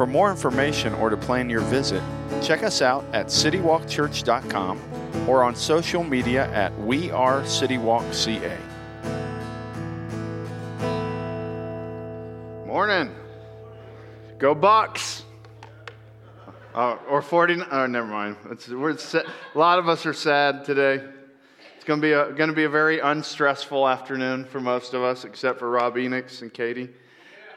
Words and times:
For 0.00 0.06
more 0.06 0.30
information 0.30 0.94
or 0.94 1.10
to 1.10 1.16
plan 1.18 1.50
your 1.50 1.60
visit, 1.60 2.02
check 2.40 2.62
us 2.62 2.80
out 2.80 3.04
at 3.12 3.26
citywalkchurch.com 3.26 4.80
or 5.28 5.44
on 5.44 5.54
social 5.54 6.02
media 6.02 6.50
at 6.52 6.74
We 6.80 7.10
Are 7.10 7.42
CityWalkCA. 7.42 8.58
Morning. 12.66 13.14
Go 14.38 14.54
Bucks. 14.54 15.24
Uh, 16.74 16.96
or 17.06 17.20
40. 17.20 17.58
Oh, 17.70 17.84
never 17.84 18.06
mind. 18.06 18.36
A 18.46 19.24
lot 19.54 19.78
of 19.78 19.86
us 19.86 20.06
are 20.06 20.14
sad 20.14 20.64
today. 20.64 21.04
It's 21.76 21.84
going 21.84 22.00
to 22.00 22.06
be 22.06 22.12
a, 22.12 22.32
going 22.32 22.48
to 22.48 22.56
be 22.56 22.64
a 22.64 22.70
very 22.70 23.00
unstressful 23.00 23.86
afternoon 23.86 24.46
for 24.46 24.62
most 24.62 24.94
of 24.94 25.02
us, 25.02 25.26
except 25.26 25.58
for 25.58 25.68
Rob 25.68 25.96
Enix 25.96 26.40
and 26.40 26.50
Katie. 26.50 26.88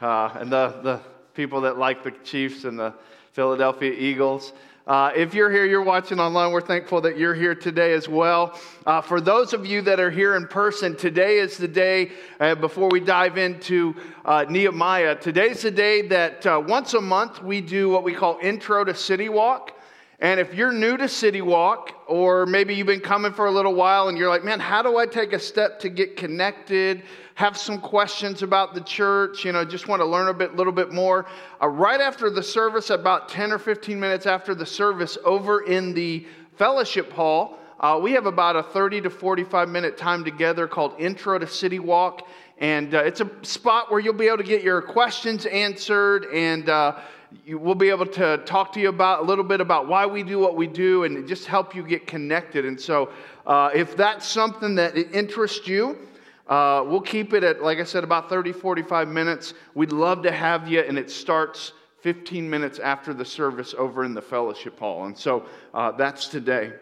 Uh, 0.02 0.28
and 0.38 0.52
the, 0.52 0.80
the 0.82 1.13
people 1.34 1.60
that 1.62 1.78
like 1.78 2.04
the 2.04 2.12
Chiefs 2.22 2.64
and 2.64 2.78
the 2.78 2.94
Philadelphia 3.32 3.92
Eagles. 3.92 4.52
Uh, 4.86 5.10
if 5.16 5.34
you're 5.34 5.50
here, 5.50 5.64
you're 5.64 5.82
watching 5.82 6.20
online, 6.20 6.52
we're 6.52 6.60
thankful 6.60 7.00
that 7.00 7.18
you're 7.18 7.34
here 7.34 7.54
today 7.54 7.94
as 7.94 8.08
well. 8.08 8.58
Uh, 8.86 9.00
for 9.00 9.20
those 9.20 9.52
of 9.52 9.66
you 9.66 9.80
that 9.80 9.98
are 9.98 10.10
here 10.10 10.36
in 10.36 10.46
person, 10.46 10.94
today 10.94 11.38
is 11.38 11.56
the 11.56 11.66
day, 11.66 12.12
uh, 12.38 12.54
before 12.54 12.88
we 12.90 13.00
dive 13.00 13.38
into 13.38 13.96
uh, 14.24 14.44
Nehemiah, 14.48 15.16
today's 15.16 15.62
the 15.62 15.70
day 15.70 16.02
that 16.02 16.46
uh, 16.46 16.62
once 16.64 16.94
a 16.94 17.00
month 17.00 17.42
we 17.42 17.60
do 17.60 17.88
what 17.88 18.04
we 18.04 18.14
call 18.14 18.38
Intro 18.42 18.84
to 18.84 18.94
City 18.94 19.28
Walk. 19.28 19.72
And 20.20 20.38
if 20.38 20.54
you're 20.54 20.72
new 20.72 20.96
to 20.96 21.08
City 21.08 21.40
Walk, 21.40 21.92
or 22.06 22.46
maybe 22.46 22.74
you've 22.74 22.86
been 22.86 23.00
coming 23.00 23.32
for 23.32 23.46
a 23.46 23.50
little 23.50 23.74
while 23.74 24.08
and 24.08 24.16
you're 24.16 24.28
like, 24.28 24.44
man, 24.44 24.60
how 24.60 24.82
do 24.82 24.96
I 24.96 25.06
take 25.06 25.32
a 25.32 25.38
step 25.38 25.80
to 25.80 25.88
get 25.88 26.16
connected? 26.16 27.02
Have 27.34 27.56
some 27.56 27.80
questions 27.80 28.42
about 28.42 28.74
the 28.74 28.80
church, 28.80 29.44
you 29.44 29.50
know, 29.50 29.64
just 29.64 29.88
want 29.88 30.00
to 30.00 30.06
learn 30.06 30.28
a 30.28 30.34
bit, 30.34 30.54
little 30.54 30.72
bit 30.72 30.92
more. 30.92 31.26
Uh, 31.60 31.68
right 31.68 32.00
after 32.00 32.30
the 32.30 32.42
service, 32.42 32.90
about 32.90 33.28
10 33.28 33.50
or 33.50 33.58
15 33.58 33.98
minutes 33.98 34.26
after 34.26 34.54
the 34.54 34.66
service, 34.66 35.18
over 35.24 35.62
in 35.62 35.94
the 35.94 36.26
fellowship 36.56 37.10
hall, 37.12 37.58
uh, 37.80 37.98
we 38.00 38.12
have 38.12 38.26
about 38.26 38.54
a 38.54 38.62
30 38.62 39.02
to 39.02 39.10
45 39.10 39.68
minute 39.68 39.98
time 39.98 40.24
together 40.24 40.68
called 40.68 40.94
Intro 40.98 41.38
to 41.38 41.46
City 41.46 41.80
Walk. 41.80 42.26
And 42.58 42.94
uh, 42.94 43.02
it's 43.02 43.20
a 43.20 43.30
spot 43.42 43.90
where 43.90 44.00
you'll 44.00 44.14
be 44.14 44.26
able 44.26 44.38
to 44.38 44.44
get 44.44 44.62
your 44.62 44.80
questions 44.80 45.44
answered 45.46 46.26
and 46.32 46.68
uh, 46.68 47.00
we'll 47.48 47.74
be 47.74 47.90
able 47.90 48.06
to 48.06 48.38
talk 48.38 48.72
to 48.72 48.80
you 48.80 48.88
about 48.88 49.20
a 49.20 49.22
little 49.22 49.44
bit 49.44 49.60
about 49.60 49.88
why 49.88 50.06
we 50.06 50.22
do 50.22 50.38
what 50.38 50.56
we 50.56 50.66
do 50.66 51.04
and 51.04 51.26
just 51.26 51.46
help 51.46 51.74
you 51.74 51.82
get 51.82 52.06
connected. 52.06 52.64
And 52.64 52.80
so, 52.80 53.10
uh, 53.46 53.70
if 53.74 53.96
that's 53.96 54.26
something 54.26 54.74
that 54.76 54.96
interests 54.96 55.66
you, 55.66 55.98
uh, 56.46 56.84
we'll 56.86 57.00
keep 57.00 57.32
it 57.32 57.42
at, 57.42 57.62
like 57.62 57.78
I 57.78 57.84
said, 57.84 58.04
about 58.04 58.28
30, 58.28 58.52
45 58.52 59.08
minutes. 59.08 59.54
We'd 59.74 59.92
love 59.92 60.22
to 60.22 60.32
have 60.32 60.68
you, 60.68 60.80
and 60.80 60.98
it 60.98 61.10
starts 61.10 61.72
15 62.02 62.48
minutes 62.48 62.78
after 62.78 63.14
the 63.14 63.24
service 63.24 63.74
over 63.76 64.04
in 64.04 64.14
the 64.14 64.22
fellowship 64.22 64.78
hall. 64.78 65.06
And 65.06 65.16
so, 65.16 65.46
uh, 65.72 65.92
that's 65.92 66.28
today. 66.28 66.72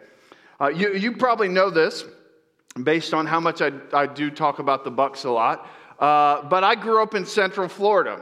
Uh, 0.61 0.69
you, 0.69 0.95
you 0.95 1.13
probably 1.13 1.49
know 1.49 1.71
this 1.71 2.05
based 2.83 3.13
on 3.13 3.27
how 3.27 3.41
much 3.41 3.61
I, 3.61 3.73
I 3.93 4.07
do 4.07 4.31
talk 4.31 4.59
about 4.59 4.85
the 4.85 4.91
Bucks 4.91 5.25
a 5.25 5.31
lot. 5.31 5.69
Uh, 5.99 6.43
but 6.43 6.65
I 6.65 6.75
grew 6.75 7.03
up 7.03 7.15
in 7.15 7.27
Central 7.27 7.69
Florida. 7.69 8.21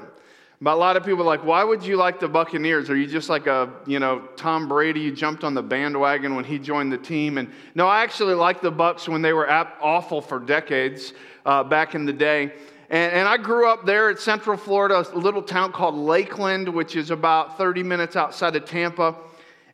But 0.63 0.75
a 0.75 0.77
lot 0.77 0.97
of 0.97 1.05
people 1.05 1.23
are 1.23 1.27
like, 1.27 1.43
why 1.43 1.65
would 1.65 1.83
you 1.83 1.97
like 1.97 2.21
the 2.21 2.29
Buccaneers? 2.29 2.91
Are 2.91 2.97
you 2.97 3.07
just 3.07 3.31
like 3.31 3.47
a, 3.47 3.73
you 3.87 3.99
know, 3.99 4.29
Tom 4.37 4.69
Brady? 4.69 5.01
You 5.01 5.13
jumped 5.13 5.43
on 5.43 5.55
the 5.55 5.63
bandwagon 5.63 6.35
when 6.35 6.45
he 6.45 6.59
joined 6.59 6.93
the 6.93 6.99
team. 6.99 7.39
And 7.39 7.51
no, 7.75 7.87
I 7.87 8.03
actually 8.03 8.35
liked 8.35 8.61
the 8.61 8.71
Bucks 8.71 9.09
when 9.09 9.23
they 9.23 9.33
were 9.33 9.51
awful 9.51 10.21
for 10.21 10.39
decades 10.39 11.15
uh, 11.47 11.65
back 11.65 11.95
in 11.95 12.05
the 12.05 12.13
day. 12.13 12.53
And, 12.91 13.13
and 13.13 13.29
I 13.29 13.39
grew 13.39 13.71
up 13.71 13.87
there 13.87 14.11
at 14.11 14.19
Central 14.19 14.59
Florida, 14.59 15.03
a 15.11 15.19
little 15.19 15.43
town 15.43 15.73
called 15.73 15.95
Lakeland, 15.95 16.69
which 16.69 16.95
is 16.95 17.11
about 17.11 17.57
30 17.57 17.83
minutes 17.83 18.15
outside 18.15 18.55
of 18.55 18.67
Tampa. 18.67 19.17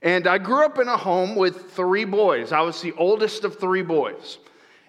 And 0.03 0.29
I 0.29 0.39
grew 0.39 0.65
up 0.65 0.79
in 0.79 0.87
a 0.87 0.97
home 0.97 1.35
with 1.35 1.73
three 1.73 2.05
boys. 2.05 2.53
I 2.53 2.61
was 2.61 2.81
the 2.81 2.93
oldest 2.93 3.43
of 3.43 3.59
three 3.59 3.83
boys. 3.83 4.39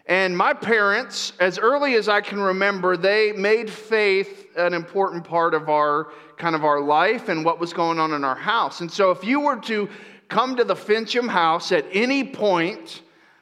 And 0.07 0.37
my 0.37 0.53
parents, 0.53 1.33
as 1.41 1.59
early 1.59 1.95
as 1.95 2.07
I 2.07 2.21
can 2.21 2.39
remember, 2.39 2.95
they 2.95 3.33
made 3.33 3.69
faith 3.69 4.47
an 4.55 4.73
important 4.73 5.25
part 5.25 5.53
of 5.53 5.69
our 5.69 6.11
kind 6.37 6.55
of 6.55 6.63
our 6.63 6.79
life 6.81 7.27
and 7.27 7.43
what 7.43 7.59
was 7.59 7.73
going 7.73 7.99
on 7.99 8.13
in 8.13 8.23
our 8.23 8.35
house. 8.35 8.79
And 8.79 8.89
so 8.89 9.11
if 9.11 9.23
you 9.25 9.41
were 9.41 9.57
to 9.57 9.89
come 10.29 10.55
to 10.55 10.63
the 10.63 10.75
Fincham 10.75 11.27
house 11.27 11.73
at 11.73 11.85
any 11.91 12.23
point 12.23 13.01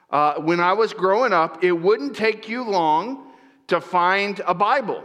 uh, 0.10 0.36
when 0.36 0.60
I 0.60 0.74
was 0.74 0.92
growing 0.92 1.34
up, 1.34 1.64
it 1.64 1.72
wouldn't 1.72 2.16
take 2.16 2.50
you 2.50 2.64
long 2.64 3.32
to 3.68 3.80
find 3.80 4.42
a 4.48 4.54
Bible. 4.54 5.04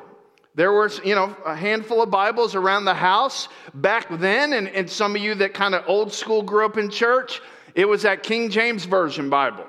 There 0.55 0.73
was, 0.73 1.01
you 1.05 1.15
know, 1.15 1.37
a 1.45 1.55
handful 1.55 2.03
of 2.03 2.11
Bibles 2.11 2.55
around 2.55 2.85
the 2.87 2.95
house 2.95 3.49
back 3.75 4.07
then, 4.19 4.55
and, 4.55 4.69
and 4.69 4.89
some 4.89 5.15
of 5.15 5.23
you 5.23 5.35
that 5.37 5.55
kind 5.55 5.75
of 5.75 5.85
old 5.87 6.13
school 6.13 6.43
grew 6.43 6.65
up 6.65 6.77
in 6.79 6.91
church, 6.91 7.41
it 7.75 7.87
was 7.87 8.03
that 8.03 8.23
King 8.23 8.51
James 8.51 8.85
Version 8.85 9.31
Bible. 9.31 9.67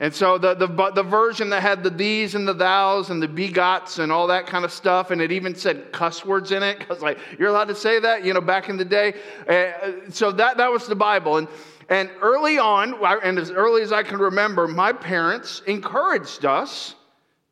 And 0.00 0.12
so 0.12 0.38
the, 0.38 0.54
the, 0.54 0.66
the 0.94 1.02
version 1.02 1.50
that 1.50 1.62
had 1.62 1.82
the 1.84 1.90
these 1.90 2.34
and 2.34 2.46
the 2.46 2.54
thous 2.54 3.10
and 3.10 3.22
the 3.22 3.28
begots 3.28 4.00
and 4.00 4.10
all 4.10 4.26
that 4.26 4.46
kind 4.46 4.64
of 4.64 4.72
stuff, 4.72 5.10
and 5.10 5.20
it 5.20 5.30
even 5.30 5.54
said 5.54 5.92
cuss 5.92 6.24
words 6.24 6.50
in 6.50 6.62
it, 6.62 6.80
because 6.80 7.00
like, 7.00 7.18
you're 7.38 7.48
allowed 7.48 7.68
to 7.68 7.74
say 7.74 8.00
that, 8.00 8.24
you 8.24 8.34
know, 8.34 8.40
back 8.40 8.68
in 8.68 8.76
the 8.76 8.84
day. 8.84 9.14
Uh, 9.48 10.10
so 10.10 10.32
that, 10.32 10.56
that 10.56 10.70
was 10.70 10.86
the 10.86 10.96
Bible. 10.96 11.36
And, 11.36 11.48
and 11.88 12.10
early 12.20 12.58
on, 12.58 12.94
and 13.22 13.38
as 13.38 13.50
early 13.50 13.82
as 13.82 13.92
I 13.92 14.02
can 14.02 14.18
remember, 14.18 14.66
my 14.66 14.92
parents 14.92 15.62
encouraged 15.66 16.44
us 16.44 16.96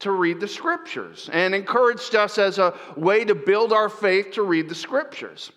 to 0.01 0.11
read 0.11 0.41
the 0.41 0.49
scriptures 0.49 1.31
and 1.33 1.55
encouraged 1.55 2.17
us 2.17 2.39
as 2.39 2.59
a 2.59 2.75
way 2.97 3.25
to 3.25 3.37
build 3.37 3.73
our 3.73 3.89
faith 3.89 4.33
to 4.33 4.43
read 4.43 4.69
the 4.69 4.75
scriptures. 4.75 5.53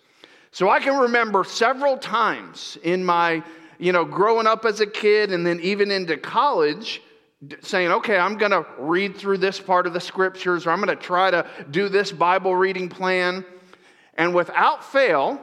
So 0.51 0.69
I 0.69 0.79
can 0.79 1.00
remember 1.00 1.44
several 1.44 1.97
times 1.97 2.78
in 2.84 3.03
my 3.03 3.44
you 3.80 3.91
know, 3.91 4.06
growing 4.06 4.47
up 4.47 4.66
as 4.66 4.80
a 4.80 4.88
kid 4.88 5.31
and 5.31 5.46
then 5.46 5.59
even 5.62 5.91
into 5.91 6.18
college, 6.18 7.02
saying, 7.62 7.91
okay, 7.91 8.18
I'm 8.18 8.38
going 8.38 8.52
to 8.52 8.66
read 8.78 9.18
through 9.18 9.40
this 9.40 9.59
part 9.59 9.88
of 9.88 9.94
the 9.94 10.00
scriptures 10.00 10.66
or 10.66 10.72
I'm 10.72 10.81
going 10.81 10.96
to 10.96 11.03
try 11.03 11.31
to 11.31 11.46
do 11.69 11.90
this 11.90 12.12
Bible 12.12 12.56
reading 12.56 12.90
plan. 12.90 13.46
And 14.16 14.34
without 14.34 14.84
fail, 14.84 15.40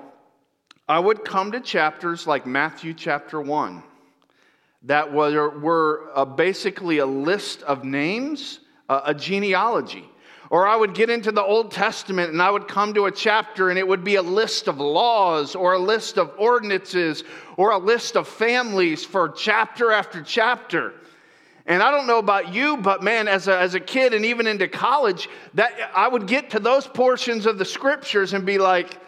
I 0.89 0.99
would 0.99 1.25
come 1.25 1.53
to 1.53 1.61
chapters 1.61 2.27
like 2.27 2.47
Matthew 2.47 2.95
chapter 2.95 3.41
1 3.41 3.83
that 4.85 5.13
were, 5.13 5.59
were 5.61 6.11
uh, 6.15 6.25
basically 6.25 6.99
a 6.99 7.07
list 7.07 7.63
of 7.63 7.85
names, 7.85 8.59
uh, 8.89 9.03
a 9.07 9.15
genealogy. 9.15 10.09
Or 10.53 10.69
I 10.69 10.77
would 10.77 10.93
get 10.93 11.09
into 11.09 11.33
the 11.33 11.43
Old 11.43 11.71
Testament 11.71 12.31
and 12.31 12.43
I 12.43 12.51
would 12.51 12.69
come 12.69 12.93
to 12.93 13.07
a 13.07 13.11
chapter 13.11 13.71
and 13.71 13.79
it 13.79 13.89
would 13.89 14.05
be 14.05 14.17
a 14.17 14.23
list 14.23 14.69
of 14.69 14.79
laws 14.79 15.55
or 15.55 15.73
a 15.73 15.79
list 15.79 16.19
of 16.19 16.31
ordinances 16.37 17.25
or 17.57 17.71
a 17.71 17.79
list 17.79 18.19
of 18.19 18.29
families 18.29 19.03
for 19.03 19.31
chapter 19.31 19.93
after 19.93 20.21
chapter. 20.21 20.93
And 21.65 21.83
I 21.83 21.91
don't 21.91 22.07
know 22.07 22.19
about 22.19 22.53
you, 22.53 22.77
but 22.77 23.03
man, 23.03 23.29
as 23.29 23.49
a, 23.49 23.59
as 23.59 23.75
a 23.75 23.81
kid 23.81 24.13
and 24.13 24.27
even 24.27 24.47
into 24.47 24.69
college, 24.69 25.27
that 25.55 25.73
I 25.97 26.07
would 26.07 26.27
get 26.27 26.51
to 26.51 26.61
those 26.61 26.87
portions 26.87 27.47
of 27.47 27.57
the 27.57 27.65
scriptures 27.65 28.35
and 28.35 28.45
be 28.45 28.59
like, 28.59 28.99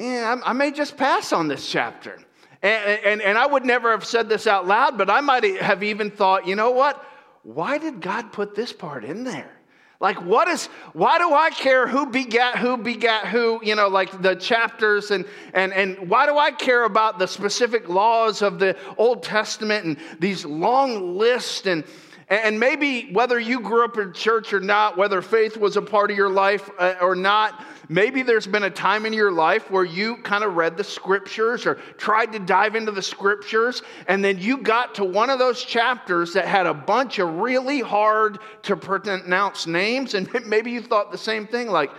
yeah, 0.00 0.40
I, 0.44 0.50
I 0.50 0.52
may 0.52 0.72
just 0.72 0.96
pass 0.96 1.32
on 1.32 1.46
this 1.46 1.70
chapter. 1.70 2.18
And, 2.60 3.00
and, 3.04 3.22
and 3.22 3.38
I 3.38 3.46
would 3.46 3.64
never 3.64 3.92
have 3.92 4.04
said 4.04 4.28
this 4.28 4.48
out 4.48 4.66
loud, 4.66 4.98
but 4.98 5.10
I 5.10 5.20
might 5.20 5.44
have 5.60 5.84
even 5.84 6.10
thought, 6.10 6.44
you 6.44 6.56
know 6.56 6.72
what? 6.72 7.06
Why 7.44 7.78
did 7.78 8.00
God 8.00 8.32
put 8.32 8.56
this 8.56 8.72
part 8.72 9.04
in 9.04 9.22
there? 9.22 9.59
Like, 10.00 10.22
what 10.22 10.48
is, 10.48 10.66
why 10.94 11.18
do 11.18 11.34
I 11.34 11.50
care 11.50 11.86
who 11.86 12.06
begat 12.06 12.56
who 12.56 12.78
begat 12.78 13.26
who, 13.26 13.60
you 13.62 13.74
know, 13.74 13.88
like 13.88 14.22
the 14.22 14.34
chapters, 14.34 15.10
and, 15.10 15.26
and, 15.52 15.74
and 15.74 16.08
why 16.08 16.24
do 16.24 16.38
I 16.38 16.52
care 16.52 16.84
about 16.84 17.18
the 17.18 17.26
specific 17.26 17.86
laws 17.86 18.40
of 18.40 18.58
the 18.58 18.78
Old 18.96 19.22
Testament 19.22 19.84
and 19.84 19.98
these 20.18 20.46
long 20.46 21.18
lists? 21.18 21.66
And, 21.66 21.84
and 22.30 22.58
maybe 22.58 23.12
whether 23.12 23.38
you 23.38 23.60
grew 23.60 23.84
up 23.84 23.98
in 23.98 24.14
church 24.14 24.54
or 24.54 24.60
not, 24.60 24.96
whether 24.96 25.20
faith 25.20 25.58
was 25.58 25.76
a 25.76 25.82
part 25.82 26.10
of 26.10 26.16
your 26.16 26.30
life 26.30 26.70
uh, 26.78 26.94
or 27.02 27.14
not, 27.14 27.62
Maybe 27.90 28.22
there's 28.22 28.46
been 28.46 28.62
a 28.62 28.70
time 28.70 29.04
in 29.04 29.12
your 29.12 29.32
life 29.32 29.68
where 29.68 29.82
you 29.82 30.18
kind 30.18 30.44
of 30.44 30.54
read 30.54 30.76
the 30.76 30.84
scriptures 30.84 31.66
or 31.66 31.74
tried 31.98 32.30
to 32.34 32.38
dive 32.38 32.76
into 32.76 32.92
the 32.92 33.02
scriptures, 33.02 33.82
and 34.06 34.24
then 34.24 34.38
you 34.38 34.58
got 34.58 34.94
to 34.94 35.04
one 35.04 35.28
of 35.28 35.40
those 35.40 35.64
chapters 35.64 36.32
that 36.34 36.46
had 36.46 36.66
a 36.66 36.72
bunch 36.72 37.18
of 37.18 37.28
really 37.40 37.80
hard 37.80 38.38
to 38.62 38.76
pronounce 38.76 39.66
names, 39.66 40.14
and 40.14 40.32
maybe 40.46 40.70
you 40.70 40.80
thought 40.80 41.10
the 41.10 41.18
same 41.18 41.48
thing 41.48 41.66
like, 41.66 41.90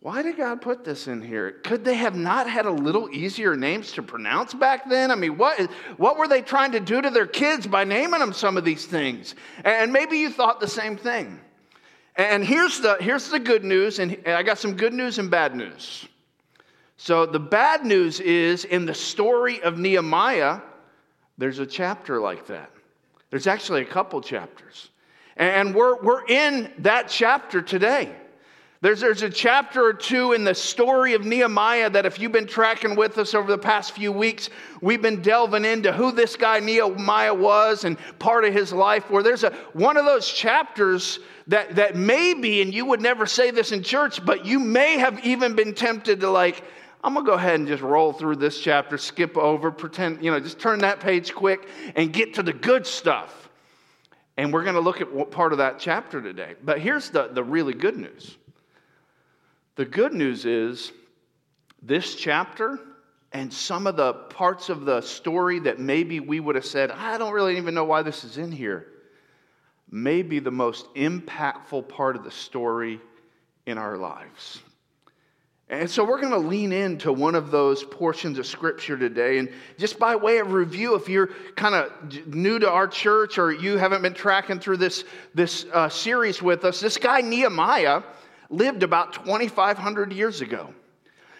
why 0.00 0.20
did 0.20 0.36
God 0.36 0.60
put 0.60 0.84
this 0.84 1.08
in 1.08 1.22
here? 1.22 1.52
Could 1.64 1.86
they 1.86 1.94
have 1.94 2.14
not 2.14 2.46
had 2.46 2.66
a 2.66 2.70
little 2.70 3.08
easier 3.10 3.56
names 3.56 3.92
to 3.92 4.02
pronounce 4.02 4.52
back 4.52 4.90
then? 4.90 5.10
I 5.10 5.14
mean, 5.14 5.38
what, 5.38 5.58
what 5.96 6.18
were 6.18 6.28
they 6.28 6.42
trying 6.42 6.72
to 6.72 6.80
do 6.80 7.00
to 7.00 7.08
their 7.08 7.26
kids 7.26 7.66
by 7.66 7.84
naming 7.84 8.20
them 8.20 8.34
some 8.34 8.58
of 8.58 8.64
these 8.64 8.84
things? 8.84 9.34
And 9.64 9.90
maybe 9.90 10.18
you 10.18 10.28
thought 10.28 10.60
the 10.60 10.68
same 10.68 10.98
thing. 10.98 11.40
And 12.18 12.44
here's 12.44 12.80
the, 12.80 12.96
here's 13.00 13.30
the 13.30 13.38
good 13.38 13.62
news, 13.62 14.00
and 14.00 14.18
I 14.26 14.42
got 14.42 14.58
some 14.58 14.74
good 14.74 14.92
news 14.92 15.18
and 15.20 15.30
bad 15.30 15.54
news. 15.54 16.06
So, 16.96 17.24
the 17.24 17.38
bad 17.38 17.84
news 17.86 18.18
is 18.18 18.64
in 18.64 18.84
the 18.84 18.94
story 18.94 19.62
of 19.62 19.78
Nehemiah, 19.78 20.60
there's 21.38 21.60
a 21.60 21.66
chapter 21.66 22.20
like 22.20 22.48
that. 22.48 22.72
There's 23.30 23.46
actually 23.46 23.82
a 23.82 23.84
couple 23.84 24.20
chapters. 24.20 24.88
And 25.36 25.72
we're, 25.72 26.02
we're 26.02 26.26
in 26.26 26.72
that 26.78 27.08
chapter 27.08 27.62
today. 27.62 28.12
There's, 28.80 29.00
there's 29.00 29.22
a 29.22 29.30
chapter 29.30 29.84
or 29.84 29.92
two 29.92 30.34
in 30.34 30.44
the 30.44 30.54
story 30.54 31.14
of 31.14 31.24
Nehemiah 31.24 31.90
that, 31.90 32.06
if 32.06 32.20
you've 32.20 32.30
been 32.30 32.46
tracking 32.46 32.94
with 32.94 33.18
us 33.18 33.34
over 33.34 33.50
the 33.50 33.58
past 33.58 33.90
few 33.90 34.12
weeks, 34.12 34.50
we've 34.80 35.02
been 35.02 35.20
delving 35.20 35.64
into 35.64 35.92
who 35.92 36.12
this 36.12 36.36
guy 36.36 36.60
Nehemiah 36.60 37.34
was 37.34 37.82
and 37.82 37.96
part 38.20 38.44
of 38.44 38.52
his 38.52 38.72
life. 38.72 39.10
Where 39.10 39.24
there's 39.24 39.42
a, 39.42 39.50
one 39.72 39.96
of 39.96 40.04
those 40.04 40.28
chapters 40.30 41.18
that, 41.48 41.74
that 41.74 41.96
maybe, 41.96 42.62
and 42.62 42.72
you 42.72 42.86
would 42.86 43.00
never 43.00 43.26
say 43.26 43.50
this 43.50 43.72
in 43.72 43.82
church, 43.82 44.24
but 44.24 44.46
you 44.46 44.60
may 44.60 44.96
have 44.98 45.24
even 45.26 45.56
been 45.56 45.74
tempted 45.74 46.20
to, 46.20 46.30
like, 46.30 46.62
I'm 47.02 47.14
going 47.14 47.26
to 47.26 47.30
go 47.32 47.36
ahead 47.36 47.58
and 47.58 47.66
just 47.66 47.82
roll 47.82 48.12
through 48.12 48.36
this 48.36 48.60
chapter, 48.60 48.96
skip 48.96 49.36
over, 49.36 49.72
pretend, 49.72 50.24
you 50.24 50.30
know, 50.30 50.38
just 50.38 50.60
turn 50.60 50.80
that 50.80 51.00
page 51.00 51.34
quick 51.34 51.68
and 51.96 52.12
get 52.12 52.34
to 52.34 52.44
the 52.44 52.52
good 52.52 52.86
stuff. 52.86 53.48
And 54.36 54.52
we're 54.52 54.62
going 54.62 54.76
to 54.76 54.80
look 54.80 55.00
at 55.00 55.12
what 55.12 55.32
part 55.32 55.50
of 55.50 55.58
that 55.58 55.80
chapter 55.80 56.22
today. 56.22 56.54
But 56.62 56.78
here's 56.78 57.10
the, 57.10 57.26
the 57.26 57.42
really 57.42 57.74
good 57.74 57.96
news 57.96 58.36
the 59.78 59.84
good 59.84 60.12
news 60.12 60.44
is 60.44 60.90
this 61.80 62.16
chapter 62.16 62.80
and 63.30 63.52
some 63.52 63.86
of 63.86 63.94
the 63.94 64.12
parts 64.12 64.70
of 64.70 64.84
the 64.84 65.00
story 65.00 65.60
that 65.60 65.78
maybe 65.78 66.18
we 66.18 66.40
would 66.40 66.56
have 66.56 66.64
said, 66.64 66.90
I 66.90 67.16
don't 67.16 67.32
really 67.32 67.56
even 67.58 67.74
know 67.74 67.84
why 67.84 68.02
this 68.02 68.24
is 68.24 68.38
in 68.38 68.50
here, 68.50 68.88
may 69.88 70.22
be 70.22 70.40
the 70.40 70.50
most 70.50 70.92
impactful 70.94 71.88
part 71.88 72.16
of 72.16 72.24
the 72.24 72.30
story 72.32 73.00
in 73.66 73.78
our 73.78 73.96
lives. 73.96 74.60
And 75.68 75.88
so 75.88 76.04
we're 76.04 76.20
going 76.20 76.32
to 76.32 76.38
lean 76.38 76.72
into 76.72 77.12
one 77.12 77.36
of 77.36 77.52
those 77.52 77.84
portions 77.84 78.36
of 78.40 78.48
scripture 78.48 78.98
today. 78.98 79.38
And 79.38 79.48
just 79.78 79.96
by 79.96 80.16
way 80.16 80.38
of 80.38 80.54
review, 80.54 80.96
if 80.96 81.08
you're 81.08 81.28
kind 81.54 81.76
of 81.76 82.26
new 82.26 82.58
to 82.58 82.68
our 82.68 82.88
church 82.88 83.38
or 83.38 83.52
you 83.52 83.76
haven't 83.76 84.02
been 84.02 84.14
tracking 84.14 84.58
through 84.58 84.78
this, 84.78 85.04
this 85.36 85.66
uh, 85.72 85.88
series 85.88 86.42
with 86.42 86.64
us, 86.64 86.80
this 86.80 86.96
guy 86.96 87.20
Nehemiah 87.20 88.02
lived 88.50 88.82
about 88.82 89.12
2,500 89.12 90.12
years 90.12 90.40
ago. 90.40 90.72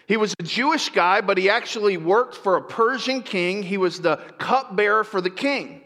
He 0.06 0.16
was 0.16 0.34
a 0.38 0.42
Jewish 0.42 0.88
guy, 0.88 1.20
but 1.20 1.36
he 1.36 1.50
actually 1.50 1.96
worked 1.96 2.34
for 2.34 2.56
a 2.56 2.62
Persian 2.62 3.22
king. 3.22 3.62
He 3.62 3.76
was 3.76 4.00
the 4.00 4.16
cupbearer 4.38 5.04
for 5.04 5.20
the 5.20 5.30
king. 5.30 5.82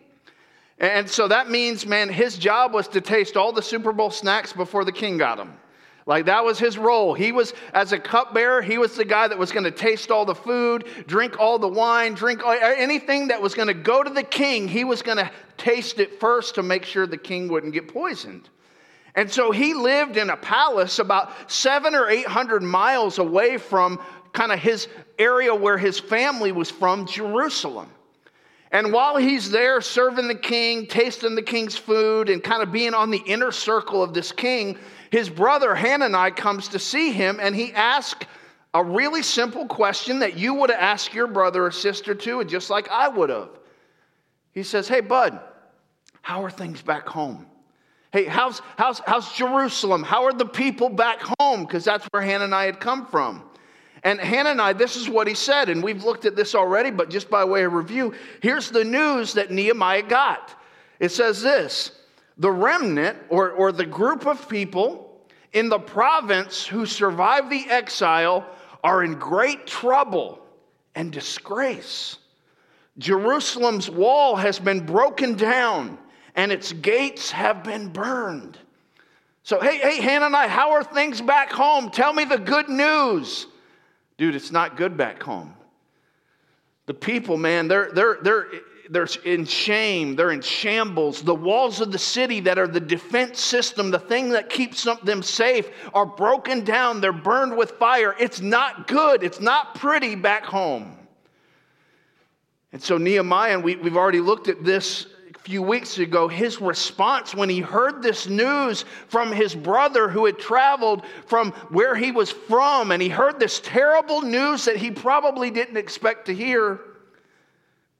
And 0.78 1.08
so 1.08 1.28
that 1.28 1.50
means, 1.50 1.86
man, 1.86 2.08
his 2.08 2.38
job 2.38 2.72
was 2.72 2.88
to 2.88 3.00
taste 3.00 3.36
all 3.36 3.52
the 3.52 3.62
Super 3.62 3.92
Bowl 3.92 4.10
snacks 4.10 4.52
before 4.52 4.84
the 4.84 4.92
king 4.92 5.18
got 5.18 5.38
them. 5.38 5.56
Like 6.06 6.26
that 6.26 6.44
was 6.44 6.58
his 6.58 6.76
role. 6.76 7.14
He 7.14 7.30
was, 7.30 7.54
as 7.72 7.92
a 7.92 7.98
cupbearer, 7.98 8.62
he 8.62 8.78
was 8.78 8.96
the 8.96 9.04
guy 9.04 9.28
that 9.28 9.38
was 9.38 9.52
going 9.52 9.64
to 9.64 9.70
taste 9.70 10.10
all 10.10 10.24
the 10.24 10.34
food, 10.34 10.84
drink 11.06 11.38
all 11.38 11.58
the 11.58 11.68
wine, 11.68 12.14
drink 12.14 12.42
anything 12.44 13.28
that 13.28 13.40
was 13.40 13.54
going 13.54 13.68
to 13.68 13.74
go 13.74 14.02
to 14.02 14.10
the 14.10 14.24
king. 14.24 14.66
He 14.66 14.82
was 14.82 15.02
going 15.02 15.18
to 15.18 15.30
taste 15.56 16.00
it 16.00 16.18
first 16.18 16.56
to 16.56 16.62
make 16.62 16.84
sure 16.84 17.06
the 17.06 17.16
king 17.16 17.48
wouldn't 17.48 17.72
get 17.72 17.86
poisoned. 17.86 18.48
And 19.14 19.30
so 19.30 19.50
he 19.50 19.74
lived 19.74 20.16
in 20.16 20.30
a 20.30 20.36
palace 20.36 20.98
about 20.98 21.50
seven 21.50 21.94
or 21.94 22.08
eight 22.08 22.26
hundred 22.26 22.62
miles 22.62 23.18
away 23.18 23.58
from 23.58 24.00
kind 24.32 24.52
of 24.52 24.58
his 24.58 24.88
area 25.18 25.54
where 25.54 25.76
his 25.76 26.00
family 26.00 26.52
was 26.52 26.70
from, 26.70 27.06
Jerusalem. 27.06 27.90
And 28.70 28.90
while 28.90 29.18
he's 29.18 29.50
there 29.50 29.82
serving 29.82 30.28
the 30.28 30.34
king, 30.34 30.86
tasting 30.86 31.34
the 31.34 31.42
king's 31.42 31.76
food, 31.76 32.30
and 32.30 32.42
kind 32.42 32.62
of 32.62 32.72
being 32.72 32.94
on 32.94 33.10
the 33.10 33.22
inner 33.26 33.52
circle 33.52 34.02
of 34.02 34.14
this 34.14 34.32
king, 34.32 34.78
his 35.10 35.28
brother 35.28 35.74
Hanani 35.74 36.30
comes 36.30 36.68
to 36.68 36.78
see 36.78 37.12
him 37.12 37.38
and 37.38 37.54
he 37.54 37.72
asks 37.74 38.24
a 38.72 38.82
really 38.82 39.22
simple 39.22 39.66
question 39.66 40.20
that 40.20 40.38
you 40.38 40.54
would 40.54 40.70
asked 40.70 41.12
your 41.12 41.26
brother 41.26 41.66
or 41.66 41.70
sister 41.70 42.14
too, 42.14 42.42
just 42.44 42.70
like 42.70 42.88
I 42.88 43.08
would 43.08 43.28
have. 43.28 43.50
He 44.52 44.62
says, 44.62 44.88
Hey, 44.88 45.00
bud, 45.00 45.38
how 46.22 46.42
are 46.42 46.50
things 46.50 46.80
back 46.80 47.06
home? 47.06 47.46
Hey, 48.12 48.26
how's, 48.26 48.60
how's, 48.76 48.98
how's 49.06 49.32
Jerusalem? 49.32 50.02
How 50.02 50.24
are 50.24 50.34
the 50.34 50.44
people 50.44 50.90
back 50.90 51.22
home? 51.40 51.64
Because 51.64 51.84
that's 51.84 52.06
where 52.12 52.20
Hanani 52.20 52.66
had 52.66 52.78
come 52.78 53.06
from. 53.06 53.42
And 54.04 54.20
Hanani, 54.20 54.74
this 54.74 54.96
is 54.96 55.08
what 55.08 55.26
he 55.26 55.34
said, 55.34 55.70
and 55.70 55.82
we've 55.82 56.04
looked 56.04 56.26
at 56.26 56.36
this 56.36 56.54
already, 56.54 56.90
but 56.90 57.08
just 57.08 57.30
by 57.30 57.42
way 57.44 57.62
of 57.62 57.72
review, 57.72 58.12
here's 58.42 58.70
the 58.70 58.84
news 58.84 59.32
that 59.34 59.50
Nehemiah 59.50 60.02
got. 60.02 60.54
It 61.00 61.10
says 61.10 61.40
this 61.40 61.92
the 62.36 62.50
remnant, 62.50 63.16
or, 63.30 63.50
or 63.52 63.72
the 63.72 63.86
group 63.86 64.26
of 64.26 64.46
people 64.48 65.22
in 65.52 65.68
the 65.68 65.78
province 65.78 66.66
who 66.66 66.84
survived 66.84 67.50
the 67.50 67.64
exile, 67.70 68.46
are 68.84 69.04
in 69.04 69.14
great 69.14 69.66
trouble 69.66 70.44
and 70.94 71.12
disgrace. 71.12 72.18
Jerusalem's 72.98 73.88
wall 73.88 74.36
has 74.36 74.58
been 74.58 74.84
broken 74.84 75.34
down 75.34 75.98
and 76.34 76.50
its 76.52 76.72
gates 76.72 77.30
have 77.30 77.62
been 77.64 77.88
burned. 77.88 78.58
So, 79.44 79.60
hey, 79.60 79.78
hey, 79.78 80.00
Hanani. 80.00 80.48
how 80.48 80.72
are 80.72 80.84
things 80.84 81.20
back 81.20 81.50
home? 81.50 81.90
Tell 81.90 82.12
me 82.12 82.24
the 82.24 82.38
good 82.38 82.68
news. 82.68 83.46
Dude, 84.16 84.34
it's 84.34 84.52
not 84.52 84.76
good 84.76 84.96
back 84.96 85.22
home. 85.22 85.54
The 86.86 86.94
people, 86.94 87.36
man, 87.36 87.68
they're, 87.68 87.90
they're, 87.92 88.18
they're, 88.22 88.46
they're 88.90 89.08
in 89.24 89.44
shame. 89.44 90.14
They're 90.14 90.30
in 90.30 90.42
shambles. 90.42 91.22
The 91.22 91.34
walls 91.34 91.80
of 91.80 91.90
the 91.90 91.98
city 91.98 92.40
that 92.40 92.58
are 92.58 92.68
the 92.68 92.80
defense 92.80 93.40
system, 93.40 93.90
the 93.90 93.98
thing 93.98 94.30
that 94.30 94.48
keeps 94.48 94.86
them 95.02 95.22
safe, 95.22 95.70
are 95.94 96.06
broken 96.06 96.62
down. 96.62 97.00
They're 97.00 97.12
burned 97.12 97.56
with 97.56 97.72
fire. 97.72 98.14
It's 98.20 98.40
not 98.40 98.86
good. 98.86 99.22
It's 99.22 99.40
not 99.40 99.74
pretty 99.74 100.14
back 100.14 100.44
home. 100.44 100.96
And 102.72 102.82
so, 102.82 102.96
Nehemiah, 102.96 103.54
and 103.54 103.64
we, 103.64 103.76
we've 103.76 103.96
already 103.96 104.20
looked 104.20 104.48
at 104.48 104.64
this 104.64 105.06
few 105.42 105.62
weeks 105.62 105.98
ago, 105.98 106.28
his 106.28 106.60
response 106.60 107.34
when 107.34 107.48
he 107.48 107.60
heard 107.60 108.02
this 108.02 108.28
news 108.28 108.84
from 109.08 109.32
his 109.32 109.54
brother 109.54 110.08
who 110.08 110.24
had 110.24 110.38
traveled 110.38 111.02
from 111.26 111.50
where 111.70 111.96
he 111.96 112.12
was 112.12 112.30
from, 112.30 112.92
and 112.92 113.02
he 113.02 113.08
heard 113.08 113.40
this 113.40 113.60
terrible 113.60 114.22
news 114.22 114.64
that 114.64 114.76
he 114.76 114.90
probably 114.90 115.50
didn't 115.50 115.76
expect 115.76 116.26
to 116.26 116.34
hear, 116.34 116.80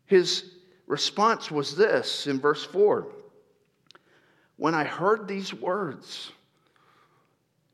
his 0.07 0.53
response 0.87 1.51
was 1.51 1.77
this 1.77 2.27
in 2.27 2.39
verse 2.39 2.65
4 2.65 3.09
When 4.57 4.75
I 4.75 4.85
heard 4.85 5.27
these 5.27 5.53
words, 5.53 6.31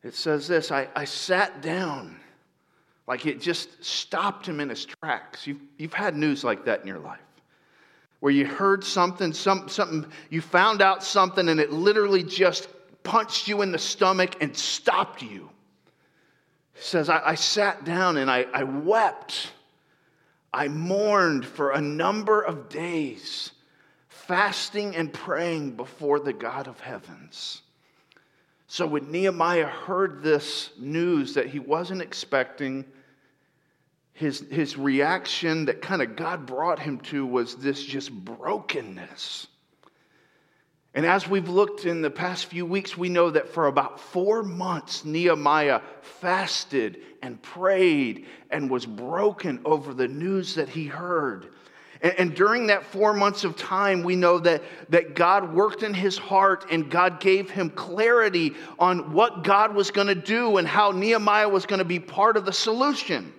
it 0.02 0.14
says 0.14 0.48
this 0.48 0.70
I, 0.70 0.88
I 0.96 1.04
sat 1.04 1.60
down. 1.60 2.18
Like 3.06 3.24
it 3.24 3.40
just 3.40 3.82
stopped 3.82 4.46
him 4.46 4.60
in 4.60 4.68
his 4.68 4.84
tracks. 4.84 5.46
You've, 5.46 5.62
you've 5.78 5.94
had 5.94 6.14
news 6.14 6.44
like 6.44 6.66
that 6.66 6.82
in 6.82 6.86
your 6.86 6.98
life 6.98 7.20
where 8.20 8.32
you 8.32 8.44
heard 8.46 8.82
something, 8.82 9.32
some, 9.32 9.68
something, 9.68 10.06
you 10.30 10.40
found 10.40 10.82
out 10.82 11.04
something, 11.04 11.48
and 11.48 11.60
it 11.60 11.72
literally 11.72 12.22
just 12.22 12.68
punched 13.04 13.48
you 13.48 13.62
in 13.62 13.72
the 13.72 13.78
stomach 13.78 14.36
and 14.40 14.56
stopped 14.56 15.22
you. 15.22 15.48
He 16.74 16.82
says, 16.82 17.08
I, 17.08 17.20
I 17.24 17.34
sat 17.36 17.84
down 17.84 18.16
and 18.16 18.30
I, 18.30 18.46
I 18.52 18.64
wept. 18.64 19.52
I 20.52 20.68
mourned 20.68 21.44
for 21.44 21.70
a 21.70 21.80
number 21.80 22.40
of 22.40 22.68
days, 22.68 23.52
fasting 24.08 24.96
and 24.96 25.12
praying 25.12 25.72
before 25.72 26.20
the 26.20 26.32
God 26.32 26.66
of 26.66 26.80
heavens. 26.80 27.62
So 28.66 28.86
when 28.86 29.10
Nehemiah 29.10 29.66
heard 29.66 30.22
this 30.22 30.70
news 30.78 31.34
that 31.34 31.46
he 31.46 31.58
wasn't 31.58 32.02
expecting, 32.02 32.84
his, 34.18 34.40
his 34.50 34.76
reaction 34.76 35.66
that 35.66 35.80
kind 35.80 36.02
of 36.02 36.16
God 36.16 36.44
brought 36.44 36.80
him 36.80 36.98
to 37.02 37.24
was 37.24 37.54
this 37.54 37.80
just 37.80 38.12
brokenness. 38.12 39.46
And 40.92 41.06
as 41.06 41.28
we've 41.28 41.48
looked 41.48 41.84
in 41.84 42.02
the 42.02 42.10
past 42.10 42.46
few 42.46 42.66
weeks, 42.66 42.96
we 42.96 43.08
know 43.08 43.30
that 43.30 43.48
for 43.48 43.68
about 43.68 44.00
four 44.00 44.42
months, 44.42 45.04
Nehemiah 45.04 45.82
fasted 46.02 46.98
and 47.22 47.40
prayed 47.40 48.26
and 48.50 48.68
was 48.68 48.84
broken 48.86 49.60
over 49.64 49.94
the 49.94 50.08
news 50.08 50.56
that 50.56 50.68
he 50.68 50.86
heard. 50.86 51.46
And, 52.02 52.14
and, 52.18 52.34
during 52.34 52.66
that 52.68 52.84
four 52.84 53.12
months 53.12 53.44
of 53.44 53.56
time, 53.56 54.02
we 54.02 54.16
know 54.16 54.40
that, 54.40 54.62
that 54.88 55.14
God 55.14 55.54
worked 55.54 55.84
in 55.84 55.94
his 55.94 56.18
heart 56.18 56.66
and 56.72 56.90
God 56.90 57.20
gave 57.20 57.50
him 57.50 57.70
clarity 57.70 58.54
on 58.80 59.12
what 59.12 59.44
God 59.44 59.76
was 59.76 59.92
going 59.92 60.06
to 60.08 60.14
do 60.16 60.56
and 60.56 60.66
how 60.66 60.90
Nehemiah 60.90 61.48
was 61.48 61.66
going 61.66 61.78
to 61.78 61.84
be 61.84 62.00
part 62.00 62.36
of 62.36 62.44
the 62.44 62.52
solution. 62.52 63.32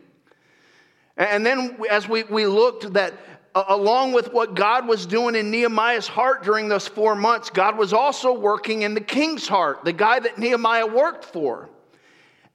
And 1.19 1.45
then 1.45 1.77
as 1.89 2.07
we, 2.07 2.23
we 2.23 2.45
looked 2.45 2.93
that 2.93 3.13
along 3.53 4.13
with 4.13 4.31
what 4.31 4.55
God 4.55 4.87
was 4.87 5.05
doing 5.05 5.35
in 5.35 5.51
Nehemiah's 5.51 6.07
heart 6.07 6.43
during 6.43 6.69
those 6.69 6.87
four 6.87 7.13
months, 7.13 7.49
God 7.49 7.77
was 7.77 7.91
also 7.91 8.31
working 8.31 8.83
in 8.83 8.93
the 8.93 9.01
king's 9.01 9.45
heart, 9.45 9.83
the 9.83 9.91
guy 9.91 10.19
that 10.19 10.37
Nehemiah 10.37 10.87
worked 10.87 11.25
for. 11.25 11.69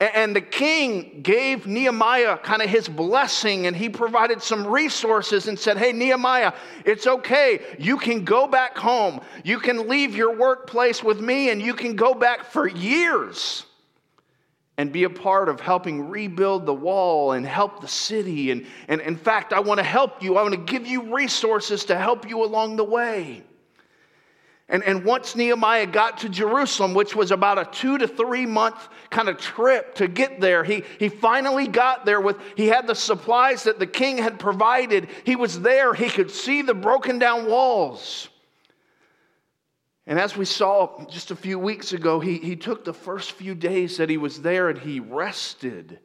And 0.00 0.34
the 0.34 0.40
king 0.40 1.20
gave 1.22 1.66
Nehemiah 1.66 2.38
kind 2.38 2.62
of 2.62 2.68
his 2.68 2.88
blessing 2.88 3.66
and 3.66 3.76
he 3.76 3.88
provided 3.88 4.42
some 4.42 4.66
resources 4.66 5.46
and 5.46 5.58
said, 5.58 5.76
Hey, 5.76 5.92
Nehemiah, 5.92 6.52
it's 6.84 7.06
okay. 7.06 7.60
You 7.78 7.96
can 7.98 8.24
go 8.24 8.46
back 8.46 8.76
home. 8.76 9.20
You 9.44 9.60
can 9.60 9.88
leave 9.88 10.16
your 10.16 10.34
workplace 10.34 11.04
with 11.04 11.20
me 11.20 11.50
and 11.50 11.62
you 11.62 11.74
can 11.74 11.96
go 11.96 12.12
back 12.12 12.44
for 12.44 12.66
years 12.66 13.66
and 14.76 14.92
be 14.92 15.04
a 15.04 15.10
part 15.10 15.48
of 15.48 15.60
helping 15.60 16.08
rebuild 16.08 16.66
the 16.66 16.74
wall 16.74 17.32
and 17.32 17.46
help 17.46 17.80
the 17.80 17.88
city. 17.88 18.50
And, 18.50 18.66
and 18.88 19.00
in 19.00 19.16
fact, 19.16 19.52
I 19.52 19.60
want 19.60 19.78
to 19.78 19.84
help 19.84 20.22
you. 20.22 20.36
I 20.36 20.42
want 20.42 20.54
to 20.54 20.72
give 20.72 20.86
you 20.86 21.14
resources 21.14 21.84
to 21.86 21.96
help 21.96 22.28
you 22.28 22.44
along 22.44 22.76
the 22.76 22.84
way. 22.84 23.44
And, 24.68 24.82
and 24.82 25.04
once 25.04 25.36
Nehemiah 25.36 25.86
got 25.86 26.18
to 26.18 26.28
Jerusalem, 26.28 26.94
which 26.94 27.14
was 27.14 27.30
about 27.30 27.58
a 27.58 27.66
two 27.70 27.98
to 27.98 28.08
three 28.08 28.46
month 28.46 28.88
kind 29.10 29.28
of 29.28 29.38
trip 29.38 29.94
to 29.96 30.08
get 30.08 30.40
there, 30.40 30.64
he, 30.64 30.84
he 30.98 31.08
finally 31.08 31.68
got 31.68 32.06
there 32.06 32.20
with, 32.20 32.38
he 32.56 32.66
had 32.66 32.86
the 32.86 32.94
supplies 32.94 33.64
that 33.64 33.78
the 33.78 33.86
king 33.86 34.16
had 34.18 34.38
provided. 34.38 35.08
He 35.24 35.36
was 35.36 35.60
there, 35.60 35.92
he 35.92 36.08
could 36.08 36.30
see 36.30 36.62
the 36.62 36.74
broken 36.74 37.18
down 37.18 37.46
walls. 37.46 38.28
And 40.06 40.18
as 40.18 40.36
we 40.36 40.44
saw 40.44 41.04
just 41.06 41.30
a 41.30 41.36
few 41.36 41.58
weeks 41.58 41.92
ago, 41.92 42.20
he, 42.20 42.38
he 42.38 42.56
took 42.56 42.84
the 42.84 42.92
first 42.92 43.32
few 43.32 43.54
days 43.54 43.96
that 43.96 44.10
he 44.10 44.18
was 44.18 44.42
there 44.42 44.68
and 44.68 44.78
he 44.78 45.00
rested. 45.00 45.98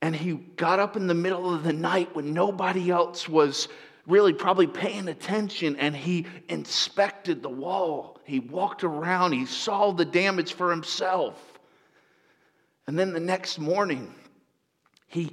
And 0.00 0.16
he 0.16 0.32
got 0.32 0.78
up 0.78 0.96
in 0.96 1.06
the 1.06 1.14
middle 1.14 1.54
of 1.54 1.62
the 1.62 1.72
night 1.72 2.14
when 2.14 2.32
nobody 2.32 2.90
else 2.90 3.28
was 3.28 3.68
really 4.06 4.32
probably 4.32 4.66
paying 4.66 5.08
attention 5.08 5.76
and 5.76 5.94
he 5.94 6.26
inspected 6.48 7.42
the 7.42 7.48
wall. 7.48 8.18
He 8.24 8.40
walked 8.40 8.82
around, 8.82 9.32
he 9.32 9.46
saw 9.46 9.92
the 9.92 10.04
damage 10.04 10.54
for 10.54 10.70
himself. 10.70 11.40
And 12.86 12.98
then 12.98 13.12
the 13.12 13.20
next 13.20 13.58
morning, 13.58 14.12
he 15.06 15.30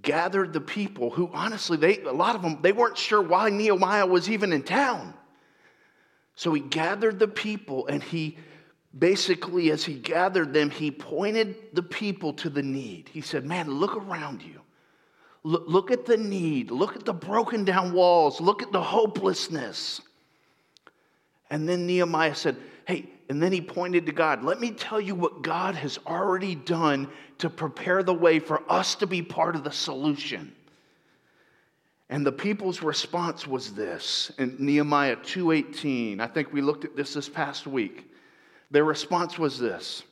gathered 0.00 0.52
the 0.52 0.60
people 0.60 1.10
who 1.10 1.28
honestly 1.32 1.76
they 1.76 2.00
a 2.02 2.12
lot 2.12 2.36
of 2.36 2.42
them 2.42 2.58
they 2.62 2.70
weren't 2.70 2.96
sure 2.96 3.20
why 3.20 3.50
Nehemiah 3.50 4.06
was 4.06 4.30
even 4.30 4.52
in 4.52 4.62
town. 4.62 5.12
So 6.38 6.54
he 6.54 6.60
gathered 6.60 7.18
the 7.18 7.26
people 7.26 7.88
and 7.88 8.00
he 8.00 8.38
basically 8.96 9.72
as 9.72 9.84
he 9.84 9.94
gathered 9.94 10.52
them 10.52 10.70
he 10.70 10.92
pointed 10.92 11.56
the 11.72 11.82
people 11.82 12.32
to 12.34 12.48
the 12.48 12.62
need. 12.62 13.10
He 13.12 13.22
said, 13.22 13.44
"Man, 13.44 13.68
look 13.68 13.96
around 13.96 14.44
you. 14.44 14.60
Look, 15.42 15.64
look 15.66 15.90
at 15.90 16.06
the 16.06 16.16
need. 16.16 16.70
Look 16.70 16.94
at 16.94 17.04
the 17.04 17.12
broken 17.12 17.64
down 17.64 17.92
walls. 17.92 18.40
Look 18.40 18.62
at 18.62 18.70
the 18.70 18.80
hopelessness. 18.80 20.00
And 21.50 21.68
then 21.68 21.88
Nehemiah 21.88 22.36
said, 22.36 22.54
Hey, 22.86 23.06
and 23.28 23.42
then 23.42 23.50
he 23.50 23.60
pointed 23.60 24.06
to 24.06 24.12
God. 24.12 24.44
Let 24.44 24.60
me 24.60 24.70
tell 24.70 25.00
you 25.00 25.16
what 25.16 25.42
God 25.42 25.74
has 25.74 25.98
already 26.06 26.54
done 26.54 27.08
to 27.38 27.50
prepare 27.50 28.04
the 28.04 28.14
way 28.14 28.38
for 28.38 28.62
us 28.70 28.94
to 28.96 29.08
be 29.08 29.22
part 29.22 29.56
of 29.56 29.64
the 29.64 29.72
solution. 29.72 30.54
And 32.10 32.24
the 32.24 32.32
people's 32.32 32.82
response 32.82 33.46
was 33.46 33.74
this 33.74 34.32
in 34.38 34.56
Nehemiah 34.58 35.16
2:18. 35.16 36.20
I 36.20 36.26
think 36.26 36.52
we 36.52 36.60
looked 36.60 36.84
at 36.84 36.96
this 36.96 37.14
this 37.14 37.28
past 37.28 37.66
week. 37.66 38.10
Their 38.70 38.84
response 38.84 39.38
was 39.38 39.58
this. 39.58 40.02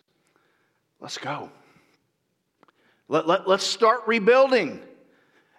Let's 1.01 1.19
go. 1.19 1.51
Let, 3.09 3.27
let, 3.27 3.47
let's 3.47 3.65
start 3.65 4.03
rebuilding 4.07 4.83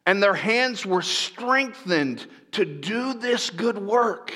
and 0.07 0.23
their 0.23 0.33
hands 0.33 0.85
were 0.85 1.01
strengthened 1.01 2.25
to 2.53 2.63
do 2.63 3.13
this 3.13 3.49
good 3.49 3.77
work. 3.77 4.33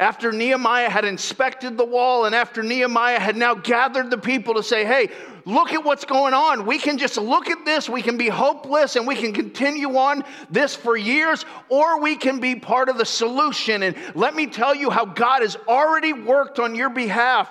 After 0.00 0.32
Nehemiah 0.32 0.88
had 0.88 1.04
inspected 1.04 1.76
the 1.76 1.84
wall, 1.84 2.24
and 2.24 2.34
after 2.34 2.62
Nehemiah 2.62 3.20
had 3.20 3.36
now 3.36 3.54
gathered 3.54 4.10
the 4.10 4.16
people 4.16 4.54
to 4.54 4.62
say, 4.62 4.84
Hey, 4.84 5.10
look 5.44 5.74
at 5.74 5.84
what's 5.84 6.06
going 6.06 6.32
on. 6.32 6.64
We 6.64 6.78
can 6.78 6.96
just 6.96 7.18
look 7.18 7.50
at 7.50 7.66
this, 7.66 7.88
we 7.88 8.00
can 8.00 8.16
be 8.16 8.28
hopeless, 8.28 8.96
and 8.96 9.06
we 9.06 9.14
can 9.14 9.34
continue 9.34 9.96
on 9.98 10.24
this 10.50 10.74
for 10.74 10.96
years, 10.96 11.44
or 11.68 12.00
we 12.00 12.16
can 12.16 12.40
be 12.40 12.56
part 12.56 12.88
of 12.88 12.96
the 12.96 13.04
solution. 13.04 13.82
And 13.82 13.94
let 14.14 14.34
me 14.34 14.46
tell 14.46 14.74
you 14.74 14.88
how 14.88 15.04
God 15.04 15.42
has 15.42 15.56
already 15.68 16.14
worked 16.14 16.58
on 16.58 16.74
your 16.74 16.90
behalf 16.90 17.50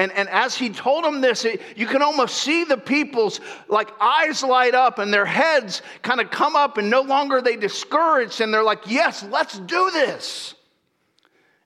and, 0.00 0.12
and 0.12 0.30
as 0.30 0.56
he 0.56 0.70
told 0.70 1.04
them 1.04 1.20
this, 1.20 1.44
it, 1.44 1.60
you 1.76 1.86
can 1.86 2.00
almost 2.00 2.38
see 2.38 2.64
the 2.64 2.78
people's 2.78 3.38
like 3.68 3.90
eyes 4.00 4.42
light 4.42 4.74
up 4.74 4.98
and 4.98 5.12
their 5.12 5.26
heads 5.26 5.82
kind 6.00 6.22
of 6.22 6.30
come 6.30 6.56
up 6.56 6.78
and 6.78 6.88
no 6.88 7.02
longer 7.02 7.42
they 7.42 7.56
discouraged 7.56 8.40
and 8.40 8.54
they're 8.54 8.62
like, 8.62 8.80
yes, 8.86 9.22
let's 9.24 9.58
do 9.58 9.90
this. 9.90 10.54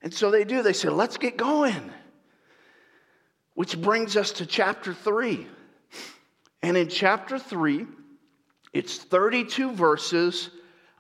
And 0.04 0.12
so 0.12 0.30
they 0.30 0.44
do. 0.44 0.62
They 0.62 0.74
say, 0.74 0.90
let's 0.90 1.16
get 1.16 1.38
going. 1.38 1.90
Which 3.54 3.80
brings 3.80 4.16
us 4.18 4.32
to 4.32 4.46
chapter 4.46 4.92
three. 4.92 5.46
And 6.62 6.76
in 6.76 6.88
chapter 6.88 7.38
three, 7.38 7.86
it's 8.74 8.98
32 8.98 9.72
verses 9.72 10.50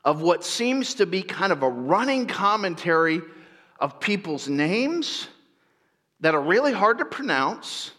of 0.06 0.22
what 0.22 0.42
seems 0.42 0.94
to 0.94 1.06
be 1.06 1.22
kind 1.22 1.52
of 1.52 1.62
a 1.62 1.68
running 1.68 2.26
commentary 2.26 3.20
of 3.78 4.00
people's 4.00 4.48
names 4.48 5.28
that 6.20 6.34
are 6.34 6.42
really 6.42 6.72
hard 6.72 6.98
to 6.98 7.04
pronounce 7.04 7.90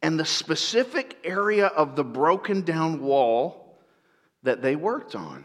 and 0.00 0.18
the 0.18 0.24
specific 0.24 1.18
area 1.24 1.66
of 1.66 1.94
the 1.94 2.04
broken 2.04 2.62
down 2.62 3.02
wall 3.02 3.78
that 4.44 4.62
they 4.62 4.76
worked 4.76 5.14
on. 5.14 5.44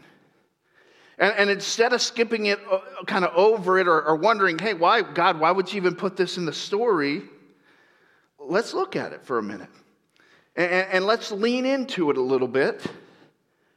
And, 1.18 1.34
and 1.36 1.50
instead 1.50 1.92
of 1.92 2.00
skipping 2.00 2.46
it 2.46 2.60
uh, 2.70 2.80
kind 3.06 3.24
of 3.24 3.34
over 3.34 3.78
it 3.78 3.88
or, 3.88 4.02
or 4.02 4.16
wondering, 4.16 4.58
hey, 4.58 4.74
why, 4.74 5.02
God, 5.02 5.40
why 5.40 5.50
would 5.50 5.72
you 5.72 5.78
even 5.78 5.96
put 5.96 6.16
this 6.16 6.36
in 6.36 6.44
the 6.44 6.52
story? 6.52 7.22
Let's 8.38 8.72
look 8.72 8.94
at 8.94 9.12
it 9.12 9.24
for 9.24 9.38
a 9.38 9.42
minute. 9.42 9.70
And, 10.54 10.70
and 10.70 11.06
let's 11.06 11.32
lean 11.32 11.66
into 11.66 12.10
it 12.10 12.16
a 12.16 12.22
little 12.22 12.48
bit 12.48 12.84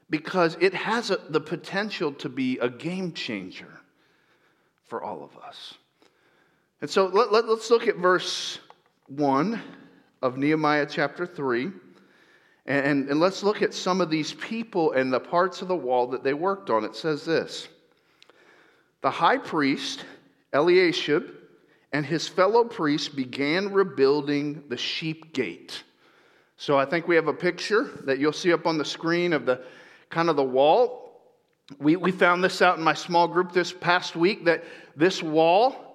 because 0.10 0.56
it 0.60 0.74
has 0.74 1.10
a, 1.10 1.18
the 1.30 1.42
potential 1.42 2.12
to 2.14 2.30
be 2.30 2.60
a 2.60 2.70
game 2.70 3.14
changer 3.14 3.80
for 4.84 5.04
all 5.04 5.24
of 5.24 5.36
us. 5.44 5.74
And 6.82 6.90
so 6.90 7.06
let, 7.08 7.32
let, 7.32 7.46
us 7.46 7.70
look 7.70 7.88
at 7.88 7.96
verse 7.96 8.60
1 9.08 9.62
of 10.22 10.38
Nehemiah 10.38 10.86
chapter 10.88 11.26
3. 11.26 11.72
And, 12.66 13.10
and 13.10 13.20
let's 13.20 13.44
look 13.44 13.62
at 13.62 13.74
some 13.74 14.02
of 14.02 14.10
these 14.10 14.34
people 14.34 14.92
and 14.92 15.12
the 15.12 15.20
parts 15.20 15.62
of 15.62 15.68
the 15.68 15.76
wall 15.76 16.08
that 16.08 16.24
they 16.24 16.34
worked 16.34 16.70
on. 16.70 16.84
It 16.84 16.96
says 16.96 17.26
this 17.26 17.68
The 19.02 19.12
high 19.12 19.38
priest, 19.38 20.06
Eliashib, 20.54 21.24
and 21.92 22.06
his 22.06 22.28
fellow 22.28 22.64
priests 22.64 23.10
began 23.10 23.72
rebuilding 23.72 24.64
the 24.70 24.78
sheep 24.78 25.34
gate. 25.34 25.84
So 26.58 26.78
I 26.78 26.86
think 26.86 27.08
we 27.08 27.16
have 27.16 27.28
a 27.28 27.34
picture 27.34 27.90
that 28.06 28.20
you'll 28.20 28.34
see 28.34 28.54
up 28.54 28.68
on 28.68 28.78
the 28.78 28.86
screen 28.86 29.34
of 29.34 29.46
the 29.46 29.62
kind 30.10 30.30
of 30.30 30.36
the 30.36 30.44
wall. 30.44 31.00
We, 31.80 31.96
we 31.96 32.12
found 32.12 32.44
this 32.44 32.62
out 32.62 32.78
in 32.78 32.84
my 32.84 32.94
small 32.94 33.28
group 33.28 33.52
this 33.52 33.74
past 33.74 34.16
week 34.16 34.46
that 34.46 34.64
this 34.96 35.24
wall 35.24 35.92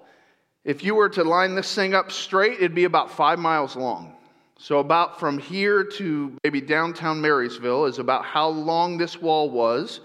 if 0.67 0.83
you 0.83 0.95
were 0.95 1.07
to 1.07 1.23
line 1.23 1.55
this 1.55 1.73
thing 1.73 1.93
up 1.93 2.11
straight, 2.11 2.55
it'd 2.55 2.75
be 2.75 2.83
about 2.83 3.09
five 3.09 3.39
miles 3.39 3.77
long. 3.77 4.16
So, 4.59 4.79
about 4.79 5.19
from 5.19 5.37
here 5.37 5.83
to 5.83 6.35
maybe 6.43 6.61
downtown 6.61 7.21
Marysville 7.21 7.85
is 7.85 7.99
about 7.99 8.25
how 8.25 8.47
long 8.47 8.97
this 8.97 9.21
wall 9.21 9.51
was 9.51 9.99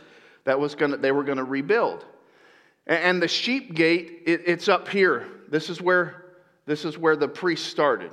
that 0.44 0.60
was 0.60 0.74
gonna, 0.74 0.98
they 0.98 1.10
were 1.10 1.24
going 1.24 1.38
to 1.38 1.44
rebuild. 1.44 2.04
And 2.86 3.22
the 3.22 3.28
sheep 3.28 3.74
gate, 3.74 4.22
it, 4.26 4.42
it's 4.46 4.68
up 4.68 4.88
here. 4.88 5.26
This 5.48 5.70
is 5.70 5.80
where, 5.80 6.34
this 6.66 6.84
is 6.84 6.98
where 6.98 7.16
the 7.16 7.28
priest 7.28 7.66
started. 7.66 8.10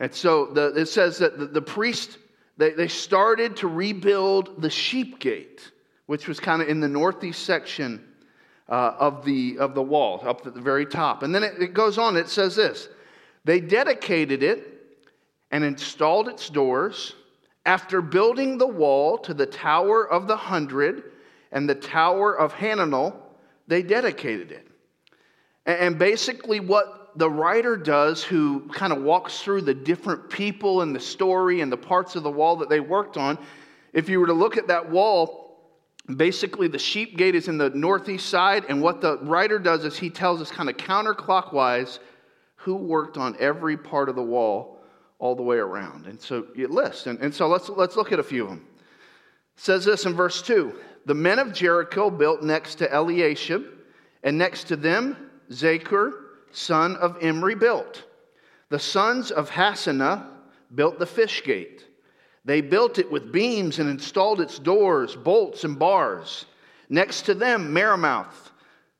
And 0.00 0.14
so 0.14 0.46
the, 0.46 0.68
it 0.74 0.86
says 0.86 1.18
that 1.18 1.38
the, 1.38 1.46
the 1.46 1.62
priest, 1.62 2.18
they, 2.56 2.70
they 2.70 2.88
started 2.88 3.56
to 3.58 3.68
rebuild 3.68 4.62
the 4.62 4.70
sheep 4.70 5.18
gate, 5.18 5.72
which 6.06 6.26
was 6.26 6.40
kind 6.40 6.62
of 6.62 6.68
in 6.68 6.80
the 6.80 6.88
northeast 6.88 7.42
section 7.44 8.02
uh, 8.68 8.94
of, 8.98 9.24
the, 9.24 9.58
of 9.58 9.74
the 9.74 9.82
wall, 9.82 10.22
up 10.26 10.46
at 10.46 10.54
the 10.54 10.60
very 10.60 10.86
top. 10.86 11.22
And 11.22 11.34
then 11.34 11.42
it, 11.42 11.60
it 11.60 11.74
goes 11.74 11.98
on, 11.98 12.16
it 12.16 12.28
says 12.28 12.56
this 12.56 12.88
They 13.44 13.60
dedicated 13.60 14.42
it 14.42 14.73
and 15.54 15.62
installed 15.62 16.26
its 16.26 16.50
doors. 16.50 17.14
After 17.64 18.02
building 18.02 18.58
the 18.58 18.66
wall 18.66 19.16
to 19.18 19.32
the 19.32 19.46
Tower 19.46 20.10
of 20.10 20.26
the 20.26 20.36
Hundred 20.36 21.12
and 21.52 21.68
the 21.68 21.76
Tower 21.76 22.36
of 22.36 22.52
Hananel, 22.52 23.14
they 23.68 23.80
dedicated 23.80 24.50
it. 24.50 24.66
And 25.64 25.96
basically, 25.96 26.58
what 26.58 27.12
the 27.14 27.30
writer 27.30 27.76
does, 27.76 28.24
who 28.24 28.68
kind 28.72 28.92
of 28.92 29.02
walks 29.04 29.42
through 29.42 29.60
the 29.60 29.74
different 29.74 30.28
people 30.28 30.82
and 30.82 30.92
the 30.92 30.98
story 30.98 31.60
and 31.60 31.70
the 31.70 31.76
parts 31.76 32.16
of 32.16 32.24
the 32.24 32.32
wall 32.32 32.56
that 32.56 32.68
they 32.68 32.80
worked 32.80 33.16
on, 33.16 33.38
if 33.92 34.08
you 34.08 34.18
were 34.18 34.26
to 34.26 34.32
look 34.32 34.56
at 34.56 34.66
that 34.66 34.90
wall, 34.90 35.70
basically 36.16 36.66
the 36.66 36.80
sheep 36.80 37.16
gate 37.16 37.36
is 37.36 37.46
in 37.46 37.58
the 37.58 37.70
northeast 37.70 38.28
side 38.28 38.64
and 38.68 38.82
what 38.82 39.00
the 39.00 39.18
writer 39.18 39.60
does 39.60 39.84
is 39.84 39.96
he 39.96 40.10
tells 40.10 40.42
us 40.42 40.50
kind 40.50 40.68
of 40.68 40.76
counterclockwise 40.76 42.00
who 42.56 42.74
worked 42.74 43.16
on 43.16 43.36
every 43.38 43.76
part 43.76 44.08
of 44.08 44.16
the 44.16 44.22
wall 44.22 44.73
all 45.24 45.34
the 45.34 45.42
way 45.42 45.56
around. 45.56 46.06
And 46.06 46.20
so 46.20 46.46
it 46.54 46.70
lists. 46.70 47.06
And, 47.06 47.18
and 47.20 47.34
so 47.34 47.48
let's 47.48 47.70
let's 47.70 47.96
look 47.96 48.12
at 48.12 48.18
a 48.18 48.22
few 48.22 48.44
of 48.44 48.50
them 48.50 48.66
it 49.56 49.62
says 49.62 49.82
this 49.82 50.04
in 50.04 50.12
verse 50.12 50.42
2 50.42 50.74
the 51.06 51.14
men 51.14 51.38
of 51.38 51.54
jericho 51.54 52.10
built 52.10 52.42
next 52.42 52.74
to 52.74 52.94
eliashib 52.94 53.64
and 54.22 54.36
next 54.36 54.64
to 54.64 54.76
them 54.76 55.30
zakur 55.50 56.12
son 56.52 56.96
of 56.96 57.22
imri 57.22 57.54
built. 57.54 58.04
The 58.68 58.78
sons 58.78 59.30
of 59.30 59.48
hassenaah 59.48 60.26
built 60.74 60.98
the 60.98 61.06
fish 61.06 61.42
gate. 61.42 61.86
They 62.44 62.60
built 62.60 62.98
it 62.98 63.10
with 63.10 63.32
beams 63.32 63.78
and 63.78 63.88
installed 63.88 64.42
its 64.42 64.58
doors, 64.58 65.16
bolts, 65.16 65.64
and 65.64 65.78
bars. 65.78 66.44
Next 66.90 67.22
to 67.22 67.34
them, 67.34 67.72
Meremoth, 67.72 68.52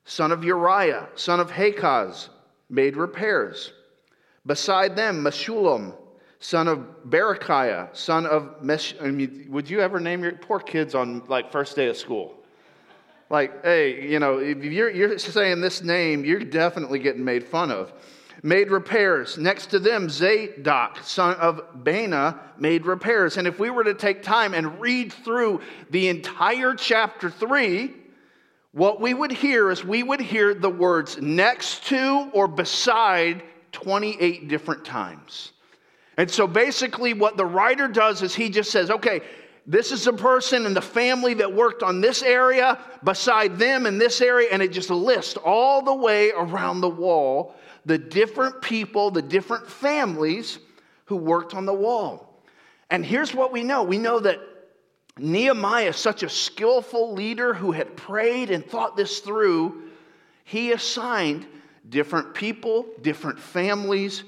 son 0.05 0.31
of 0.31 0.43
Uriah, 0.43 1.07
son 1.13 1.39
of 1.39 1.51
Hakaz, 1.51 2.29
made 2.69 2.97
repairs. 2.97 3.71
Beside 4.45 4.95
them, 4.95 5.23
Meshullam, 5.23 5.93
son 6.45 6.67
of 6.67 6.79
Berechiah, 7.09 7.95
son 7.95 8.27
of 8.27 8.61
Mesh. 8.61 8.93
I 9.01 9.09
mean, 9.09 9.47
would 9.49 9.67
you 9.67 9.79
ever 9.79 9.99
name 9.99 10.23
your 10.23 10.33
poor 10.33 10.59
kids 10.59 10.93
on 10.93 11.23
like 11.27 11.51
first 11.51 11.75
day 11.75 11.87
of 11.87 11.97
school? 11.97 12.35
Like, 13.31 13.63
hey, 13.63 14.07
you 14.07 14.19
know, 14.19 14.37
if 14.37 14.63
you're, 14.63 14.91
you're 14.91 15.17
saying 15.17 15.61
this 15.61 15.81
name, 15.81 16.23
you're 16.23 16.39
definitely 16.39 16.99
getting 16.99 17.25
made 17.25 17.43
fun 17.43 17.71
of 17.71 17.91
made 18.43 18.69
repairs. 18.69 19.39
Next 19.39 19.71
to 19.71 19.79
them, 19.79 20.07
Zadok, 20.07 20.99
son 21.01 21.35
of 21.37 21.83
Baana, 21.83 22.39
made 22.59 22.85
repairs. 22.85 23.37
And 23.37 23.47
if 23.47 23.57
we 23.57 23.71
were 23.71 23.83
to 23.83 23.95
take 23.95 24.21
time 24.21 24.53
and 24.53 24.79
read 24.79 25.11
through 25.11 25.61
the 25.89 26.09
entire 26.09 26.75
chapter 26.75 27.31
3, 27.31 27.91
what 28.71 29.01
we 29.01 29.15
would 29.15 29.31
hear 29.31 29.71
is 29.71 29.83
we 29.83 30.03
would 30.03 30.21
hear 30.21 30.53
the 30.53 30.69
words 30.69 31.19
next 31.19 31.87
to 31.87 32.29
or 32.33 32.47
beside 32.47 33.41
28 33.71 34.47
different 34.47 34.85
times. 34.85 35.53
And 36.17 36.29
so 36.29 36.47
basically, 36.47 37.13
what 37.13 37.37
the 37.37 37.45
writer 37.45 37.87
does 37.87 38.21
is 38.21 38.33
he 38.33 38.49
just 38.49 38.71
says, 38.71 38.89
okay, 38.89 39.21
this 39.67 39.91
is 39.91 40.05
a 40.07 40.13
person 40.13 40.65
and 40.65 40.75
the 40.75 40.81
family 40.81 41.33
that 41.35 41.53
worked 41.53 41.81
on 41.81 41.99
this 41.99 42.21
area, 42.21 42.79
beside 43.03 43.57
them 43.57 43.85
in 43.85 43.97
this 43.97 44.21
area, 44.21 44.49
and 44.51 44.61
it 44.61 44.71
just 44.71 44.89
lists 44.89 45.37
all 45.37 45.81
the 45.81 45.93
way 45.93 46.31
around 46.31 46.81
the 46.81 46.89
wall 46.89 47.55
the 47.85 47.97
different 47.97 48.61
people, 48.61 49.11
the 49.11 49.21
different 49.21 49.69
families 49.69 50.59
who 51.05 51.15
worked 51.15 51.53
on 51.53 51.65
the 51.65 51.73
wall. 51.73 52.41
And 52.89 53.05
here's 53.05 53.33
what 53.33 53.51
we 53.51 53.63
know. 53.63 53.83
We 53.83 53.99
know 53.99 54.19
that 54.19 54.39
Nehemiah, 55.17 55.93
such 55.93 56.23
a 56.23 56.29
skillful 56.29 57.13
leader 57.13 57.53
who 57.53 57.71
had 57.71 57.95
prayed 57.95 58.49
and 58.49 58.65
thought 58.65 58.97
this 58.97 59.19
through, 59.19 59.83
he 60.43 60.71
assigned 60.71 61.45
different 61.87 62.33
people, 62.33 62.87
different 63.01 63.39
families 63.39 64.23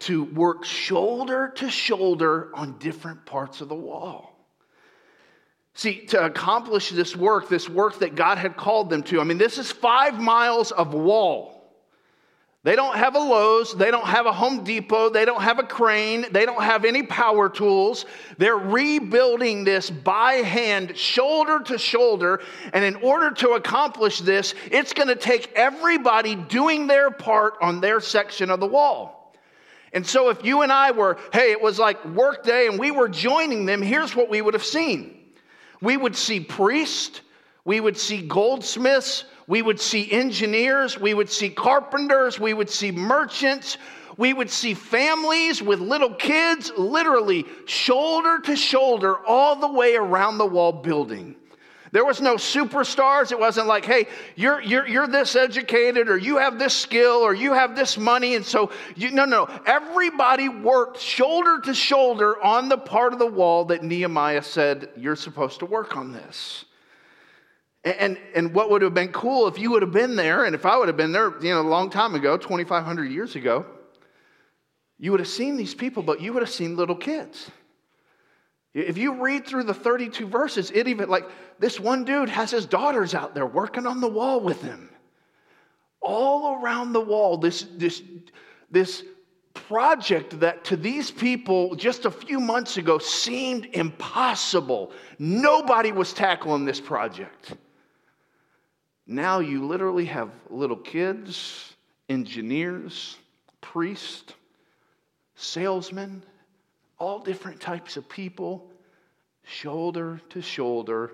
to 0.00 0.24
work 0.24 0.64
shoulder 0.64 1.52
to 1.56 1.70
shoulder 1.70 2.50
on 2.54 2.78
different 2.78 3.24
parts 3.26 3.60
of 3.60 3.68
the 3.68 3.74
wall. 3.74 4.34
See, 5.74 6.06
to 6.06 6.24
accomplish 6.24 6.90
this 6.90 7.14
work, 7.14 7.48
this 7.48 7.68
work 7.68 8.00
that 8.00 8.16
God 8.16 8.38
had 8.38 8.56
called 8.56 8.90
them 8.90 9.02
to, 9.04 9.20
I 9.20 9.24
mean, 9.24 9.38
this 9.38 9.58
is 9.58 9.70
five 9.70 10.18
miles 10.18 10.72
of 10.72 10.92
wall. 10.92 11.58
They 12.64 12.74
don't 12.74 12.96
have 12.96 13.14
a 13.14 13.20
Lowe's, 13.20 13.74
they 13.74 13.92
don't 13.92 14.06
have 14.06 14.26
a 14.26 14.32
Home 14.32 14.64
Depot, 14.64 15.08
they 15.08 15.24
don't 15.24 15.40
have 15.40 15.60
a 15.60 15.62
crane, 15.62 16.26
they 16.32 16.44
don't 16.44 16.62
have 16.62 16.84
any 16.84 17.04
power 17.04 17.48
tools. 17.48 18.04
They're 18.36 18.56
rebuilding 18.56 19.62
this 19.62 19.88
by 19.88 20.34
hand, 20.34 20.96
shoulder 20.96 21.60
to 21.60 21.78
shoulder. 21.78 22.42
And 22.72 22.84
in 22.84 22.96
order 22.96 23.30
to 23.36 23.50
accomplish 23.50 24.18
this, 24.18 24.54
it's 24.72 24.92
going 24.92 25.08
to 25.08 25.16
take 25.16 25.52
everybody 25.54 26.34
doing 26.34 26.88
their 26.88 27.12
part 27.12 27.54
on 27.62 27.80
their 27.80 28.00
section 28.00 28.50
of 28.50 28.58
the 28.58 28.66
wall. 28.66 29.17
And 29.92 30.06
so, 30.06 30.28
if 30.28 30.44
you 30.44 30.62
and 30.62 30.72
I 30.72 30.90
were, 30.90 31.18
hey, 31.32 31.52
it 31.52 31.60
was 31.60 31.78
like 31.78 32.04
work 32.04 32.44
day 32.44 32.66
and 32.66 32.78
we 32.78 32.90
were 32.90 33.08
joining 33.08 33.64
them, 33.66 33.80
here's 33.80 34.14
what 34.14 34.28
we 34.28 34.42
would 34.42 34.54
have 34.54 34.64
seen 34.64 35.14
we 35.80 35.96
would 35.96 36.16
see 36.16 36.40
priests, 36.40 37.20
we 37.64 37.80
would 37.80 37.96
see 37.96 38.26
goldsmiths, 38.26 39.24
we 39.46 39.62
would 39.62 39.80
see 39.80 40.10
engineers, 40.10 40.98
we 40.98 41.14
would 41.14 41.30
see 41.30 41.48
carpenters, 41.48 42.40
we 42.40 42.52
would 42.52 42.68
see 42.68 42.90
merchants, 42.90 43.78
we 44.16 44.32
would 44.34 44.50
see 44.50 44.74
families 44.74 45.62
with 45.62 45.80
little 45.80 46.12
kids, 46.12 46.72
literally 46.76 47.46
shoulder 47.66 48.40
to 48.40 48.56
shoulder, 48.56 49.24
all 49.24 49.56
the 49.56 49.70
way 49.70 49.94
around 49.94 50.38
the 50.38 50.46
wall 50.46 50.72
building. 50.72 51.36
There 51.92 52.04
was 52.04 52.20
no 52.20 52.36
superstars. 52.36 53.32
It 53.32 53.38
wasn't 53.38 53.66
like, 53.66 53.84
hey, 53.84 54.06
you're, 54.36 54.60
you're, 54.60 54.86
you're 54.86 55.06
this 55.06 55.36
educated, 55.36 56.08
or 56.08 56.16
you 56.16 56.38
have 56.38 56.58
this 56.58 56.74
skill, 56.74 57.16
or 57.16 57.34
you 57.34 57.52
have 57.52 57.76
this 57.76 57.96
money. 57.96 58.34
And 58.34 58.44
so, 58.44 58.70
you, 58.96 59.10
no, 59.10 59.24
no. 59.24 59.48
Everybody 59.66 60.48
worked 60.48 61.00
shoulder 61.00 61.60
to 61.64 61.74
shoulder 61.74 62.42
on 62.42 62.68
the 62.68 62.78
part 62.78 63.12
of 63.12 63.18
the 63.18 63.26
wall 63.26 63.66
that 63.66 63.82
Nehemiah 63.82 64.42
said, 64.42 64.90
you're 64.96 65.16
supposed 65.16 65.60
to 65.60 65.66
work 65.66 65.96
on 65.96 66.12
this. 66.12 66.64
And, 67.84 68.18
and 68.34 68.52
what 68.52 68.70
would 68.70 68.82
have 68.82 68.94
been 68.94 69.12
cool 69.12 69.46
if 69.46 69.58
you 69.58 69.70
would 69.70 69.82
have 69.82 69.92
been 69.92 70.16
there, 70.16 70.44
and 70.44 70.54
if 70.54 70.66
I 70.66 70.76
would 70.76 70.88
have 70.88 70.96
been 70.96 71.12
there, 71.12 71.32
you 71.40 71.54
know, 71.54 71.60
a 71.60 71.62
long 71.62 71.90
time 71.90 72.14
ago, 72.14 72.36
2,500 72.36 73.04
years 73.04 73.36
ago, 73.36 73.64
you 74.98 75.12
would 75.12 75.20
have 75.20 75.28
seen 75.28 75.56
these 75.56 75.74
people, 75.74 76.02
but 76.02 76.20
you 76.20 76.32
would 76.32 76.42
have 76.42 76.50
seen 76.50 76.76
little 76.76 76.96
kids. 76.96 77.50
If 78.74 78.98
you 78.98 79.22
read 79.22 79.46
through 79.46 79.64
the 79.64 79.74
32 79.74 80.26
verses, 80.26 80.70
it 80.70 80.88
even, 80.88 81.08
like, 81.08 81.28
this 81.58 81.80
one 81.80 82.04
dude 82.04 82.28
has 82.28 82.50
his 82.50 82.66
daughters 82.66 83.14
out 83.14 83.34
there 83.34 83.46
working 83.46 83.86
on 83.86 84.00
the 84.00 84.08
wall 84.08 84.40
with 84.40 84.62
him. 84.62 84.90
All 86.00 86.62
around 86.62 86.92
the 86.92 87.00
wall, 87.00 87.38
this, 87.38 87.66
this, 87.76 88.02
this 88.70 89.02
project 89.66 90.38
that 90.40 90.64
to 90.64 90.76
these 90.76 91.10
people 91.10 91.74
just 91.74 92.04
a 92.04 92.10
few 92.10 92.38
months 92.38 92.76
ago 92.76 92.98
seemed 92.98 93.66
impossible. 93.72 94.92
Nobody 95.18 95.92
was 95.92 96.12
tackling 96.12 96.64
this 96.64 96.80
project. 96.80 97.54
Now 99.06 99.40
you 99.40 99.66
literally 99.66 100.04
have 100.04 100.30
little 100.50 100.76
kids, 100.76 101.74
engineers, 102.08 103.16
priests, 103.60 104.34
salesmen, 105.34 106.22
all 106.98 107.20
different 107.20 107.60
types 107.60 107.96
of 107.96 108.08
people, 108.08 108.70
shoulder 109.44 110.20
to 110.30 110.42
shoulder, 110.42 111.12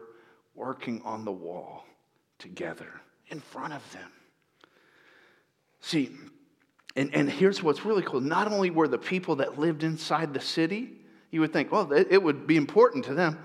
working 0.55 1.03
on 1.05 1.25
the 1.25 1.33
wall 1.33 1.85
together 2.38 2.88
in 3.29 3.40
front 3.40 3.73
of 3.73 3.92
them. 3.92 4.11
See, 5.81 6.11
and, 6.97 7.14
and 7.14 7.29
here's 7.29 7.62
what's 7.62 7.85
really 7.85 8.03
cool 8.03 8.20
not 8.20 8.51
only 8.51 8.70
were 8.70 8.88
the 8.88 8.99
people 8.99 9.37
that 9.37 9.59
lived 9.59 9.83
inside 9.83 10.33
the 10.33 10.40
city, 10.40 10.92
you 11.31 11.40
would 11.40 11.53
think, 11.53 11.73
well, 11.73 11.92
it 11.92 12.23
would 12.23 12.47
be 12.47 12.57
important 12.57 13.05
to 13.07 13.14
them. 13.14 13.38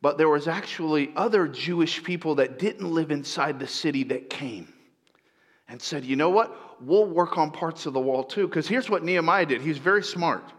But 0.00 0.18
there 0.18 0.28
was 0.28 0.48
actually 0.48 1.12
other 1.16 1.48
Jewish 1.48 2.04
people 2.04 2.34
that 2.36 2.58
didn't 2.58 2.92
live 2.92 3.10
inside 3.10 3.58
the 3.58 3.66
city 3.66 4.04
that 4.04 4.28
came 4.30 4.72
and 5.66 5.80
said, 5.80 6.04
you 6.04 6.14
know 6.14 6.28
what? 6.28 6.82
We'll 6.82 7.06
work 7.06 7.38
on 7.38 7.50
parts 7.50 7.86
of 7.86 7.94
the 7.94 8.00
wall 8.00 8.22
too. 8.22 8.46
Because 8.46 8.68
here's 8.68 8.90
what 8.90 9.02
Nehemiah 9.02 9.46
did. 9.46 9.62
He's 9.62 9.78
very 9.78 10.02
smart. 10.02 10.52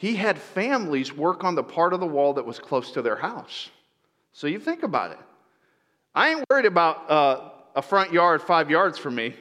He 0.00 0.16
had 0.16 0.38
families 0.38 1.14
work 1.14 1.44
on 1.44 1.54
the 1.54 1.62
part 1.62 1.92
of 1.92 2.00
the 2.00 2.06
wall 2.06 2.32
that 2.32 2.46
was 2.46 2.58
close 2.58 2.90
to 2.92 3.02
their 3.02 3.16
house. 3.16 3.68
So 4.32 4.46
you 4.46 4.58
think 4.58 4.82
about 4.82 5.10
it. 5.10 5.18
I 6.14 6.30
ain't 6.30 6.44
worried 6.48 6.64
about 6.64 7.10
uh, 7.10 7.50
a 7.76 7.82
front 7.82 8.10
yard 8.10 8.40
five 8.40 8.70
yards 8.70 8.96
from 8.96 9.14
me. 9.14 9.34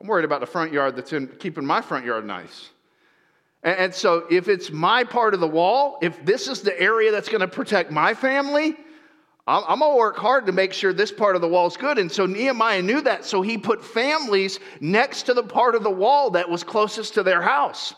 I'm 0.00 0.06
worried 0.06 0.24
about 0.24 0.38
the 0.38 0.46
front 0.46 0.72
yard 0.72 0.94
that's 0.94 1.12
in 1.12 1.26
keeping 1.40 1.66
my 1.66 1.80
front 1.80 2.04
yard 2.04 2.24
nice. 2.24 2.70
And 3.64 3.92
so, 3.92 4.24
if 4.30 4.46
it's 4.46 4.70
my 4.70 5.02
part 5.02 5.34
of 5.34 5.40
the 5.40 5.48
wall, 5.48 5.98
if 6.00 6.24
this 6.24 6.46
is 6.46 6.60
the 6.62 6.80
area 6.80 7.10
that's 7.10 7.28
going 7.28 7.40
to 7.40 7.48
protect 7.48 7.90
my 7.90 8.14
family, 8.14 8.76
I'm 9.48 9.80
going 9.80 9.92
to 9.94 9.98
work 9.98 10.16
hard 10.16 10.46
to 10.46 10.52
make 10.52 10.72
sure 10.72 10.92
this 10.92 11.10
part 11.10 11.34
of 11.34 11.42
the 11.42 11.48
wall 11.48 11.66
is 11.66 11.76
good. 11.76 11.98
And 11.98 12.12
so 12.12 12.24
Nehemiah 12.24 12.82
knew 12.82 13.00
that. 13.00 13.24
So 13.24 13.42
he 13.42 13.58
put 13.58 13.84
families 13.84 14.60
next 14.80 15.24
to 15.24 15.34
the 15.34 15.42
part 15.42 15.74
of 15.74 15.82
the 15.82 15.90
wall 15.90 16.30
that 16.30 16.48
was 16.48 16.62
closest 16.62 17.14
to 17.14 17.24
their 17.24 17.42
house. 17.42 17.96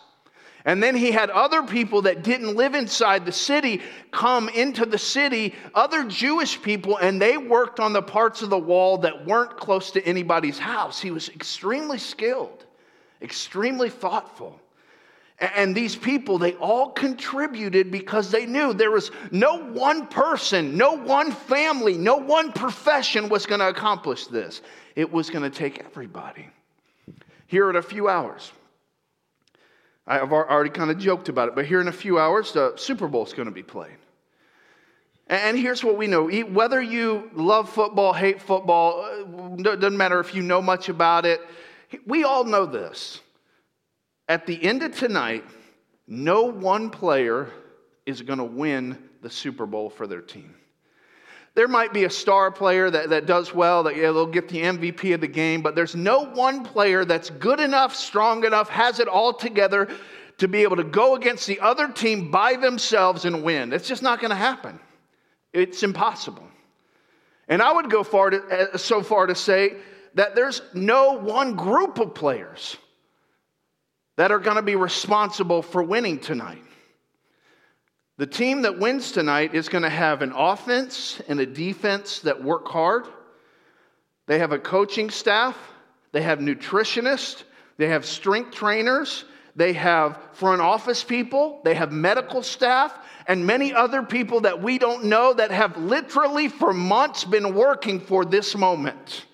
And 0.66 0.82
then 0.82 0.96
he 0.96 1.12
had 1.12 1.30
other 1.30 1.62
people 1.62 2.02
that 2.02 2.24
didn't 2.24 2.56
live 2.56 2.74
inside 2.74 3.24
the 3.24 3.30
city 3.30 3.80
come 4.10 4.48
into 4.48 4.84
the 4.84 4.98
city, 4.98 5.54
other 5.76 6.02
Jewish 6.04 6.60
people, 6.60 6.96
and 6.96 7.22
they 7.22 7.38
worked 7.38 7.78
on 7.78 7.92
the 7.92 8.02
parts 8.02 8.42
of 8.42 8.50
the 8.50 8.58
wall 8.58 8.98
that 8.98 9.24
weren't 9.24 9.56
close 9.56 9.92
to 9.92 10.04
anybody's 10.04 10.58
house. 10.58 11.00
He 11.00 11.12
was 11.12 11.28
extremely 11.28 11.98
skilled, 11.98 12.66
extremely 13.22 13.88
thoughtful. 13.88 14.60
And 15.38 15.72
these 15.72 15.94
people, 15.94 16.36
they 16.36 16.54
all 16.54 16.90
contributed 16.90 17.92
because 17.92 18.32
they 18.32 18.44
knew 18.44 18.72
there 18.72 18.90
was 18.90 19.12
no 19.30 19.58
one 19.58 20.08
person, 20.08 20.76
no 20.76 20.94
one 20.94 21.30
family, 21.30 21.96
no 21.96 22.16
one 22.16 22.50
profession 22.52 23.28
was 23.28 23.46
going 23.46 23.60
to 23.60 23.68
accomplish 23.68 24.26
this. 24.26 24.62
It 24.96 25.12
was 25.12 25.30
going 25.30 25.48
to 25.48 25.56
take 25.56 25.78
everybody. 25.78 26.48
Here 27.46 27.70
in 27.70 27.76
a 27.76 27.82
few 27.82 28.08
hours, 28.08 28.50
I've 30.06 30.32
already 30.32 30.70
kind 30.70 30.90
of 30.90 30.98
joked 30.98 31.28
about 31.28 31.48
it, 31.48 31.54
but 31.54 31.66
here 31.66 31.80
in 31.80 31.88
a 31.88 31.92
few 31.92 32.18
hours, 32.18 32.52
the 32.52 32.74
Super 32.76 33.08
Bowl 33.08 33.24
is 33.24 33.32
going 33.32 33.46
to 33.46 33.54
be 33.54 33.62
played. 33.62 33.96
And 35.28 35.58
here's 35.58 35.82
what 35.82 35.96
we 35.96 36.06
know 36.06 36.28
whether 36.28 36.80
you 36.80 37.30
love 37.34 37.68
football, 37.68 38.12
hate 38.12 38.40
football, 38.40 39.02
uh, 39.02 39.56
doesn't 39.56 39.96
matter 39.96 40.20
if 40.20 40.34
you 40.34 40.42
know 40.42 40.62
much 40.62 40.88
about 40.88 41.26
it, 41.26 41.40
we 42.06 42.22
all 42.22 42.44
know 42.44 42.66
this 42.66 43.20
at 44.28 44.46
the 44.46 44.62
end 44.62 44.82
of 44.82 44.96
tonight, 44.96 45.44
no 46.06 46.42
one 46.42 46.90
player 46.90 47.50
is 48.06 48.22
going 48.22 48.38
to 48.38 48.44
win 48.44 48.98
the 49.22 49.30
Super 49.30 49.66
Bowl 49.66 49.88
for 49.90 50.06
their 50.06 50.20
team. 50.20 50.54
There 51.56 51.68
might 51.68 51.94
be 51.94 52.04
a 52.04 52.10
star 52.10 52.50
player 52.50 52.90
that, 52.90 53.08
that 53.08 53.24
does 53.24 53.54
well, 53.54 53.82
that 53.84 53.96
yeah, 53.96 54.12
they'll 54.12 54.26
get 54.26 54.46
the 54.46 54.60
MVP 54.60 55.14
of 55.14 55.22
the 55.22 55.26
game, 55.26 55.62
but 55.62 55.74
there's 55.74 55.96
no 55.96 56.26
one 56.26 56.62
player 56.62 57.06
that's 57.06 57.30
good 57.30 57.60
enough, 57.60 57.96
strong 57.96 58.44
enough, 58.44 58.68
has 58.68 59.00
it 59.00 59.08
all 59.08 59.32
together 59.32 59.88
to 60.36 60.48
be 60.48 60.62
able 60.64 60.76
to 60.76 60.84
go 60.84 61.14
against 61.14 61.46
the 61.46 61.58
other 61.60 61.88
team 61.88 62.30
by 62.30 62.56
themselves 62.56 63.24
and 63.24 63.42
win. 63.42 63.72
It's 63.72 63.88
just 63.88 64.02
not 64.02 64.20
going 64.20 64.32
to 64.32 64.36
happen. 64.36 64.78
It's 65.54 65.82
impossible. 65.82 66.46
And 67.48 67.62
I 67.62 67.72
would 67.72 67.88
go 67.90 68.04
far 68.04 68.28
to, 68.28 68.74
uh, 68.74 68.76
so 68.76 69.02
far 69.02 69.24
to 69.24 69.34
say 69.34 69.76
that 70.12 70.34
there's 70.34 70.60
no 70.74 71.12
one 71.12 71.56
group 71.56 71.98
of 71.98 72.14
players 72.14 72.76
that 74.18 74.30
are 74.30 74.38
going 74.38 74.56
to 74.56 74.62
be 74.62 74.76
responsible 74.76 75.62
for 75.62 75.82
winning 75.82 76.18
tonight. 76.18 76.65
The 78.18 78.26
team 78.26 78.62
that 78.62 78.78
wins 78.78 79.12
tonight 79.12 79.54
is 79.54 79.68
going 79.68 79.82
to 79.82 79.90
have 79.90 80.22
an 80.22 80.32
offense 80.34 81.20
and 81.28 81.38
a 81.38 81.44
defense 81.44 82.20
that 82.20 82.42
work 82.42 82.66
hard. 82.66 83.04
They 84.26 84.38
have 84.38 84.52
a 84.52 84.58
coaching 84.58 85.10
staff, 85.10 85.56
they 86.12 86.22
have 86.22 86.38
nutritionists, 86.38 87.44
they 87.76 87.88
have 87.88 88.06
strength 88.06 88.54
trainers, 88.54 89.26
they 89.54 89.74
have 89.74 90.18
front 90.32 90.62
office 90.62 91.04
people, 91.04 91.60
they 91.62 91.74
have 91.74 91.92
medical 91.92 92.42
staff, 92.42 92.98
and 93.26 93.46
many 93.46 93.74
other 93.74 94.02
people 94.02 94.40
that 94.40 94.62
we 94.62 94.78
don't 94.78 95.04
know 95.04 95.34
that 95.34 95.50
have 95.50 95.76
literally 95.76 96.48
for 96.48 96.72
months 96.72 97.24
been 97.24 97.54
working 97.54 98.00
for 98.00 98.24
this 98.24 98.56
moment. 98.56 99.25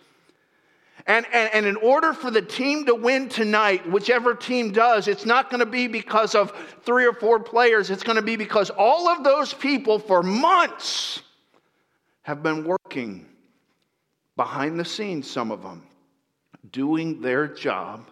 And, 1.06 1.26
and, 1.32 1.50
and, 1.52 1.66
in 1.66 1.76
order 1.76 2.12
for 2.12 2.30
the 2.30 2.42
team 2.42 2.86
to 2.86 2.94
win 2.94 3.28
tonight, 3.28 3.90
whichever 3.90 4.34
team 4.34 4.70
does, 4.70 5.08
it's 5.08 5.26
not 5.26 5.50
going 5.50 5.58
to 5.58 5.66
be 5.66 5.88
because 5.88 6.36
of 6.36 6.52
three 6.84 7.04
or 7.06 7.12
four 7.12 7.40
players. 7.40 7.90
It's 7.90 8.04
going 8.04 8.16
to 8.16 8.22
be 8.22 8.36
because 8.36 8.70
all 8.70 9.08
of 9.08 9.24
those 9.24 9.52
people 9.52 9.98
for 9.98 10.22
months 10.22 11.22
have 12.22 12.42
been 12.42 12.64
working 12.64 13.26
behind 14.36 14.78
the 14.78 14.84
scenes, 14.84 15.28
some 15.28 15.50
of 15.50 15.62
them, 15.62 15.82
doing 16.70 17.20
their 17.20 17.48
job 17.48 18.08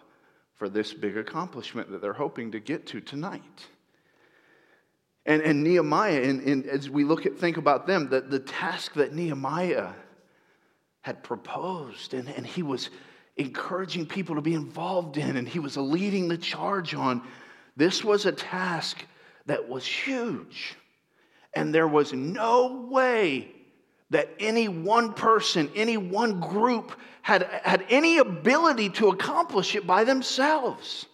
for 0.55 0.67
this 0.67 0.93
big 0.93 1.17
accomplishment 1.17 1.89
that 1.91 2.01
they're 2.01 2.13
hoping 2.13 2.51
to 2.51 2.59
get 2.59 2.85
to 2.87 2.99
tonight. 2.99 3.67
And, 5.25 5.41
and 5.41 5.63
Nehemiah, 5.63 6.21
and, 6.23 6.65
as 6.65 6.89
we 6.89 7.03
look 7.03 7.25
at 7.25 7.37
think 7.37 7.57
about 7.57 7.87
them, 7.87 8.09
the, 8.09 8.21
the 8.21 8.39
task 8.39 8.93
that 8.95 9.13
Nehemiah 9.13 9.89
had 11.01 11.23
proposed 11.23 12.13
and, 12.13 12.29
and 12.29 12.45
he 12.45 12.63
was 12.63 12.89
encouraging 13.37 14.05
people 14.05 14.35
to 14.35 14.41
be 14.41 14.53
involved 14.53 15.17
in 15.17 15.37
and 15.37 15.47
he 15.47 15.59
was 15.59 15.77
leading 15.77 16.27
the 16.27 16.37
charge 16.37 16.93
on. 16.93 17.21
This 17.75 18.03
was 18.03 18.25
a 18.25 18.31
task 18.31 19.03
that 19.45 19.67
was 19.67 19.85
huge. 19.85 20.75
And 21.53 21.73
there 21.73 21.87
was 21.87 22.13
no 22.13 22.87
way 22.89 23.51
that 24.11 24.29
any 24.39 24.67
one 24.67 25.13
person, 25.13 25.69
any 25.75 25.97
one 25.97 26.39
group 26.39 26.91
had, 27.21 27.43
had 27.63 27.85
any 27.89 28.17
ability 28.17 28.89
to 28.89 29.09
accomplish 29.09 29.75
it 29.75 29.87
by 29.87 30.03
themselves. 30.03 31.05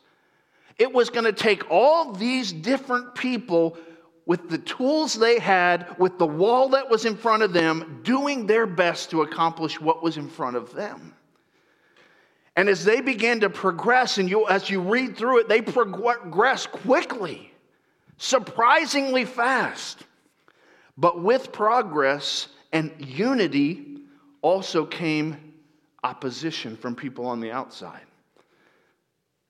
It 0.78 0.94
was 0.94 1.10
going 1.10 1.26
to 1.26 1.34
take 1.34 1.70
all 1.72 2.12
these 2.12 2.52
different 2.52 3.16
people 3.16 3.78
with 4.28 4.50
the 4.50 4.58
tools 4.58 5.14
they 5.14 5.40
had, 5.40 5.98
with 5.98 6.20
the 6.20 6.28
wall 6.28 6.70
that 6.70 6.90
was 6.90 7.06
in 7.06 7.16
front 7.16 7.44
of 7.44 7.54
them, 7.54 8.02
doing 8.04 8.46
their 8.46 8.68
best 8.68 9.10
to 9.10 9.22
accomplish 9.22 9.80
what 9.80 10.04
was 10.04 10.18
in 10.18 10.28
front 10.28 10.58
of 10.58 10.74
them. 10.74 11.16
And 12.58 12.68
as 12.68 12.84
they 12.84 13.00
began 13.00 13.40
to 13.40 13.50
progress, 13.50 14.18
and 14.18 14.30
you, 14.30 14.46
as 14.50 14.70
you 14.70 14.82
read 14.82 15.16
through 15.16 15.40
it, 15.40 15.48
they 15.48 15.62
progress 15.62 16.68
quickly, 16.68 17.54
surprisingly 18.18 19.24
fast. 19.24 20.04
But 20.98 21.24
with 21.24 21.54
progress 21.54 22.50
and 22.74 22.92
unity 23.00 24.00
also 24.42 24.86
came 24.86 25.54
opposition 26.04 26.76
from 26.76 26.96
people 26.96 27.28
on 27.28 27.40
the 27.40 27.54
outside. 27.54 28.02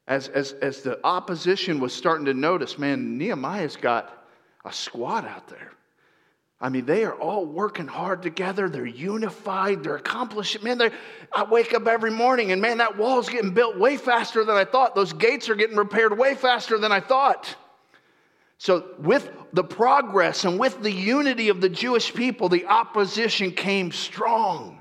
As, 0.08 0.28
as, 0.28 0.52
as 0.54 0.82
the 0.82 1.00
opposition 1.04 1.80
was 1.80 1.96
starting 1.96 2.26
to 2.28 2.34
notice, 2.36 2.78
man, 2.78 3.18
Nehemiah's 3.18 3.76
got 3.76 4.17
a 4.66 4.74
squad 4.74 5.26
out 5.26 5.48
there. 5.48 5.72
I 6.60 6.70
mean, 6.70 6.86
they 6.86 7.04
are 7.04 7.14
all 7.14 7.46
working 7.46 7.88
hard 7.88 8.24
together. 8.24 8.68
They're 8.68 8.86
unified. 8.86 9.84
They're 9.84 9.98
accomplishing. 9.98 10.64
Man, 10.64 10.82
I 11.32 11.44
wake 11.44 11.74
up 11.74 11.86
every 11.86 12.10
morning 12.10 12.52
and 12.52 12.62
man, 12.62 12.80
that 12.80 12.98
wall's 12.98 13.30
getting 13.30 13.52
built 13.54 13.78
way 13.78 13.96
faster 13.96 14.44
than 14.44 14.56
I 14.56 14.66
thought. 14.66 14.96
Those 14.96 15.14
gates 15.14 15.50
are 15.50 15.56
getting 15.56 15.78
repaired 15.78 16.18
way 16.18 16.34
faster 16.34 16.80
than 16.80 16.92
I 16.92 17.00
thought. 17.00 17.56
So, 18.60 18.96
with 18.98 19.32
the 19.54 19.64
progress 19.64 20.46
and 20.46 20.60
with 20.60 20.82
the 20.82 20.92
unity 20.92 21.50
of 21.50 21.62
the 21.62 21.70
Jewish 21.70 22.12
people, 22.12 22.50
the 22.50 22.66
opposition 22.66 23.52
came 23.52 23.92
strong. 23.92 24.80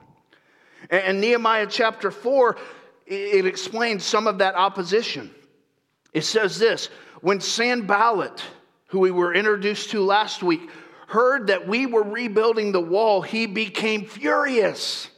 And 0.89 1.21
Nehemiah 1.21 1.67
chapter 1.69 2.11
4, 2.11 2.57
it 3.07 3.45
explains 3.45 4.03
some 4.03 4.27
of 4.27 4.39
that 4.39 4.55
opposition. 4.55 5.31
It 6.15 6.23
says 6.25 6.59
this 6.59 6.87
when 7.21 7.41
Sanballat, 7.41 8.43
who 8.89 9.01
we 9.01 9.11
were 9.11 9.35
introduced 9.35 9.91
to 9.91 10.03
last 10.03 10.43
week, 10.43 10.69
heard 11.09 11.49
that 11.49 11.67
we 11.67 11.87
were 11.87 12.03
rebuilding 12.03 12.73
the 12.73 12.81
wall, 12.81 13.23
he 13.23 13.47
became 13.47 14.05
furious. 14.05 15.09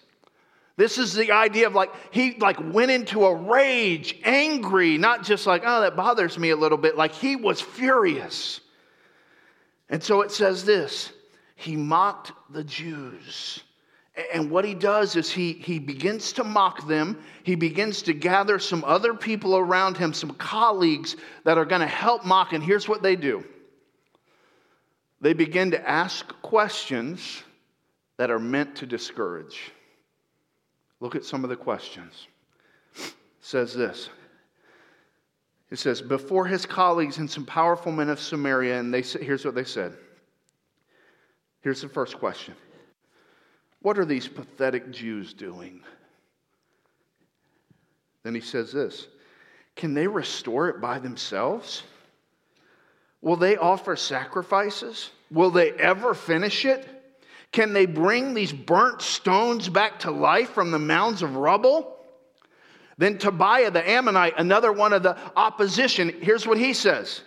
This 0.76 0.96
is 0.96 1.12
the 1.12 1.32
idea 1.32 1.66
of 1.66 1.74
like 1.74 1.92
he 2.12 2.36
like 2.38 2.58
went 2.72 2.90
into 2.90 3.26
a 3.26 3.34
rage, 3.34 4.16
angry, 4.22 4.96
not 4.96 5.24
just 5.24 5.46
like, 5.46 5.62
oh, 5.66 5.80
that 5.80 5.96
bothers 5.96 6.38
me 6.38 6.50
a 6.50 6.56
little 6.56 6.78
bit, 6.78 6.96
like 6.96 7.12
he 7.12 7.34
was 7.34 7.60
furious. 7.60 8.60
And 9.88 10.02
so 10.02 10.20
it 10.20 10.30
says 10.30 10.64
this 10.64 11.12
he 11.56 11.76
mocked 11.76 12.32
the 12.50 12.62
Jews. 12.62 13.60
And 14.32 14.50
what 14.50 14.64
he 14.64 14.74
does 14.74 15.16
is 15.16 15.30
he, 15.30 15.52
he 15.52 15.78
begins 15.78 16.32
to 16.34 16.44
mock 16.44 16.88
them. 16.88 17.18
He 17.44 17.54
begins 17.54 18.02
to 18.02 18.12
gather 18.12 18.58
some 18.58 18.82
other 18.84 19.14
people 19.14 19.56
around 19.56 19.96
him, 19.96 20.12
some 20.12 20.32
colleagues 20.34 21.16
that 21.44 21.56
are 21.56 21.64
going 21.64 21.80
to 21.80 21.86
help 21.86 22.24
mock. 22.24 22.52
And 22.52 22.62
here's 22.62 22.88
what 22.88 23.02
they 23.02 23.14
do 23.14 23.44
they 25.20 25.32
begin 25.32 25.70
to 25.72 25.88
ask 25.88 26.26
questions 26.42 27.42
that 28.16 28.30
are 28.30 28.38
meant 28.38 28.76
to 28.76 28.86
discourage. 28.86 29.72
Look 31.00 31.14
at 31.14 31.24
some 31.24 31.44
of 31.44 31.50
the 31.50 31.56
questions. 31.56 32.26
It 32.96 33.14
says 33.40 33.74
this. 33.74 34.08
It 35.70 35.78
says, 35.78 36.00
before 36.00 36.46
his 36.46 36.64
colleagues 36.64 37.18
and 37.18 37.30
some 37.30 37.44
powerful 37.44 37.92
men 37.92 38.08
of 38.08 38.18
Samaria, 38.18 38.78
and 38.80 38.92
they 38.92 39.02
here's 39.02 39.44
what 39.44 39.54
they 39.54 39.64
said. 39.64 39.96
Here's 41.60 41.82
the 41.82 41.88
first 41.88 42.18
question 42.18 42.54
What 43.80 43.98
are 43.98 44.04
these 44.04 44.28
pathetic 44.28 44.90
Jews 44.90 45.34
doing? 45.34 45.82
Then 48.22 48.34
he 48.34 48.40
says 48.40 48.72
this 48.72 49.08
Can 49.76 49.94
they 49.94 50.06
restore 50.06 50.68
it 50.68 50.80
by 50.80 50.98
themselves? 50.98 51.82
Will 53.20 53.36
they 53.36 53.56
offer 53.56 53.96
sacrifices? 53.96 55.10
Will 55.30 55.50
they 55.50 55.72
ever 55.72 56.14
finish 56.14 56.64
it? 56.64 56.86
Can 57.50 57.72
they 57.72 57.86
bring 57.86 58.34
these 58.34 58.52
burnt 58.52 59.02
stones 59.02 59.68
back 59.68 60.00
to 60.00 60.10
life 60.10 60.50
from 60.50 60.70
the 60.70 60.78
mounds 60.78 61.22
of 61.22 61.36
rubble? 61.36 61.96
Then 62.98 63.18
Tobiah 63.18 63.70
the 63.70 63.88
Ammonite, 63.88 64.34
another 64.36 64.72
one 64.72 64.92
of 64.92 65.02
the 65.02 65.16
opposition, 65.36 66.14
here's 66.20 66.46
what 66.46 66.58
he 66.58 66.72
says. 66.72 67.22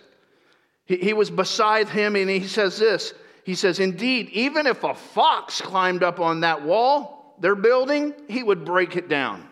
He, 0.84 0.96
he 0.96 1.12
was 1.12 1.30
beside 1.30 1.88
him 1.88 2.14
and 2.14 2.28
he 2.28 2.46
says 2.46 2.78
this. 2.78 3.14
He 3.44 3.54
says, 3.54 3.80
Indeed, 3.80 4.28
even 4.30 4.66
if 4.66 4.84
a 4.84 4.94
fox 4.94 5.60
climbed 5.60 6.02
up 6.02 6.20
on 6.20 6.40
that 6.40 6.62
wall 6.62 7.36
they're 7.40 7.54
building, 7.56 8.14
he 8.28 8.42
would 8.42 8.64
break 8.64 8.96
it 8.96 9.08
down. 9.08 9.48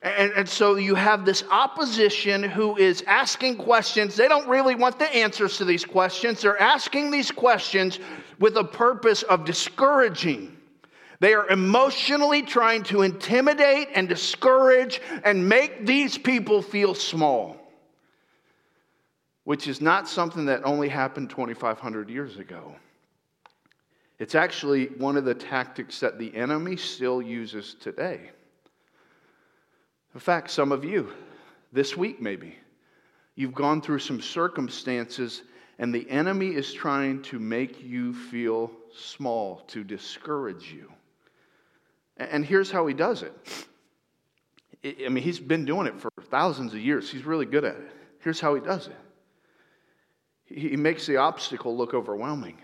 And, 0.00 0.32
and, 0.32 0.48
so 0.48 0.76
you 0.76 0.94
have 0.94 1.24
this 1.24 1.42
opposition 1.50 2.44
who 2.44 2.76
is 2.76 3.02
asking 3.08 3.56
questions. 3.56 4.14
They 4.14 4.28
don't 4.28 4.48
really 4.48 4.76
want 4.76 4.96
the 4.96 5.12
answers 5.12 5.56
to 5.56 5.64
these 5.64 5.84
questions. 5.84 6.40
They're 6.40 6.60
asking 6.60 7.10
these 7.10 7.32
questions 7.32 7.98
with 8.38 8.56
a 8.56 8.62
purpose 8.62 9.24
of 9.24 9.44
discouraging. 9.44 10.56
They 11.18 11.34
are 11.34 11.48
emotionally 11.48 12.42
trying 12.42 12.84
to 12.84 13.02
intimidate 13.02 13.88
and 13.92 14.08
discourage 14.08 15.00
and 15.24 15.48
make 15.48 15.84
these 15.84 16.16
people 16.16 16.62
feel 16.62 16.94
small, 16.94 17.56
which 19.42 19.66
is 19.66 19.80
not 19.80 20.08
something 20.08 20.46
that 20.46 20.64
only 20.64 20.88
happened 20.88 21.30
2,500 21.30 22.08
years 22.08 22.36
ago. 22.36 22.76
It's 24.20 24.36
actually 24.36 24.86
one 24.86 25.16
of 25.16 25.24
the 25.24 25.34
tactics 25.34 25.98
that 26.00 26.20
the 26.20 26.32
enemy 26.36 26.76
still 26.76 27.20
uses 27.20 27.74
today. 27.80 28.30
In 30.14 30.20
fact, 30.20 30.50
some 30.50 30.72
of 30.72 30.84
you, 30.84 31.12
this 31.72 31.96
week 31.96 32.20
maybe, 32.20 32.56
you've 33.34 33.54
gone 33.54 33.80
through 33.80 34.00
some 34.00 34.20
circumstances 34.20 35.42
and 35.78 35.94
the 35.94 36.08
enemy 36.10 36.48
is 36.48 36.72
trying 36.72 37.22
to 37.22 37.38
make 37.38 37.82
you 37.82 38.12
feel 38.12 38.70
small, 38.96 39.62
to 39.68 39.84
discourage 39.84 40.72
you. 40.72 40.90
And 42.16 42.44
here's 42.44 42.70
how 42.70 42.86
he 42.86 42.94
does 42.94 43.22
it. 43.22 43.66
I 44.84 45.08
mean, 45.08 45.22
he's 45.22 45.38
been 45.38 45.64
doing 45.64 45.86
it 45.86 46.00
for 46.00 46.10
thousands 46.30 46.72
of 46.72 46.80
years. 46.80 47.10
He's 47.10 47.24
really 47.24 47.46
good 47.46 47.64
at 47.64 47.76
it. 47.76 47.90
Here's 48.20 48.40
how 48.40 48.54
he 48.54 48.60
does 48.60 48.88
it 48.88 48.96
he 50.50 50.76
makes 50.76 51.06
the 51.06 51.18
obstacle 51.18 51.76
look 51.76 51.92
overwhelming. 51.92 52.56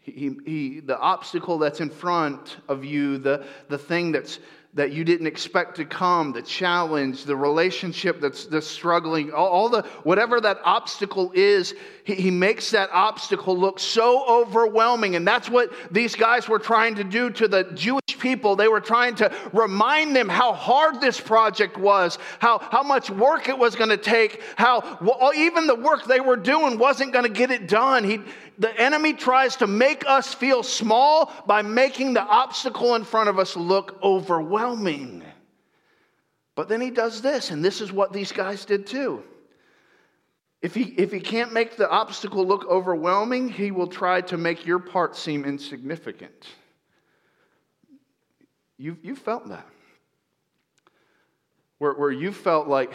He, 0.00 0.36
he, 0.44 0.80
the 0.80 0.98
obstacle 0.98 1.58
that's 1.58 1.80
in 1.80 1.88
front 1.88 2.56
of 2.66 2.84
you, 2.84 3.18
the, 3.18 3.46
the 3.68 3.78
thing 3.78 4.10
that's 4.10 4.40
that 4.74 4.90
you 4.90 5.04
didn't 5.04 5.26
expect 5.26 5.76
to 5.76 5.84
come, 5.84 6.32
the 6.32 6.40
challenge, 6.40 7.24
the 7.24 7.36
relationship 7.36 8.22
that's, 8.22 8.46
that's 8.46 8.66
struggling, 8.66 9.30
all, 9.30 9.48
all 9.48 9.68
the 9.68 9.82
whatever 10.02 10.40
that 10.40 10.58
obstacle 10.64 11.30
is, 11.34 11.74
he, 12.04 12.14
he 12.14 12.30
makes 12.30 12.70
that 12.70 12.88
obstacle 12.90 13.56
look 13.56 13.78
so 13.78 14.24
overwhelming. 14.26 15.14
And 15.14 15.28
that's 15.28 15.50
what 15.50 15.70
these 15.90 16.14
guys 16.16 16.48
were 16.48 16.58
trying 16.58 16.94
to 16.94 17.04
do 17.04 17.28
to 17.28 17.48
the 17.48 17.64
Jewish 17.74 18.18
people. 18.18 18.56
They 18.56 18.68
were 18.68 18.80
trying 18.80 19.14
to 19.16 19.30
remind 19.52 20.16
them 20.16 20.30
how 20.30 20.54
hard 20.54 21.02
this 21.02 21.20
project 21.20 21.76
was, 21.76 22.16
how, 22.38 22.58
how 22.58 22.82
much 22.82 23.10
work 23.10 23.50
it 23.50 23.58
was 23.58 23.76
going 23.76 23.90
to 23.90 23.98
take, 23.98 24.40
how 24.56 24.98
well, 25.02 25.32
even 25.34 25.66
the 25.66 25.74
work 25.74 26.06
they 26.06 26.20
were 26.20 26.36
doing 26.36 26.78
wasn't 26.78 27.12
going 27.12 27.26
to 27.26 27.30
get 27.30 27.50
it 27.50 27.68
done. 27.68 28.04
He, 28.04 28.20
the 28.62 28.80
enemy 28.80 29.12
tries 29.12 29.56
to 29.56 29.66
make 29.66 30.04
us 30.06 30.32
feel 30.32 30.62
small 30.62 31.32
by 31.46 31.62
making 31.62 32.14
the 32.14 32.22
obstacle 32.22 32.94
in 32.94 33.02
front 33.02 33.28
of 33.28 33.36
us 33.36 33.56
look 33.56 33.98
overwhelming. 34.04 35.24
But 36.54 36.68
then 36.68 36.80
he 36.80 36.90
does 36.90 37.20
this, 37.22 37.50
and 37.50 37.64
this 37.64 37.80
is 37.80 37.90
what 37.90 38.12
these 38.12 38.30
guys 38.30 38.64
did 38.64 38.86
too. 38.86 39.24
If 40.60 40.76
he, 40.76 40.84
if 40.96 41.10
he 41.10 41.18
can't 41.18 41.52
make 41.52 41.76
the 41.76 41.90
obstacle 41.90 42.46
look 42.46 42.64
overwhelming, 42.68 43.48
he 43.48 43.72
will 43.72 43.88
try 43.88 44.20
to 44.20 44.36
make 44.36 44.64
your 44.64 44.78
part 44.78 45.16
seem 45.16 45.44
insignificant. 45.44 46.46
You, 48.78 48.96
you 49.02 49.16
felt 49.16 49.48
that. 49.48 49.66
Where, 51.78 51.94
where 51.94 52.12
you 52.12 52.30
felt 52.30 52.68
like 52.68 52.92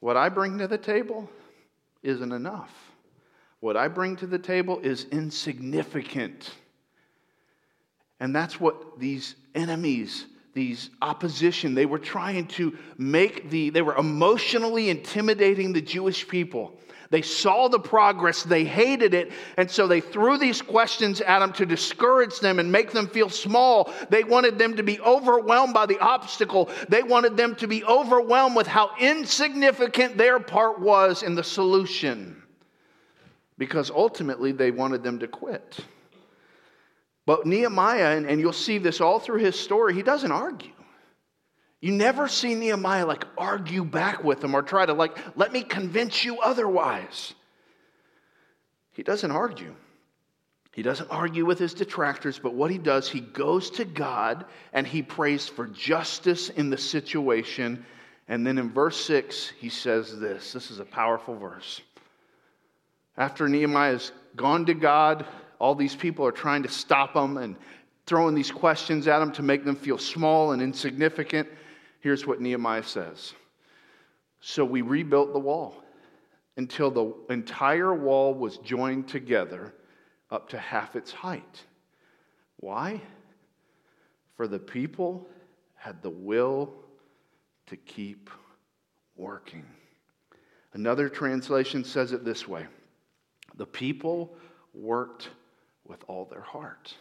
what 0.00 0.16
I 0.16 0.28
bring 0.28 0.58
to 0.58 0.66
the 0.66 0.76
table 0.76 1.30
isn't 2.02 2.32
enough. 2.32 2.89
What 3.60 3.76
I 3.76 3.88
bring 3.88 4.16
to 4.16 4.26
the 4.26 4.38
table 4.38 4.80
is 4.80 5.04
insignificant. 5.12 6.50
And 8.18 8.34
that's 8.34 8.58
what 8.58 8.98
these 8.98 9.36
enemies, 9.54 10.26
these 10.54 10.90
opposition, 11.02 11.74
they 11.74 11.86
were 11.86 11.98
trying 11.98 12.46
to 12.48 12.76
make 12.96 13.50
the, 13.50 13.70
they 13.70 13.82
were 13.82 13.96
emotionally 13.96 14.88
intimidating 14.88 15.72
the 15.72 15.82
Jewish 15.82 16.26
people. 16.26 16.78
They 17.10 17.22
saw 17.22 17.68
the 17.68 17.80
progress, 17.80 18.44
they 18.44 18.64
hated 18.64 19.14
it, 19.14 19.32
and 19.56 19.68
so 19.68 19.88
they 19.88 20.00
threw 20.00 20.38
these 20.38 20.62
questions 20.62 21.20
at 21.20 21.40
them 21.40 21.52
to 21.54 21.66
discourage 21.66 22.38
them 22.38 22.60
and 22.60 22.70
make 22.70 22.92
them 22.92 23.08
feel 23.08 23.28
small. 23.28 23.92
They 24.10 24.22
wanted 24.22 24.58
them 24.58 24.76
to 24.76 24.84
be 24.84 25.00
overwhelmed 25.00 25.74
by 25.74 25.86
the 25.86 25.98
obstacle. 25.98 26.70
They 26.88 27.02
wanted 27.02 27.36
them 27.36 27.56
to 27.56 27.66
be 27.66 27.84
overwhelmed 27.84 28.54
with 28.54 28.68
how 28.68 28.90
insignificant 29.00 30.16
their 30.16 30.38
part 30.38 30.80
was 30.80 31.24
in 31.24 31.34
the 31.34 31.42
solution 31.42 32.39
because 33.60 33.90
ultimately 33.90 34.52
they 34.52 34.70
wanted 34.70 35.02
them 35.02 35.18
to 35.18 35.28
quit. 35.28 35.76
But 37.26 37.44
Nehemiah, 37.44 38.16
and, 38.16 38.26
and 38.26 38.40
you'll 38.40 38.54
see 38.54 38.78
this 38.78 39.02
all 39.02 39.20
through 39.20 39.40
his 39.40 39.54
story, 39.54 39.92
he 39.92 40.02
doesn't 40.02 40.32
argue. 40.32 40.72
You 41.82 41.92
never 41.92 42.26
see 42.26 42.54
Nehemiah 42.54 43.04
like 43.04 43.26
argue 43.36 43.84
back 43.84 44.24
with 44.24 44.40
them 44.40 44.54
or 44.54 44.62
try 44.62 44.86
to 44.86 44.94
like, 44.94 45.18
let 45.36 45.52
me 45.52 45.60
convince 45.62 46.24
you 46.24 46.40
otherwise. 46.40 47.34
He 48.92 49.02
doesn't 49.02 49.30
argue. 49.30 49.74
He 50.72 50.80
doesn't 50.80 51.10
argue 51.10 51.44
with 51.44 51.58
his 51.58 51.74
detractors, 51.74 52.38
but 52.38 52.54
what 52.54 52.70
he 52.70 52.78
does, 52.78 53.10
he 53.10 53.20
goes 53.20 53.68
to 53.72 53.84
God 53.84 54.46
and 54.72 54.86
he 54.86 55.02
prays 55.02 55.46
for 55.46 55.66
justice 55.66 56.48
in 56.48 56.70
the 56.70 56.78
situation. 56.78 57.84
And 58.26 58.46
then 58.46 58.56
in 58.56 58.70
verse 58.70 58.96
6, 59.04 59.50
he 59.60 59.68
says 59.68 60.18
this 60.18 60.54
this 60.54 60.70
is 60.70 60.78
a 60.78 60.84
powerful 60.86 61.36
verse. 61.36 61.82
After 63.20 63.50
Nehemiah's 63.50 64.12
gone 64.34 64.64
to 64.64 64.72
God, 64.72 65.26
all 65.58 65.74
these 65.74 65.94
people 65.94 66.24
are 66.24 66.32
trying 66.32 66.62
to 66.62 66.70
stop 66.70 67.14
him 67.14 67.36
and 67.36 67.54
throwing 68.06 68.34
these 68.34 68.50
questions 68.50 69.06
at 69.06 69.20
him 69.20 69.30
to 69.32 69.42
make 69.42 69.62
them 69.62 69.76
feel 69.76 69.98
small 69.98 70.52
and 70.52 70.62
insignificant. 70.62 71.46
Here's 72.00 72.26
what 72.26 72.40
Nehemiah 72.40 72.82
says 72.82 73.34
So 74.40 74.64
we 74.64 74.80
rebuilt 74.80 75.34
the 75.34 75.38
wall 75.38 75.84
until 76.56 76.90
the 76.90 77.14
entire 77.28 77.92
wall 77.94 78.32
was 78.32 78.56
joined 78.56 79.06
together 79.06 79.74
up 80.30 80.48
to 80.48 80.58
half 80.58 80.96
its 80.96 81.12
height. 81.12 81.62
Why? 82.56 83.02
For 84.34 84.48
the 84.48 84.58
people 84.58 85.28
had 85.74 86.00
the 86.00 86.08
will 86.08 86.72
to 87.66 87.76
keep 87.76 88.30
working. 89.14 89.66
Another 90.72 91.10
translation 91.10 91.84
says 91.84 92.12
it 92.12 92.24
this 92.24 92.48
way 92.48 92.66
the 93.60 93.66
people 93.66 94.34
worked 94.72 95.28
with 95.86 96.02
all 96.08 96.24
their 96.24 96.40
heart. 96.40 96.94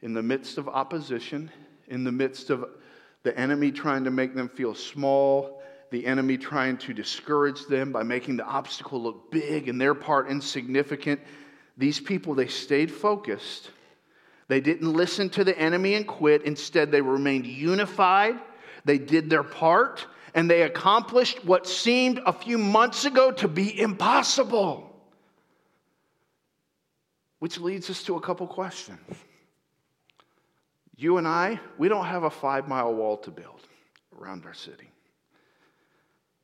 In 0.00 0.14
the 0.14 0.22
midst 0.22 0.58
of 0.58 0.68
opposition, 0.68 1.48
in 1.86 2.02
the 2.02 2.10
midst 2.10 2.50
of 2.50 2.64
the 3.22 3.38
enemy 3.38 3.70
trying 3.70 4.02
to 4.02 4.10
make 4.10 4.34
them 4.34 4.48
feel 4.48 4.74
small, 4.74 5.62
the 5.92 6.04
enemy 6.04 6.36
trying 6.36 6.76
to 6.78 6.92
discourage 6.92 7.66
them 7.66 7.92
by 7.92 8.02
making 8.02 8.36
the 8.36 8.44
obstacle 8.44 9.00
look 9.00 9.30
big 9.30 9.68
and 9.68 9.80
their 9.80 9.94
part 9.94 10.28
insignificant, 10.28 11.20
these 11.76 12.00
people, 12.00 12.34
they 12.34 12.48
stayed 12.48 12.90
focused. 12.90 13.70
They 14.48 14.60
didn't 14.60 14.92
listen 14.92 15.30
to 15.30 15.44
the 15.44 15.56
enemy 15.56 15.94
and 15.94 16.04
quit. 16.04 16.42
Instead, 16.42 16.90
they 16.90 17.00
remained 17.00 17.46
unified. 17.46 18.40
They 18.84 18.98
did 18.98 19.30
their 19.30 19.44
part 19.44 20.04
and 20.34 20.50
they 20.50 20.62
accomplished 20.62 21.44
what 21.44 21.68
seemed 21.68 22.20
a 22.26 22.32
few 22.32 22.58
months 22.58 23.04
ago 23.04 23.30
to 23.30 23.46
be 23.46 23.80
impossible. 23.80 24.85
Which 27.38 27.60
leads 27.60 27.90
us 27.90 28.02
to 28.04 28.16
a 28.16 28.20
couple 28.20 28.46
questions. 28.46 29.00
You 30.96 31.18
and 31.18 31.28
I, 31.28 31.60
we 31.76 31.88
don't 31.88 32.06
have 32.06 32.22
a 32.22 32.30
five 32.30 32.68
mile 32.68 32.94
wall 32.94 33.18
to 33.18 33.30
build 33.30 33.60
around 34.18 34.46
our 34.46 34.54
city. 34.54 34.90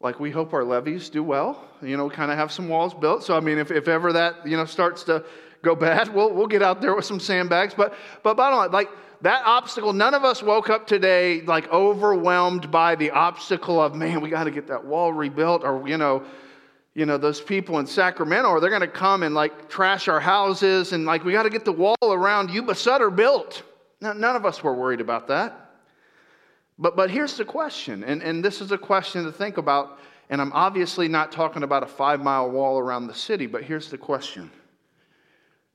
Like 0.00 0.18
we 0.18 0.30
hope 0.30 0.52
our 0.52 0.64
levees 0.64 1.08
do 1.08 1.22
well, 1.22 1.64
you 1.80 1.96
know, 1.96 2.10
kind 2.10 2.30
of 2.30 2.36
have 2.36 2.50
some 2.50 2.68
walls 2.68 2.92
built. 2.92 3.22
So 3.22 3.36
I 3.36 3.40
mean, 3.40 3.58
if, 3.58 3.70
if 3.70 3.88
ever 3.88 4.12
that 4.12 4.46
you 4.46 4.56
know 4.56 4.64
starts 4.64 5.04
to 5.04 5.24
go 5.62 5.74
bad, 5.76 6.12
we'll 6.12 6.34
we'll 6.34 6.48
get 6.48 6.62
out 6.62 6.80
there 6.80 6.94
with 6.94 7.04
some 7.04 7.20
sandbags. 7.20 7.72
But 7.72 7.94
but 8.22 8.36
bottom 8.36 8.58
line, 8.58 8.72
like 8.72 8.90
that 9.22 9.44
obstacle, 9.46 9.92
none 9.92 10.12
of 10.14 10.24
us 10.24 10.42
woke 10.42 10.68
up 10.68 10.88
today 10.88 11.42
like 11.42 11.72
overwhelmed 11.72 12.70
by 12.70 12.96
the 12.96 13.12
obstacle 13.12 13.80
of 13.80 13.94
man, 13.94 14.20
we 14.20 14.28
got 14.28 14.44
to 14.44 14.50
get 14.50 14.66
that 14.66 14.84
wall 14.84 15.12
rebuilt, 15.12 15.62
or 15.64 15.88
you 15.88 15.96
know, 15.96 16.24
you 16.94 17.06
know, 17.06 17.16
those 17.16 17.40
people 17.40 17.78
in 17.78 17.86
Sacramento, 17.86 18.48
or 18.50 18.60
they're 18.60 18.70
going 18.70 18.82
to 18.82 18.88
come 18.88 19.22
and 19.22 19.34
like 19.34 19.68
trash 19.68 20.08
our 20.08 20.20
houses 20.20 20.92
and 20.92 21.06
like 21.06 21.24
we 21.24 21.32
got 21.32 21.44
to 21.44 21.50
get 21.50 21.64
the 21.64 21.72
wall 21.72 21.96
around 22.02 22.50
Yuba 22.50 22.74
Sutter 22.74 23.10
built. 23.10 23.62
Now, 24.00 24.12
none 24.12 24.36
of 24.36 24.44
us 24.44 24.62
were 24.62 24.74
worried 24.74 25.00
about 25.00 25.28
that. 25.28 25.70
But, 26.78 26.96
but 26.96 27.10
here's 27.10 27.36
the 27.36 27.44
question, 27.44 28.02
and, 28.02 28.22
and 28.22 28.44
this 28.44 28.60
is 28.60 28.72
a 28.72 28.78
question 28.78 29.24
to 29.24 29.32
think 29.32 29.56
about. 29.56 29.98
And 30.30 30.40
I'm 30.40 30.52
obviously 30.52 31.08
not 31.08 31.30
talking 31.30 31.62
about 31.62 31.82
a 31.82 31.86
five 31.86 32.20
mile 32.20 32.50
wall 32.50 32.78
around 32.78 33.06
the 33.06 33.14
city, 33.14 33.46
but 33.46 33.62
here's 33.62 33.90
the 33.90 33.98
question 33.98 34.50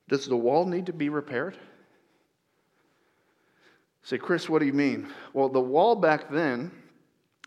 Does 0.08 0.28
the 0.28 0.38
wall 0.38 0.66
need 0.66 0.88
to 0.88 0.94
be 0.94 1.10
repaired? 1.10 1.58
Say, 4.04 4.18
Chris, 4.18 4.48
what 4.48 4.60
do 4.60 4.66
you 4.66 4.74
mean? 4.74 5.08
Well, 5.34 5.50
the 5.50 5.62
wall 5.62 5.96
back 5.96 6.30
then 6.30 6.72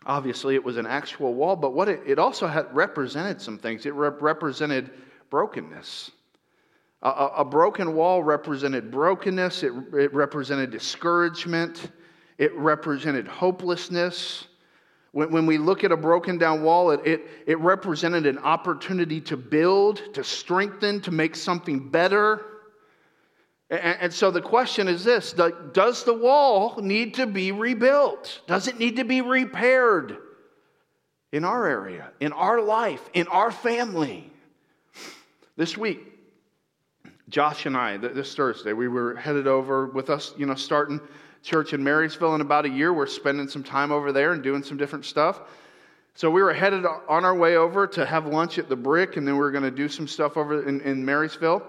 Obviously, 0.05 0.55
it 0.55 0.63
was 0.63 0.77
an 0.77 0.87
actual 0.87 1.33
wall, 1.33 1.55
but 1.55 1.73
what 1.73 1.87
it, 1.87 2.01
it 2.07 2.17
also 2.17 2.47
had 2.47 2.73
represented 2.75 3.39
some 3.39 3.57
things. 3.57 3.85
It 3.85 3.93
rep- 3.93 4.21
represented 4.21 4.89
brokenness. 5.29 6.11
A, 7.03 7.09
a, 7.09 7.27
a, 7.37 7.45
broken 7.45 7.95
wall 7.95 8.23
represented 8.23 8.91
brokenness, 8.91 9.63
it, 9.63 9.73
it 9.93 10.13
represented 10.13 10.71
discouragement, 10.71 11.91
it 12.37 12.55
represented 12.55 13.27
hopelessness. 13.27 14.47
When, 15.11 15.31
when 15.31 15.45
we 15.45 15.57
look 15.57 15.83
at 15.83 15.91
a 15.91 15.97
broken 15.97 16.37
down 16.37 16.63
wall, 16.63 16.91
it, 16.91 17.01
it, 17.05 17.27
it 17.45 17.59
represented 17.59 18.25
an 18.25 18.39
opportunity 18.39 19.21
to 19.21 19.37
build, 19.37 20.13
to 20.13 20.23
strengthen, 20.23 21.01
to 21.01 21.11
make 21.11 21.35
something 21.35 21.89
better. 21.89 22.45
And, 23.71 24.13
so 24.13 24.31
the 24.31 24.41
question 24.41 24.89
is 24.89 25.05
this 25.05 25.33
Does 25.71 26.03
the 26.03 26.13
wall 26.13 26.81
need 26.81 27.13
to 27.15 27.25
be 27.25 27.53
rebuilt? 27.53 28.41
Does 28.45 28.67
it 28.67 28.77
need 28.77 28.97
to 28.97 29.05
be 29.05 29.21
repaired 29.21 30.17
in 31.31 31.45
our 31.45 31.65
area, 31.65 32.11
in 32.19 32.33
our 32.33 32.61
life, 32.61 33.09
in 33.13 33.27
our 33.27 33.49
family? 33.49 34.29
This 35.55 35.77
week, 35.77 35.99
Josh 37.29 37.65
and 37.65 37.77
I, 37.77 37.95
this 37.95 38.35
Thursday, 38.35 38.73
we 38.73 38.89
were 38.89 39.15
headed 39.15 39.47
over 39.47 39.85
with 39.85 40.09
us, 40.09 40.33
you 40.37 40.45
know, 40.45 40.55
starting 40.55 40.99
church 41.41 41.71
in 41.71 41.81
Marysville 41.81 42.35
in 42.35 42.41
about 42.41 42.65
a 42.65 42.69
year. 42.69 42.91
We're 42.91 43.07
spending 43.07 43.47
some 43.47 43.63
time 43.63 43.91
over 43.91 44.11
there 44.11 44.33
and 44.33 44.43
doing 44.43 44.63
some 44.63 44.75
different 44.75 45.05
stuff. 45.05 45.39
So 46.13 46.29
we 46.29 46.41
were 46.41 46.53
headed 46.53 46.85
on 46.85 47.23
our 47.23 47.35
way 47.35 47.55
over 47.55 47.87
to 47.87 48.05
have 48.05 48.25
lunch 48.25 48.59
at 48.59 48.67
the 48.67 48.75
Brick, 48.75 49.15
and 49.15 49.25
then 49.25 49.35
we 49.35 49.39
were 49.39 49.51
going 49.51 49.63
to 49.63 49.71
do 49.71 49.87
some 49.87 50.09
stuff 50.09 50.35
over 50.35 50.67
in, 50.67 50.81
in 50.81 51.05
Marysville. 51.05 51.65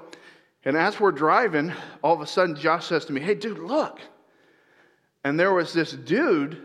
And 0.65 0.77
as 0.77 1.01
we're 1.01 1.13
driving, 1.13 1.73
all 2.03 2.15
of 2.15 2.21
a 2.21 2.27
sudden 2.27 2.55
Josh 2.55 2.87
says 2.87 3.05
to 3.07 3.13
me, 3.13 3.21
Hey, 3.21 3.35
dude, 3.35 3.59
look. 3.59 4.01
And 5.25 5.39
there 5.39 5.53
was 5.53 5.73
this 5.73 5.93
dude 5.93 6.61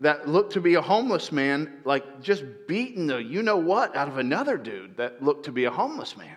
that 0.00 0.28
looked 0.28 0.52
to 0.54 0.60
be 0.60 0.74
a 0.74 0.82
homeless 0.82 1.32
man, 1.32 1.80
like 1.84 2.20
just 2.20 2.44
beating 2.66 3.06
the 3.06 3.22
you 3.22 3.42
know 3.42 3.56
what 3.56 3.96
out 3.96 4.08
of 4.08 4.18
another 4.18 4.58
dude 4.58 4.96
that 4.96 5.22
looked 5.22 5.46
to 5.46 5.52
be 5.52 5.64
a 5.64 5.70
homeless 5.70 6.16
man. 6.16 6.36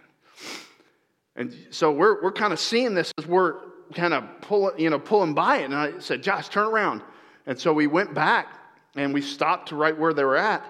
And 1.35 1.55
so 1.69 1.91
we're, 1.91 2.21
we're 2.23 2.31
kind 2.31 2.53
of 2.53 2.59
seeing 2.59 2.93
this 2.93 3.11
as 3.17 3.27
we're 3.27 3.55
kind 3.93 4.13
of 4.13 4.23
pulling, 4.41 4.79
you 4.79 4.89
know, 4.89 4.99
pulling 4.99 5.33
by 5.33 5.57
it. 5.57 5.65
And 5.65 5.75
I 5.75 5.99
said, 5.99 6.23
Josh, 6.23 6.49
turn 6.49 6.67
around. 6.67 7.03
And 7.45 7.59
so 7.59 7.73
we 7.73 7.87
went 7.87 8.13
back 8.13 8.47
and 8.95 9.13
we 9.13 9.21
stopped 9.21 9.69
to 9.69 9.75
right 9.75 9.97
where 9.97 10.13
they 10.13 10.23
were 10.23 10.37
at. 10.37 10.65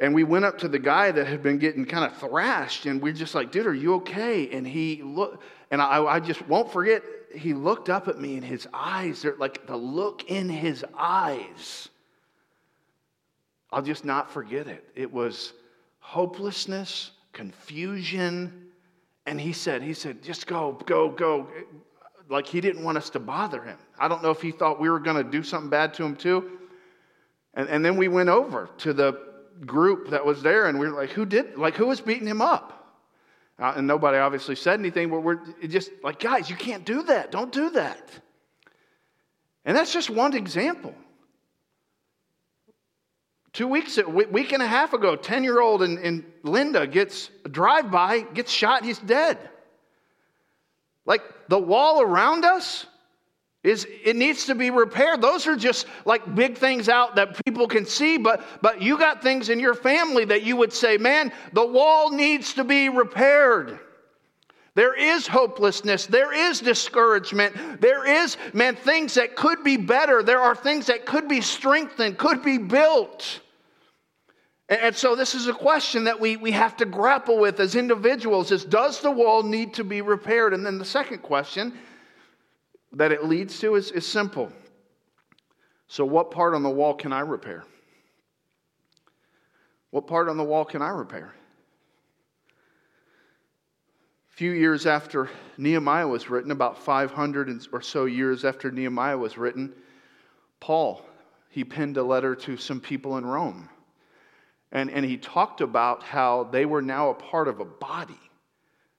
And 0.00 0.14
we 0.14 0.22
went 0.22 0.44
up 0.44 0.58
to 0.58 0.68
the 0.68 0.78
guy 0.78 1.10
that 1.10 1.26
had 1.26 1.42
been 1.42 1.58
getting 1.58 1.84
kind 1.84 2.04
of 2.04 2.16
thrashed, 2.18 2.86
and 2.86 3.02
we're 3.02 3.12
just 3.12 3.34
like, 3.34 3.50
dude, 3.50 3.66
are 3.66 3.74
you 3.74 3.94
okay? 3.96 4.48
And 4.50 4.66
he 4.66 5.02
looked, 5.02 5.42
and 5.70 5.82
I, 5.82 6.04
I 6.04 6.20
just 6.20 6.46
won't 6.46 6.72
forget, 6.72 7.02
he 7.34 7.52
looked 7.52 7.88
up 7.88 8.06
at 8.06 8.20
me, 8.20 8.36
and 8.36 8.44
his 8.44 8.68
eyes, 8.72 9.22
they're 9.22 9.36
like 9.38 9.66
the 9.66 9.76
look 9.76 10.30
in 10.30 10.48
his 10.48 10.84
eyes, 10.96 11.88
I'll 13.70 13.82
just 13.82 14.04
not 14.04 14.30
forget 14.30 14.66
it. 14.66 14.84
It 14.94 15.12
was 15.12 15.52
hopelessness, 15.98 17.10
confusion. 17.32 18.68
And 19.26 19.38
he 19.38 19.52
said, 19.52 19.82
he 19.82 19.92
said, 19.92 20.22
just 20.22 20.46
go, 20.46 20.72
go, 20.86 21.10
go. 21.10 21.48
Like 22.30 22.46
he 22.46 22.60
didn't 22.60 22.82
want 22.82 22.96
us 22.96 23.10
to 23.10 23.18
bother 23.18 23.62
him. 23.62 23.78
I 23.98 24.08
don't 24.08 24.22
know 24.22 24.30
if 24.30 24.40
he 24.40 24.52
thought 24.52 24.80
we 24.80 24.88
were 24.88 25.00
going 25.00 25.22
to 25.22 25.30
do 25.30 25.42
something 25.42 25.68
bad 25.68 25.92
to 25.94 26.04
him 26.04 26.16
too. 26.16 26.58
And, 27.54 27.68
and 27.68 27.84
then 27.84 27.96
we 27.96 28.08
went 28.08 28.30
over 28.30 28.70
to 28.78 28.92
the 28.94 29.27
group 29.66 30.10
that 30.10 30.24
was 30.24 30.42
there, 30.42 30.66
and 30.66 30.78
we 30.78 30.88
were 30.88 30.96
like, 30.96 31.10
who 31.10 31.26
did, 31.26 31.56
like, 31.56 31.74
who 31.74 31.86
was 31.86 32.00
beating 32.00 32.26
him 32.26 32.40
up? 32.40 32.78
Uh, 33.58 33.74
and 33.76 33.86
nobody 33.86 34.18
obviously 34.18 34.54
said 34.54 34.78
anything, 34.78 35.10
but 35.10 35.20
we're 35.20 35.40
just 35.66 35.90
like, 36.02 36.20
guys, 36.20 36.48
you 36.48 36.56
can't 36.56 36.84
do 36.84 37.02
that. 37.02 37.32
Don't 37.32 37.52
do 37.52 37.70
that. 37.70 38.08
And 39.64 39.76
that's 39.76 39.92
just 39.92 40.10
one 40.10 40.34
example. 40.34 40.94
Two 43.52 43.66
weeks, 43.66 43.98
a 43.98 44.08
week 44.08 44.52
and 44.52 44.62
a 44.62 44.66
half 44.66 44.92
ago, 44.92 45.16
10 45.16 45.42
year 45.42 45.60
old 45.60 45.82
and, 45.82 45.98
in 45.98 46.24
Linda 46.44 46.86
gets 46.86 47.30
a 47.44 47.48
drive 47.48 47.90
by, 47.90 48.20
gets 48.20 48.52
shot, 48.52 48.84
he's 48.84 48.98
dead. 49.00 49.38
Like 51.04 51.22
the 51.48 51.58
wall 51.58 52.00
around 52.00 52.44
us, 52.44 52.86
is 53.64 53.86
it 54.04 54.16
needs 54.16 54.46
to 54.46 54.54
be 54.54 54.70
repaired. 54.70 55.20
Those 55.20 55.46
are 55.46 55.56
just 55.56 55.86
like 56.04 56.34
big 56.34 56.56
things 56.56 56.88
out 56.88 57.16
that 57.16 57.44
people 57.44 57.66
can 57.66 57.84
see 57.84 58.16
but 58.16 58.44
but 58.62 58.80
you 58.80 58.98
got 58.98 59.20
things 59.22 59.48
in 59.48 59.58
your 59.58 59.74
family 59.74 60.24
that 60.26 60.42
you 60.42 60.56
would 60.56 60.72
say 60.72 60.96
man 60.96 61.32
the 61.52 61.66
wall 61.66 62.10
needs 62.10 62.54
to 62.54 62.64
be 62.64 62.88
repaired. 62.88 63.80
There 64.74 64.94
is 64.94 65.26
hopelessness. 65.26 66.06
There 66.06 66.32
is 66.32 66.60
discouragement. 66.60 67.80
There 67.80 68.06
is 68.06 68.36
man 68.52 68.76
things 68.76 69.14
that 69.14 69.34
could 69.34 69.64
be 69.64 69.76
better. 69.76 70.22
There 70.22 70.40
are 70.40 70.54
things 70.54 70.86
that 70.86 71.04
could 71.04 71.26
be 71.26 71.40
strengthened 71.40 72.16
could 72.16 72.44
be 72.44 72.58
built. 72.58 73.40
And 74.68 74.94
so 74.94 75.16
this 75.16 75.34
is 75.34 75.48
a 75.48 75.52
question 75.52 76.04
that 76.04 76.20
we, 76.20 76.36
we 76.36 76.52
have 76.52 76.76
to 76.76 76.84
grapple 76.84 77.38
with 77.38 77.58
as 77.58 77.74
individuals 77.74 78.52
is 78.52 78.64
does 78.64 79.00
the 79.00 79.10
wall 79.10 79.42
need 79.42 79.74
to 79.74 79.82
be 79.82 80.00
repaired? 80.00 80.54
And 80.54 80.64
then 80.64 80.78
the 80.78 80.84
second 80.84 81.22
question 81.22 81.72
that 82.92 83.12
it 83.12 83.24
leads 83.24 83.58
to 83.60 83.74
is, 83.74 83.90
is 83.90 84.06
simple. 84.06 84.52
So, 85.88 86.04
what 86.04 86.30
part 86.30 86.54
on 86.54 86.62
the 86.62 86.70
wall 86.70 86.94
can 86.94 87.12
I 87.12 87.20
repair? 87.20 87.64
What 89.90 90.06
part 90.06 90.28
on 90.28 90.36
the 90.36 90.44
wall 90.44 90.64
can 90.64 90.82
I 90.82 90.90
repair? 90.90 91.32
A 94.30 94.36
few 94.36 94.52
years 94.52 94.86
after 94.86 95.30
Nehemiah 95.56 96.06
was 96.06 96.28
written, 96.28 96.50
about 96.50 96.78
500 96.78 97.66
or 97.72 97.80
so 97.80 98.04
years 98.04 98.44
after 98.44 98.70
Nehemiah 98.70 99.16
was 99.16 99.38
written, 99.38 99.72
Paul, 100.60 101.04
he 101.48 101.64
penned 101.64 101.96
a 101.96 102.02
letter 102.02 102.34
to 102.34 102.56
some 102.56 102.80
people 102.80 103.16
in 103.16 103.24
Rome. 103.24 103.68
And, 104.70 104.90
and 104.90 105.04
he 105.04 105.16
talked 105.16 105.62
about 105.62 106.02
how 106.02 106.44
they 106.44 106.66
were 106.66 106.82
now 106.82 107.08
a 107.10 107.14
part 107.14 107.48
of 107.48 107.60
a 107.60 107.64
body. 107.64 108.20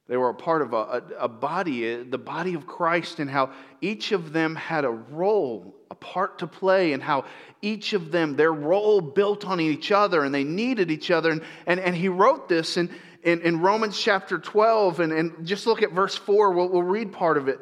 They 0.09 0.17
were 0.17 0.29
a 0.29 0.33
part 0.33 0.63
of 0.63 0.73
a, 0.73 0.75
a, 0.75 1.03
a, 1.19 1.27
body, 1.27 1.93
uh, 1.93 2.03
the 2.09 2.17
body 2.17 2.55
of 2.55 2.65
Christ, 2.65 3.19
and 3.19 3.29
how 3.29 3.51
each 3.79 4.11
of 4.11 4.33
them 4.33 4.55
had 4.55 4.83
a 4.83 4.89
role, 4.89 5.75
a 5.91 5.95
part 5.95 6.39
to 6.39 6.47
play, 6.47 6.93
and 6.93 7.03
how 7.03 7.25
each 7.61 7.93
of 7.93 8.11
them, 8.11 8.35
their 8.35 8.51
role 8.51 9.01
built 9.01 9.45
on 9.45 9.59
each 9.59 9.91
other, 9.91 10.23
and 10.23 10.33
they 10.33 10.43
needed 10.43 10.89
each 10.89 11.11
other. 11.11 11.29
And, 11.29 11.43
and, 11.67 11.79
and 11.79 11.95
he 11.95 12.09
wrote 12.09 12.49
this 12.49 12.75
in, 12.75 12.89
in, 13.21 13.41
in 13.41 13.59
Romans 13.59 14.01
chapter 14.01 14.39
12, 14.39 14.99
and, 14.99 15.13
and 15.13 15.45
just 15.45 15.67
look 15.67 15.83
at 15.83 15.91
verse 15.91 16.15
4, 16.15 16.53
we'll, 16.53 16.69
we'll 16.69 16.81
read 16.81 17.13
part 17.13 17.37
of 17.37 17.47
it. 17.47 17.59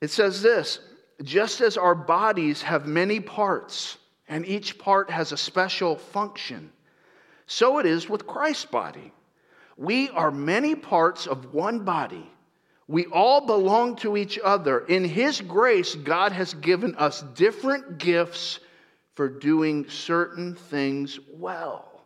It 0.00 0.10
says 0.10 0.42
this 0.42 0.78
Just 1.24 1.60
as 1.62 1.76
our 1.76 1.96
bodies 1.96 2.62
have 2.62 2.86
many 2.86 3.18
parts, 3.18 3.98
and 4.28 4.46
each 4.46 4.78
part 4.78 5.10
has 5.10 5.32
a 5.32 5.36
special 5.36 5.96
function, 5.96 6.70
so 7.46 7.80
it 7.80 7.86
is 7.86 8.08
with 8.08 8.24
Christ's 8.24 8.66
body. 8.66 9.12
We 9.80 10.10
are 10.10 10.30
many 10.30 10.74
parts 10.74 11.26
of 11.26 11.54
one 11.54 11.86
body. 11.86 12.30
We 12.86 13.06
all 13.06 13.46
belong 13.46 13.96
to 13.96 14.18
each 14.18 14.38
other. 14.44 14.80
In 14.80 15.04
His 15.04 15.40
grace, 15.40 15.94
God 15.94 16.32
has 16.32 16.52
given 16.52 16.94
us 16.96 17.22
different 17.34 17.96
gifts 17.96 18.60
for 19.14 19.26
doing 19.26 19.88
certain 19.88 20.54
things 20.54 21.18
well. 21.32 22.04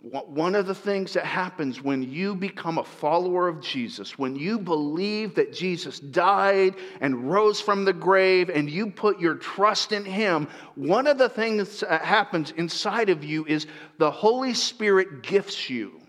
One 0.00 0.54
of 0.54 0.66
the 0.66 0.74
things 0.74 1.12
that 1.12 1.26
happens 1.26 1.82
when 1.82 2.02
you 2.10 2.34
become 2.34 2.78
a 2.78 2.84
follower 2.84 3.48
of 3.48 3.60
Jesus, 3.60 4.18
when 4.18 4.34
you 4.34 4.58
believe 4.58 5.34
that 5.34 5.52
Jesus 5.52 6.00
died 6.00 6.76
and 7.02 7.30
rose 7.30 7.60
from 7.60 7.84
the 7.84 7.92
grave 7.92 8.48
and 8.48 8.70
you 8.70 8.90
put 8.90 9.20
your 9.20 9.34
trust 9.34 9.92
in 9.92 10.06
Him, 10.06 10.48
one 10.74 11.06
of 11.06 11.18
the 11.18 11.28
things 11.28 11.80
that 11.80 12.00
happens 12.00 12.52
inside 12.52 13.10
of 13.10 13.22
you 13.22 13.44
is 13.44 13.66
the 13.98 14.10
Holy 14.10 14.54
Spirit 14.54 15.22
gifts 15.22 15.68
you 15.68 16.01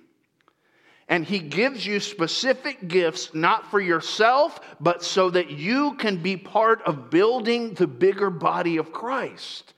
and 1.10 1.26
He 1.26 1.40
gives 1.40 1.86
you 1.86 2.00
specific 2.00 2.88
gifts, 2.88 3.34
not 3.34 3.70
for 3.70 3.80
yourself, 3.80 4.60
but 4.80 5.04
so 5.04 5.30
that 5.30 5.52
you 5.52 5.96
can 5.96 6.18
be 6.18 6.38
part 6.38 6.82
of 6.84 7.10
building 7.10 7.74
the 7.74 7.88
bigger 7.88 8.30
body 8.30 8.78
of 8.78 8.92
Christ. 8.92 9.74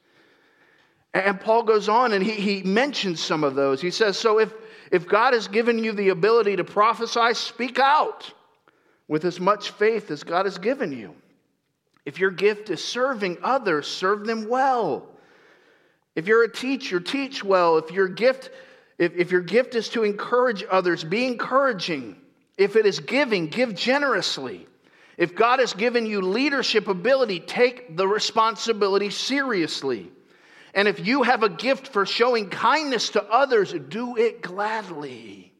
And 1.16 1.40
Paul 1.40 1.64
goes 1.64 1.88
on 1.88 2.12
and 2.12 2.22
he, 2.22 2.32
he 2.32 2.64
mentions 2.64 3.22
some 3.22 3.46
of 3.46 3.56
those. 3.56 3.82
He 3.82 3.90
says, 3.90 4.18
So 4.18 4.40
if, 4.40 4.54
if 4.92 5.08
God 5.08 5.34
has 5.34 5.48
given 5.48 5.82
you 5.82 5.94
the 5.94 6.10
ability 6.10 6.58
to 6.58 6.66
prophesy, 6.66 7.34
speak 7.34 7.80
out 7.80 8.34
with 9.08 9.24
as 9.24 9.40
much 9.40 9.72
faith 9.72 10.12
as 10.12 10.24
God 10.24 10.46
has 10.46 10.58
given 10.58 10.92
you. 10.92 11.16
If 12.06 12.20
your 12.20 12.32
gift 12.32 12.70
is 12.70 12.84
serving 12.84 13.38
others, 13.44 13.88
serve 13.88 14.26
them 14.26 14.50
well. 14.50 15.08
If 16.16 16.28
you're 16.28 16.44
a 16.44 16.52
teacher, 16.52 17.00
teach 17.00 17.44
well. 17.44 17.78
If 17.78 17.92
your 17.92 18.10
gift 18.10 18.50
if, 18.98 19.16
if 19.16 19.32
your 19.32 19.42
gift 19.42 19.76
is 19.76 19.90
to 19.90 20.04
encourage 20.04 20.64
others, 20.70 21.04
be 21.04 21.26
encouraging. 21.26 22.16
If 22.58 22.76
it 22.76 22.86
is 22.86 23.00
giving, 23.00 23.48
give 23.48 23.76
generously. 23.76 24.68
If 25.18 25.36
God 25.36 25.60
has 25.60 25.74
given 25.74 26.06
you 26.06 26.22
leadership 26.22 26.88
ability, 26.88 27.42
take 27.42 27.96
the 27.96 28.08
responsibility 28.08 29.10
seriously. 29.10 30.12
And 30.74 30.88
if 30.88 31.06
you 31.06 31.24
have 31.24 31.44
a 31.44 31.50
gift 31.50 31.88
for 31.88 32.06
showing 32.06 32.50
kindness 32.50 33.10
to 33.12 33.24
others, 33.24 33.74
do 33.74 34.18
it 34.18 34.42
gladly. 34.42 35.54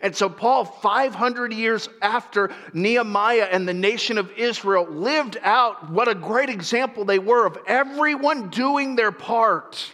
And 0.00 0.16
so, 0.16 0.28
Paul, 0.28 0.64
500 0.64 1.52
years 1.52 1.88
after 2.00 2.50
Nehemiah 2.72 3.48
and 3.52 3.68
the 3.68 3.74
nation 3.74 4.16
of 4.16 4.32
Israel 4.32 4.86
lived 4.86 5.36
out 5.42 5.90
what 5.90 6.08
a 6.08 6.14
great 6.14 6.48
example 6.48 7.04
they 7.04 7.18
were 7.18 7.46
of 7.46 7.58
everyone 7.66 8.48
doing 8.48 8.96
their 8.96 9.12
part. 9.12 9.92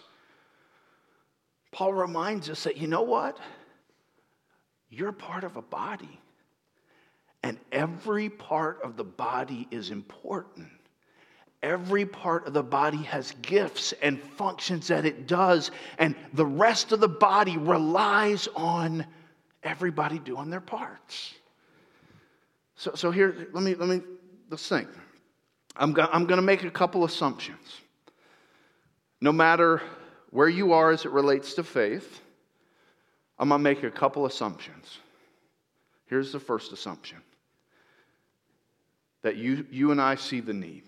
Paul 1.77 1.93
reminds 1.93 2.49
us 2.49 2.65
that, 2.65 2.79
you 2.79 2.87
know 2.87 3.03
what? 3.03 3.37
You're 4.89 5.13
part 5.13 5.45
of 5.45 5.59
a 5.59 5.63
body. 5.63 6.19
And 7.43 7.59
every 7.71 8.31
part 8.31 8.81
of 8.83 8.97
the 8.97 9.05
body 9.05 9.69
is 9.71 9.91
important. 9.91 10.69
Every 11.63 12.07
part 12.07 12.47
of 12.47 12.55
the 12.55 12.63
body 12.63 13.03
has 13.03 13.33
gifts 13.43 13.93
and 14.01 14.19
functions 14.19 14.89
that 14.89 15.05
it 15.05 15.27
does, 15.27 15.71
and 15.99 16.15
the 16.33 16.47
rest 16.47 16.93
of 16.93 17.01
the 17.01 17.09
body 17.09 17.59
relies 17.59 18.49
on 18.57 19.05
everybody 19.63 20.19
doing 20.19 20.49
their 20.49 20.63
parts. 20.63 21.35
So, 22.77 22.95
so 22.95 23.11
here, 23.11 23.49
let 23.53 23.63
me, 23.63 23.75
let 23.75 23.91
me, 23.91 24.01
let's 24.49 24.67
think. 24.67 24.89
I'm, 25.77 25.95
I'm 26.11 26.25
going 26.25 26.39
to 26.39 26.43
make 26.43 26.65
a 26.65 26.71
couple 26.71 27.05
assumptions. 27.05 27.83
No 29.21 29.31
matter 29.31 29.83
where 30.31 30.49
you 30.49 30.73
are 30.73 30.91
as 30.91 31.05
it 31.05 31.11
relates 31.11 31.55
to 31.55 31.65
faith, 31.65 32.21
I'm 33.39 33.49
going 33.49 33.61
to 33.61 33.63
make 33.63 33.83
a 33.83 33.91
couple 33.91 34.27
assumptions. 34.27 34.99
Here's 36.07 36.33
the 36.33 36.41
first 36.41 36.73
assumption 36.73 37.19
that 39.23 39.37
you, 39.37 39.67
you 39.71 39.91
and 39.91 40.01
I 40.01 40.15
see 40.15 40.41
the 40.41 40.53
need. 40.53 40.85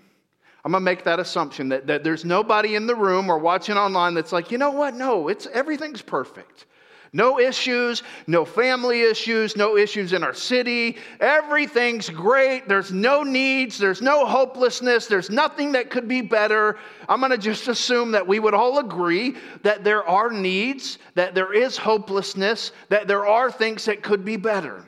I'm 0.64 0.72
going 0.72 0.82
to 0.82 0.84
make 0.84 1.04
that 1.04 1.18
assumption 1.18 1.68
that, 1.70 1.86
that 1.86 2.04
there's 2.04 2.24
nobody 2.24 2.74
in 2.74 2.86
the 2.86 2.94
room 2.94 3.30
or 3.30 3.38
watching 3.38 3.76
online 3.76 4.14
that's 4.14 4.32
like, 4.32 4.50
you 4.50 4.58
know 4.58 4.70
what? 4.70 4.94
No, 4.94 5.28
it's, 5.28 5.46
everything's 5.46 6.02
perfect. 6.02 6.66
No 7.12 7.38
issues, 7.38 8.02
no 8.26 8.44
family 8.44 9.02
issues, 9.02 9.56
no 9.56 9.76
issues 9.76 10.12
in 10.12 10.22
our 10.22 10.34
city. 10.34 10.98
Everything's 11.20 12.10
great. 12.10 12.68
There's 12.68 12.92
no 12.92 13.22
needs, 13.22 13.78
there's 13.78 14.02
no 14.02 14.26
hopelessness, 14.26 15.06
there's 15.06 15.30
nothing 15.30 15.72
that 15.72 15.90
could 15.90 16.06
be 16.06 16.20
better. 16.20 16.76
I'm 17.08 17.20
going 17.20 17.32
to 17.32 17.38
just 17.38 17.68
assume 17.68 18.12
that 18.12 18.26
we 18.26 18.40
would 18.40 18.54
all 18.54 18.78
agree 18.78 19.36
that 19.62 19.84
there 19.84 20.04
are 20.04 20.30
needs, 20.30 20.98
that 21.14 21.34
there 21.34 21.52
is 21.52 21.76
hopelessness, 21.76 22.72
that 22.90 23.08
there 23.08 23.26
are 23.26 23.50
things 23.50 23.86
that 23.86 24.02
could 24.02 24.24
be 24.24 24.36
better. 24.36 24.84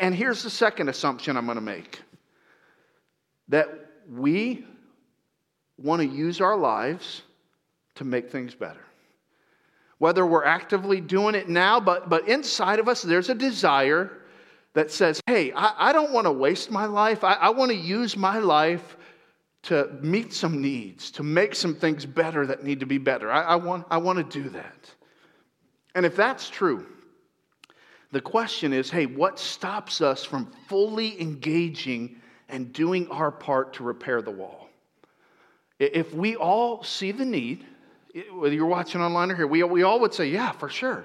And 0.00 0.14
here's 0.14 0.42
the 0.42 0.50
second 0.50 0.88
assumption 0.88 1.36
I'm 1.36 1.44
going 1.44 1.56
to 1.56 1.62
make 1.62 2.00
that 3.48 3.68
we 4.10 4.64
want 5.76 6.00
to 6.00 6.08
use 6.08 6.40
our 6.40 6.56
lives 6.56 7.22
to 7.96 8.04
make 8.04 8.30
things 8.30 8.54
better. 8.54 8.80
Whether 9.98 10.26
we're 10.26 10.44
actively 10.44 11.00
doing 11.00 11.34
it 11.34 11.48
now, 11.48 11.80
but, 11.80 12.08
but 12.08 12.28
inside 12.28 12.78
of 12.78 12.88
us, 12.88 13.02
there's 13.02 13.30
a 13.30 13.34
desire 13.34 14.10
that 14.74 14.90
says, 14.90 15.20
hey, 15.26 15.52
I, 15.52 15.90
I 15.90 15.92
don't 15.92 16.12
want 16.12 16.26
to 16.26 16.32
waste 16.32 16.70
my 16.70 16.84
life. 16.84 17.24
I, 17.24 17.34
I 17.34 17.50
want 17.50 17.70
to 17.70 17.76
use 17.76 18.16
my 18.16 18.38
life 18.38 18.96
to 19.62 19.88
meet 20.02 20.34
some 20.34 20.60
needs, 20.60 21.10
to 21.12 21.22
make 21.22 21.54
some 21.54 21.74
things 21.74 22.04
better 22.04 22.46
that 22.46 22.64
need 22.64 22.80
to 22.80 22.86
be 22.86 22.98
better. 22.98 23.30
I, 23.30 23.42
I, 23.42 23.56
want, 23.56 23.86
I 23.90 23.96
want 23.98 24.18
to 24.18 24.42
do 24.42 24.48
that. 24.50 24.90
And 25.94 26.04
if 26.04 26.16
that's 26.16 26.50
true, 26.50 26.86
the 28.12 28.20
question 28.20 28.72
is 28.72 28.90
hey, 28.90 29.06
what 29.06 29.38
stops 29.38 30.00
us 30.00 30.24
from 30.24 30.52
fully 30.68 31.20
engaging 31.20 32.16
and 32.48 32.72
doing 32.72 33.08
our 33.08 33.30
part 33.30 33.74
to 33.74 33.82
repair 33.82 34.22
the 34.22 34.30
wall? 34.30 34.68
If 35.78 36.14
we 36.14 36.36
all 36.36 36.82
see 36.84 37.10
the 37.10 37.24
need, 37.24 37.64
whether 38.32 38.54
you're 38.54 38.66
watching 38.66 39.00
online 39.00 39.30
or 39.30 39.36
here, 39.36 39.46
we, 39.46 39.62
we 39.64 39.82
all 39.82 40.00
would 40.00 40.14
say, 40.14 40.26
yeah, 40.26 40.52
for 40.52 40.68
sure. 40.68 41.04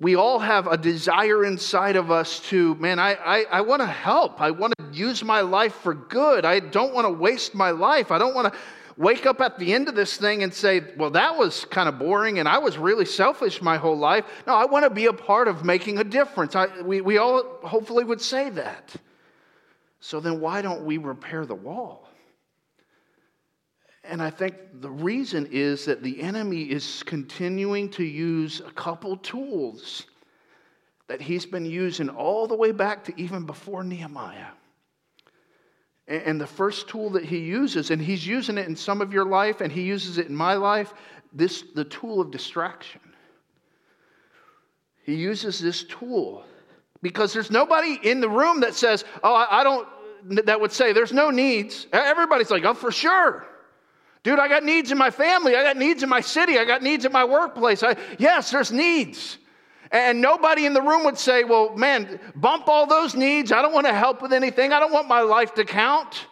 We 0.00 0.16
all 0.16 0.38
have 0.38 0.66
a 0.66 0.76
desire 0.76 1.44
inside 1.44 1.96
of 1.96 2.10
us 2.10 2.40
to, 2.48 2.74
man, 2.76 2.98
I, 2.98 3.14
I, 3.14 3.44
I 3.50 3.60
want 3.60 3.80
to 3.80 3.86
help. 3.86 4.40
I 4.40 4.50
want 4.50 4.74
to 4.78 4.84
use 4.92 5.22
my 5.22 5.40
life 5.40 5.74
for 5.76 5.94
good. 5.94 6.44
I 6.44 6.60
don't 6.60 6.94
want 6.94 7.06
to 7.06 7.12
waste 7.12 7.54
my 7.54 7.70
life. 7.70 8.10
I 8.10 8.18
don't 8.18 8.34
want 8.34 8.52
to 8.52 8.58
wake 8.96 9.26
up 9.26 9.40
at 9.40 9.58
the 9.58 9.72
end 9.72 9.88
of 9.88 9.94
this 9.94 10.16
thing 10.16 10.42
and 10.42 10.52
say, 10.52 10.82
well, 10.96 11.10
that 11.10 11.36
was 11.36 11.64
kind 11.66 11.88
of 11.88 11.98
boring 11.98 12.38
and 12.38 12.48
I 12.48 12.58
was 12.58 12.78
really 12.78 13.04
selfish 13.04 13.60
my 13.60 13.76
whole 13.76 13.98
life. 13.98 14.24
No, 14.46 14.54
I 14.54 14.64
want 14.64 14.84
to 14.84 14.90
be 14.90 15.06
a 15.06 15.12
part 15.12 15.48
of 15.48 15.64
making 15.64 15.98
a 15.98 16.04
difference. 16.04 16.54
I, 16.54 16.80
we, 16.82 17.00
we 17.00 17.18
all 17.18 17.58
hopefully 17.62 18.04
would 18.04 18.20
say 18.20 18.50
that. 18.50 18.94
So 20.00 20.20
then 20.20 20.40
why 20.40 20.62
don't 20.62 20.84
we 20.84 20.98
repair 20.98 21.44
the 21.44 21.54
wall? 21.54 22.08
And 24.06 24.22
I 24.22 24.30
think 24.30 24.54
the 24.80 24.90
reason 24.90 25.48
is 25.50 25.86
that 25.86 26.02
the 26.02 26.20
enemy 26.20 26.62
is 26.62 27.02
continuing 27.04 27.88
to 27.90 28.04
use 28.04 28.60
a 28.60 28.70
couple 28.70 29.16
tools 29.16 30.04
that 31.08 31.20
he's 31.20 31.46
been 31.46 31.64
using 31.64 32.08
all 32.08 32.46
the 32.46 32.54
way 32.54 32.70
back 32.70 33.04
to 33.04 33.20
even 33.20 33.46
before 33.46 33.82
Nehemiah. 33.82 34.48
And 36.06 36.38
the 36.38 36.46
first 36.46 36.86
tool 36.88 37.10
that 37.10 37.24
he 37.24 37.38
uses, 37.38 37.90
and 37.90 38.00
he's 38.00 38.26
using 38.26 38.58
it 38.58 38.68
in 38.68 38.76
some 38.76 39.00
of 39.00 39.12
your 39.12 39.24
life, 39.24 39.62
and 39.62 39.72
he 39.72 39.82
uses 39.82 40.18
it 40.18 40.26
in 40.26 40.36
my 40.36 40.54
life, 40.54 40.92
this 41.32 41.64
the 41.74 41.84
tool 41.84 42.20
of 42.20 42.30
distraction. 42.30 43.00
He 45.04 45.14
uses 45.14 45.58
this 45.58 45.84
tool 45.84 46.44
because 47.00 47.32
there's 47.32 47.50
nobody 47.50 47.98
in 48.02 48.20
the 48.20 48.28
room 48.28 48.60
that 48.60 48.74
says, 48.74 49.04
"Oh, 49.22 49.34
I, 49.34 49.64
don't," 49.64 49.88
that 50.46 50.60
would 50.60 50.72
say, 50.72 50.92
"There's 50.92 51.12
no 51.12 51.30
needs." 51.30 51.86
Everybody's 51.90 52.50
like, 52.50 52.64
"Oh, 52.64 52.74
for 52.74 52.92
sure." 52.92 53.46
Dude, 54.24 54.38
I 54.38 54.48
got 54.48 54.64
needs 54.64 54.90
in 54.90 54.96
my 54.96 55.10
family. 55.10 55.54
I 55.54 55.62
got 55.62 55.76
needs 55.76 56.02
in 56.02 56.08
my 56.08 56.22
city. 56.22 56.58
I 56.58 56.64
got 56.64 56.82
needs 56.82 57.04
in 57.04 57.12
my 57.12 57.24
workplace. 57.24 57.82
I, 57.82 57.94
yes, 58.18 58.50
there's 58.50 58.72
needs. 58.72 59.36
And 59.92 60.22
nobody 60.22 60.64
in 60.64 60.72
the 60.72 60.80
room 60.80 61.04
would 61.04 61.18
say, 61.18 61.44
well, 61.44 61.76
man, 61.76 62.18
bump 62.34 62.66
all 62.66 62.86
those 62.86 63.14
needs. 63.14 63.52
I 63.52 63.60
don't 63.60 63.74
want 63.74 63.86
to 63.86 63.92
help 63.92 64.22
with 64.22 64.32
anything. 64.32 64.72
I 64.72 64.80
don't 64.80 64.92
want 64.92 65.08
my 65.08 65.20
life 65.20 65.54
to 65.54 65.64
count. 65.64 66.26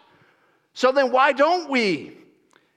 So 0.73 0.91
then 0.91 1.11
why 1.11 1.33
don't 1.33 1.69
we? 1.69 2.17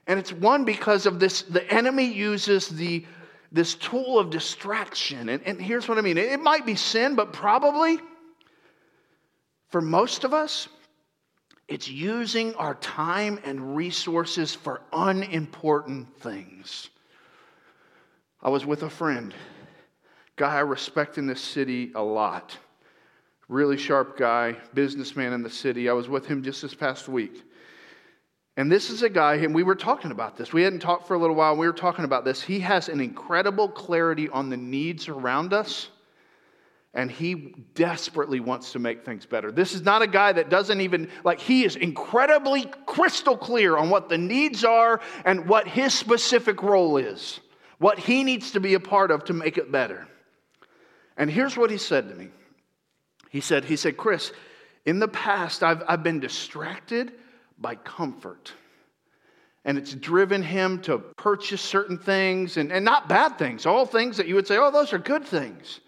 And 0.05 0.19
it's 0.19 0.31
one 0.31 0.65
because 0.65 1.07
of 1.07 1.19
this, 1.19 1.41
the 1.41 1.69
enemy 1.73 2.05
uses 2.05 2.67
the, 2.69 3.03
this 3.51 3.73
tool 3.73 4.19
of 4.19 4.29
distraction. 4.29 5.29
And, 5.29 5.41
and 5.43 5.59
here's 5.59 5.89
what 5.89 5.97
I 5.97 6.01
mean 6.01 6.17
it 6.19 6.39
might 6.39 6.65
be 6.65 6.75
sin, 6.75 7.15
but 7.15 7.33
probably 7.33 7.97
for 9.69 9.81
most 9.81 10.23
of 10.23 10.33
us, 10.33 10.69
it's 11.67 11.89
using 11.89 12.53
our 12.55 12.75
time 12.75 13.39
and 13.43 13.75
resources 13.75 14.55
for 14.55 14.81
unimportant 14.93 16.17
things. 16.19 16.89
I 18.41 18.49
was 18.49 18.65
with 18.65 18.83
a 18.83 18.89
friend 18.89 19.33
guy 20.37 20.55
I 20.55 20.59
respect 20.59 21.17
in 21.17 21.27
this 21.27 21.41
city 21.41 21.91
a 21.95 22.01
lot. 22.01 22.55
Really 23.49 23.77
sharp 23.77 24.17
guy, 24.17 24.55
businessman 24.73 25.33
in 25.33 25.41
the 25.41 25.49
city. 25.49 25.89
I 25.89 25.93
was 25.93 26.07
with 26.07 26.25
him 26.25 26.43
just 26.43 26.61
this 26.61 26.75
past 26.75 27.09
week. 27.09 27.43
And 28.55 28.71
this 28.71 28.89
is 28.89 29.03
a 29.03 29.09
guy, 29.09 29.35
and 29.35 29.53
we 29.53 29.63
were 29.63 29.75
talking 29.75 30.11
about 30.11 30.37
this. 30.37 30.53
We 30.53 30.63
hadn't 30.63 30.79
talked 30.79 31.07
for 31.07 31.15
a 31.15 31.19
little 31.19 31.35
while. 31.35 31.55
We 31.55 31.67
were 31.67 31.73
talking 31.73 32.05
about 32.05 32.25
this. 32.25 32.41
He 32.41 32.59
has 32.61 32.89
an 32.89 33.01
incredible 33.01 33.67
clarity 33.67 34.29
on 34.29 34.49
the 34.49 34.57
needs 34.57 35.07
around 35.07 35.53
us, 35.53 35.89
and 36.97 37.11
he 37.11 37.53
desperately 37.75 38.39
wants 38.39 38.71
to 38.71 38.79
make 38.79 39.05
things 39.05 39.23
better. 39.27 39.51
This 39.51 39.75
is 39.75 39.83
not 39.83 40.01
a 40.01 40.07
guy 40.07 40.33
that 40.33 40.49
doesn't 40.49 40.81
even, 40.81 41.09
like, 41.23 41.39
he 41.39 41.63
is 41.63 41.75
incredibly 41.75 42.65
crystal 42.87 43.37
clear 43.37 43.77
on 43.77 43.91
what 43.91 44.09
the 44.09 44.17
needs 44.17 44.63
are 44.63 44.99
and 45.23 45.47
what 45.47 45.67
his 45.67 45.93
specific 45.93 46.63
role 46.63 46.97
is, 46.97 47.39
what 47.77 47.99
he 47.99 48.23
needs 48.23 48.51
to 48.53 48.59
be 48.59 48.73
a 48.73 48.79
part 48.79 49.11
of 49.11 49.25
to 49.25 49.33
make 49.33 49.59
it 49.59 49.71
better. 49.71 50.07
And 51.15 51.29
here's 51.29 51.55
what 51.55 51.69
he 51.69 51.77
said 51.77 52.09
to 52.09 52.15
me. 52.15 52.29
He 53.29 53.41
said, 53.41 53.63
he 53.63 53.75
said, 53.75 53.95
Chris, 53.95 54.31
in 54.83 54.97
the 54.97 55.07
past, 55.07 55.61
I've, 55.61 55.83
I've 55.87 56.01
been 56.01 56.19
distracted 56.19 57.11
by 57.59 57.75
comfort. 57.75 58.53
And 59.65 59.77
it's 59.77 59.93
driven 59.93 60.41
him 60.41 60.81
to 60.83 60.97
purchase 60.97 61.61
certain 61.61 61.99
things, 61.99 62.57
and, 62.57 62.71
and 62.71 62.83
not 62.83 63.07
bad 63.07 63.37
things, 63.37 63.67
all 63.67 63.85
things 63.85 64.17
that 64.17 64.27
you 64.27 64.33
would 64.33 64.47
say, 64.47 64.57
oh, 64.57 64.71
those 64.71 64.93
are 64.93 64.97
good 64.97 65.25
things. 65.25 65.79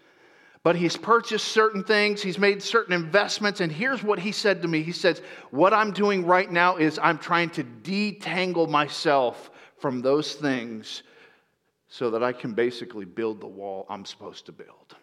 But 0.62 0.76
he's 0.76 0.96
purchased 0.96 1.48
certain 1.48 1.82
things, 1.82 2.20
he's 2.20 2.38
made 2.38 2.62
certain 2.62 2.92
investments, 2.92 3.60
and 3.60 3.72
here's 3.72 4.02
what 4.02 4.18
he 4.18 4.30
said 4.30 4.60
to 4.60 4.68
me. 4.68 4.82
He 4.82 4.92
says, 4.92 5.22
What 5.50 5.72
I'm 5.72 5.92
doing 5.92 6.26
right 6.26 6.50
now 6.50 6.76
is 6.76 6.98
I'm 7.02 7.18
trying 7.18 7.50
to 7.50 7.64
detangle 7.64 8.68
myself 8.68 9.50
from 9.78 10.02
those 10.02 10.34
things 10.34 11.02
so 11.88 12.10
that 12.10 12.22
I 12.22 12.32
can 12.32 12.52
basically 12.52 13.06
build 13.06 13.40
the 13.40 13.46
wall 13.46 13.86
I'm 13.88 14.04
supposed 14.04 14.46
to 14.46 14.52
build. 14.52 14.96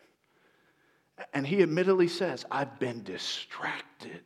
And 1.34 1.46
he 1.46 1.64
admittedly 1.64 2.08
says, 2.08 2.46
I've 2.52 2.80
been 2.80 3.04
distracted, 3.04 4.24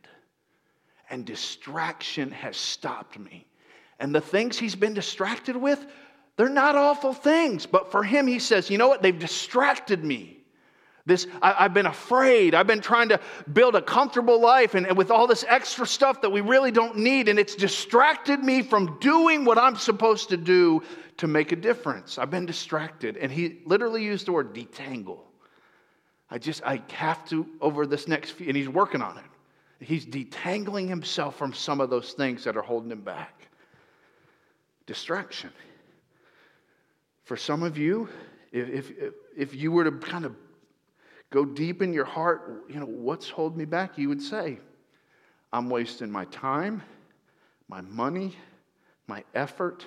and 1.10 1.26
distraction 1.26 2.32
has 2.32 2.58
stopped 2.58 3.18
me. 3.18 3.48
And 4.00 4.14
the 4.14 4.20
things 4.20 4.60
he's 4.60 4.76
been 4.76 4.94
distracted 4.94 5.56
with, 5.56 5.86
they're 6.36 6.50
not 6.50 6.76
awful 6.76 7.14
things. 7.14 7.66
But 7.66 7.92
for 7.92 8.04
him, 8.04 8.28
he 8.28 8.40
says, 8.40 8.70
you 8.70 8.78
know 8.78 8.90
what? 8.90 9.02
They've 9.02 9.18
distracted 9.18 10.04
me. 10.04 10.41
This, 11.06 11.26
I, 11.42 11.64
have 11.64 11.74
been 11.74 11.88
afraid. 11.88 12.54
I've 12.54 12.68
been 12.68 12.82
trying 12.82 13.10
to 13.10 13.20
build 13.52 13.76
a 13.76 13.82
comfortable 13.82 14.40
life 14.40 14.76
and, 14.76 14.86
and 14.86 14.98
with 14.98 15.10
all 15.10 15.26
this 15.26 15.44
extra 15.48 15.88
stuff 15.88 16.22
that 16.22 16.30
we 16.30 16.42
really 16.42 16.72
don't 16.72 16.98
need, 16.98 17.28
and 17.28 17.40
it's 17.40 17.56
distracted 17.56 18.40
me 18.42 18.62
from 18.62 19.00
doing 19.00 19.44
what 19.44 19.58
I'm 19.58 19.76
supposed 19.76 20.30
to 20.30 20.38
do 20.38 20.84
to 21.18 21.28
make 21.28 21.52
a 21.52 21.56
difference. 21.56 22.18
I've 22.18 22.30
been 22.30 22.46
distracted. 22.46 23.18
And 23.18 23.32
he 23.32 23.60
literally 23.66 24.04
used 24.04 24.28
the 24.28 24.32
word 24.32 24.54
detangle. 24.54 25.20
I 26.30 26.38
just, 26.38 26.64
I 26.64 26.82
have 26.94 27.28
to, 27.30 27.48
over 27.60 27.86
this 27.86 28.08
next 28.08 28.32
few, 28.32 28.48
and 28.48 28.56
he's 28.56 28.70
working 28.70 29.02
on 29.02 29.18
it. 29.18 29.86
He's 29.86 30.06
detangling 30.06 30.88
himself 30.88 31.36
from 31.36 31.54
some 31.54 31.82
of 31.82 31.90
those 31.90 32.14
things 32.14 32.44
that 32.44 32.56
are 32.56 32.62
holding 32.62 32.92
him 32.92 33.02
back. 33.02 33.48
Distraction. 34.86 35.52
For 37.24 37.36
some 37.36 37.64
of 37.64 37.78
you, 37.78 38.08
if, 38.52 38.92
if, 38.92 39.14
if 39.36 39.56
you 39.56 39.72
were 39.72 39.84
to 39.84 39.92
kind 39.92 40.26
of 40.26 40.36
go 41.32 41.46
deep 41.46 41.82
in 41.82 41.94
your 41.94 42.06
heart, 42.06 42.66
you 42.70 42.80
know, 42.80 42.86
what's 42.86 43.30
holding 43.30 43.58
me 43.58 43.66
back? 43.66 43.98
You 43.98 44.10
would 44.10 44.22
say, 44.22 44.60
I'm 45.52 45.70
wasting 45.70 46.12
my 46.12 46.26
time, 46.26 46.84
my 47.68 47.82
money, 47.82 48.36
my 49.08 49.24
effort 49.34 49.86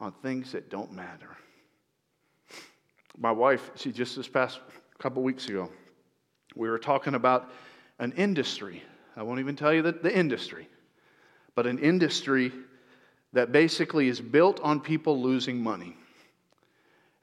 on 0.00 0.12
things 0.22 0.52
that 0.52 0.70
don't 0.70 0.92
matter. 0.92 1.36
My 3.16 3.32
wife, 3.32 3.70
she 3.76 3.92
just 3.92 4.16
this 4.16 4.28
past 4.28 4.60
couple 4.98 5.22
weeks 5.22 5.46
ago. 5.48 5.70
We 6.56 6.68
were 6.68 6.78
talking 6.78 7.14
about 7.14 7.50
an 7.98 8.12
industry. 8.12 8.82
I 9.16 9.22
won't 9.22 9.40
even 9.40 9.56
tell 9.56 9.72
you 9.72 9.82
the, 9.82 9.92
the 9.92 10.14
industry, 10.14 10.68
but 11.54 11.66
an 11.66 11.78
industry 11.78 12.52
that 13.32 13.52
basically 13.52 14.08
is 14.08 14.20
built 14.20 14.60
on 14.60 14.80
people 14.80 15.20
losing 15.20 15.62
money. 15.62 15.96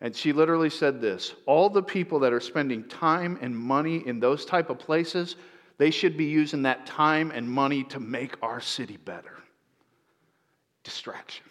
And 0.01 0.15
she 0.15 0.33
literally 0.33 0.69
said 0.69 1.01
this 1.01 1.33
all 1.45 1.69
the 1.69 1.83
people 1.83 2.19
that 2.19 2.33
are 2.33 2.39
spending 2.39 2.87
time 2.87 3.37
and 3.41 3.55
money 3.57 4.05
in 4.05 4.19
those 4.19 4.45
type 4.45 4.69
of 4.69 4.79
places, 4.79 5.35
they 5.77 5.91
should 5.91 6.17
be 6.17 6.25
using 6.25 6.63
that 6.63 6.85
time 6.85 7.31
and 7.31 7.49
money 7.49 7.83
to 7.85 7.99
make 7.99 8.35
our 8.41 8.61
city 8.61 8.97
better. 8.97 9.37
Distraction. 10.83 11.45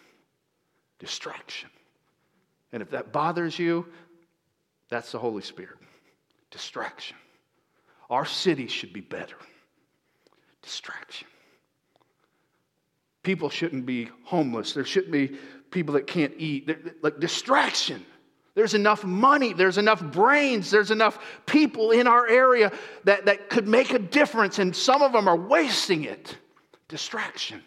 Distraction. 0.99 1.69
And 2.71 2.81
if 2.81 2.89
that 2.91 3.11
bothers 3.11 3.57
you, 3.57 3.85
that's 4.89 5.11
the 5.11 5.19
Holy 5.19 5.41
Spirit 5.41 5.77
distraction. 6.55 7.17
Our 8.09 8.23
city 8.23 8.67
should 8.67 8.93
be 8.93 9.01
better. 9.01 9.35
Distraction. 10.61 11.27
People 13.23 13.49
shouldn't 13.49 13.85
be 13.85 14.09
homeless. 14.23 14.71
There 14.71 14.85
shouldn't 14.85 15.11
be 15.11 15.37
people 15.69 15.95
that 15.95 16.07
can't 16.07 16.33
eat. 16.37 17.03
Like 17.03 17.19
distraction. 17.19 18.05
There's 18.55 18.73
enough 18.73 19.03
money, 19.03 19.53
there's 19.53 19.77
enough 19.77 20.01
brains, 20.01 20.71
there's 20.71 20.89
enough 20.89 21.19
people 21.45 21.91
in 21.91 22.07
our 22.07 22.27
area 22.27 22.71
that, 23.03 23.25
that 23.25 23.49
could 23.49 23.67
make 23.67 23.91
a 23.91 23.99
difference, 23.99 24.59
and 24.59 24.75
some 24.75 25.01
of 25.01 25.11
them 25.11 25.27
are 25.27 25.35
wasting 25.35 26.05
it 26.05 26.37
Distraction. 26.87 27.63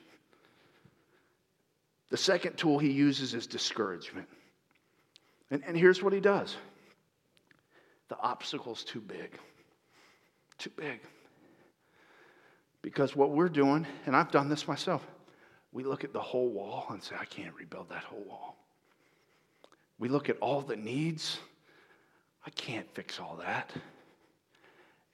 The 2.11 2.17
second 2.17 2.57
tool 2.57 2.79
he 2.79 2.91
uses 2.91 3.35
is 3.35 3.47
discouragement. 3.47 4.29
And, 5.51 5.63
and 5.67 5.77
here's 5.77 6.03
what 6.03 6.13
he 6.13 6.21
does 6.21 6.57
the 8.09 8.19
obstacle's 8.21 8.85
too 8.85 9.01
big. 9.01 9.39
Too 10.57 10.71
big. 10.71 11.01
Because 12.81 13.15
what 13.15 13.33
we're 13.33 13.51
doing, 13.51 13.87
and 14.07 14.17
I've 14.17 14.31
done 14.31 14.49
this 14.49 14.67
myself, 14.67 15.07
we 15.73 15.85
look 15.85 16.05
at 16.05 16.13
the 16.13 16.21
whole 16.21 16.49
wall 16.49 16.87
and 16.91 17.03
say, 17.03 17.17
I 17.21 17.27
can't 17.27 17.55
rebuild 17.55 17.91
that 17.91 18.05
whole 18.05 18.25
wall. 18.25 18.57
We 19.99 20.09
look 20.09 20.29
at 20.29 20.39
all 20.39 20.61
the 20.61 20.77
needs. 20.77 21.39
I 22.47 22.51
can't 22.51 22.89
fix 22.95 23.19
all 23.19 23.37
that. 23.41 23.73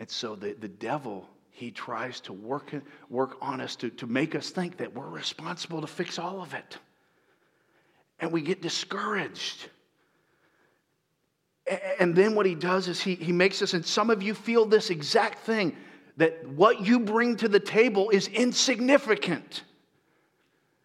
And 0.01 0.11
so 0.11 0.37
the, 0.37 0.53
the 0.53 0.69
devil, 0.69 1.29
he 1.51 1.71
tries 1.71 2.21
to 2.23 2.33
work, 2.33 2.75
work 3.09 3.37
on 3.41 3.61
us 3.61 3.77
to, 3.77 3.91
to 3.91 4.07
make 4.07 4.35
us 4.35 4.51
think 4.51 4.77
that 4.79 4.95
we're 4.95 5.09
responsible 5.09 5.81
to 5.81 5.87
fix 5.87 6.19
all 6.19 6.43
of 6.43 6.53
it. 6.53 6.79
And 8.21 8.33
we 8.33 8.43
get 8.43 8.61
discouraged. 8.61 9.69
And 11.99 12.15
then 12.15 12.35
what 12.35 12.45
he 12.45 12.55
does 12.55 12.89
is 12.89 13.01
he, 13.01 13.15
he 13.15 13.33
makes 13.33 13.63
us, 13.63 13.73
and 13.73 13.85
some 13.85 14.11
of 14.11 14.23
you 14.23 14.35
feel 14.35 14.67
this 14.67 14.91
exact 14.91 15.39
thing, 15.41 15.75
that 16.19 16.47
what 16.49 16.81
you 16.81 17.01
bring 17.01 17.37
to 17.37 17.49
the 17.49 17.59
table 17.59 18.11
is 18.11 18.29
insignificant. 18.29 19.65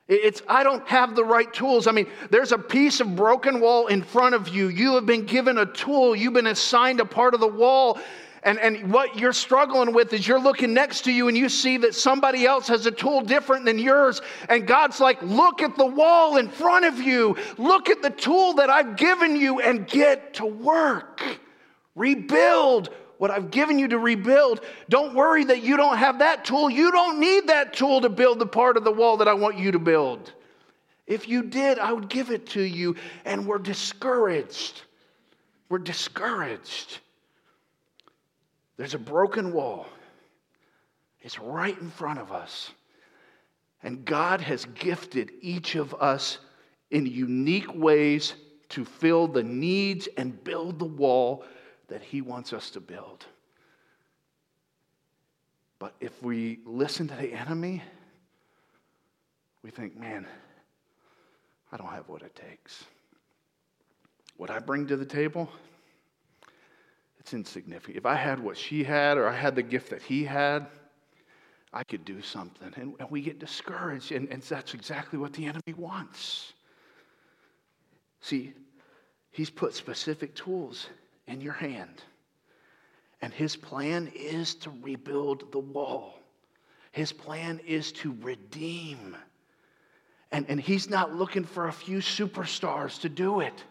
It's, 0.10 0.42
I 0.48 0.64
don't 0.64 0.86
have 0.88 1.16
the 1.16 1.24
right 1.24 1.54
tools. 1.54 1.86
I 1.86 1.92
mean, 1.92 2.08
there's 2.32 2.52
a 2.52 2.58
piece 2.58 3.00
of 3.00 3.16
broken 3.16 3.60
wall 3.62 3.86
in 3.88 4.02
front 4.02 4.34
of 4.34 4.50
you. 4.50 4.68
You 4.68 4.96
have 4.96 5.06
been 5.06 5.26
given 5.26 5.60
a 5.60 5.68
tool, 5.68 6.16
you've 6.16 6.34
been 6.34 6.48
assigned 6.48 7.00
a 7.00 7.06
part 7.06 7.36
of 7.36 7.40
the 7.40 7.48
wall. 7.48 8.00
And, 8.42 8.58
and 8.58 8.92
what 8.92 9.20
you're 9.20 9.34
struggling 9.34 9.94
with 9.94 10.12
is 10.14 10.28
you're 10.28 10.40
looking 10.42 10.74
next 10.74 11.02
to 11.02 11.12
you 11.12 11.28
and 11.28 11.38
you 11.38 11.48
see 11.50 11.78
that 11.78 11.94
somebody 11.94 12.46
else 12.46 12.70
has 12.70 12.86
a 12.86 12.92
tool 12.92 13.22
different 13.22 13.66
than 13.66 13.78
yours. 13.78 14.22
And 14.48 14.66
God's 14.66 15.00
like, 15.00 15.22
look 15.22 15.62
at 15.62 15.76
the 15.76 15.86
wall 15.86 16.38
in 16.38 16.50
front 16.50 16.86
of 16.86 17.00
you. 17.00 17.38
Look 17.58 17.90
at 17.90 18.02
the 18.02 18.10
tool 18.10 18.54
that 18.54 18.70
I've 18.70 18.96
given 18.96 19.36
you 19.36 19.60
and 19.60 19.86
get 19.86 20.36
to 20.36 20.46
work. 20.46 21.22
Rebuild 21.96 22.90
what 23.20 23.30
I've 23.30 23.52
given 23.52 23.78
you 23.78 23.90
to 23.90 24.00
rebuild. 24.00 24.62
Don't 24.88 25.14
worry 25.14 25.44
that 25.44 25.62
you 25.62 25.76
don't 25.76 25.98
have 25.98 26.20
that 26.20 26.46
tool. 26.46 26.70
You 26.70 26.90
don't 26.90 27.20
need 27.20 27.48
that 27.48 27.74
tool 27.74 28.00
to 28.02 28.10
build 28.10 28.40
the 28.40 28.46
part 28.48 28.78
of 28.78 28.86
the 28.86 28.94
wall 28.94 29.18
that 29.18 29.28
I 29.28 29.34
want 29.34 29.60
you 29.60 29.74
to 29.74 29.80
build. 29.80 30.32
If 31.06 31.28
you 31.28 31.44
did, 31.44 31.80
I 31.80 31.92
would 31.92 32.08
give 32.08 32.32
it 32.32 32.48
to 32.52 32.62
you. 32.62 32.96
And 33.26 33.46
we're 33.46 33.58
discouraged. 33.58 34.84
We're 35.68 35.80
discouraged. 35.80 37.00
There's 38.78 38.94
a 38.94 39.00
broken 39.00 39.52
wall, 39.52 39.86
it's 41.20 41.40
right 41.40 41.78
in 41.78 41.92
front 41.92 42.20
of 42.20 42.32
us. 42.32 42.72
And 43.84 44.06
God 44.06 44.40
has 44.40 44.64
gifted 44.64 45.32
each 45.42 45.76
of 45.76 45.94
us 45.96 46.38
in 46.90 47.06
unique 47.06 47.74
ways 47.76 48.34
to 48.70 48.86
fill 48.86 49.28
the 49.28 49.44
needs 49.44 50.08
and 50.16 50.42
build 50.44 50.80
the 50.80 50.86
wall 50.86 51.44
that 51.90 52.02
He 52.02 52.22
wants 52.22 52.54
us 52.54 52.70
to 52.72 52.80
build. 52.80 53.26
But 55.80 55.96
if 56.00 56.22
we 56.22 56.60
listen 56.66 57.08
to 57.08 57.16
the 57.16 57.34
enemy, 57.34 57.82
we 59.64 59.72
think, 59.72 59.98
man, 59.98 60.28
I 61.72 61.78
don't 61.78 61.92
have 61.92 62.10
what 62.10 62.22
it 62.22 62.36
takes. 62.36 62.84
What 64.38 64.50
I 64.50 64.60
bring 64.60 64.88
to 64.88 64.98
the 64.98 65.06
table, 65.06 65.50
it's 67.20 67.34
insignificant. 67.34 67.98
If 67.98 68.06
I 68.06 68.16
had 68.16 68.40
what 68.40 68.58
she 68.58 68.84
had 68.84 69.18
or 69.18 69.28
I 69.28 69.36
had 69.36 69.56
the 69.56 69.64
gift 69.64 69.90
that 69.90 70.02
he 70.02 70.24
had, 70.24 70.68
I 71.72 71.84
could 71.84 72.04
do 72.04 72.22
something. 72.22 72.74
And, 72.76 72.96
and 73.00 73.12
we 73.12 73.22
get 73.22 73.40
discouraged, 73.40 74.12
and, 74.12 74.28
and 74.30 74.42
that's 74.42 74.74
exactly 74.74 75.20
what 75.20 75.34
the 75.34 75.46
enemy 75.46 75.74
wants. 75.78 76.54
See, 78.22 78.54
he's 79.32 79.50
put 79.50 79.76
specific 79.76 80.36
tools 80.36 80.88
in 81.30 81.42
your 81.42 81.54
hand. 81.54 82.04
And 83.22 83.34
his 83.34 83.56
plan 83.56 84.12
is 84.16 84.56
to 84.56 84.72
rebuild 84.82 85.52
the 85.52 85.60
wall. 85.60 86.20
His 86.92 87.12
plan 87.12 87.60
is 87.66 87.92
to 87.94 88.16
redeem. 88.22 89.16
And, 90.32 90.46
and 90.50 90.60
he's 90.60 90.90
not 90.90 91.14
looking 91.16 91.44
for 91.44 91.68
a 91.68 91.74
few 91.74 92.00
superstars 92.00 93.00
to 93.02 93.10
do 93.10 93.42
it. 93.42 93.64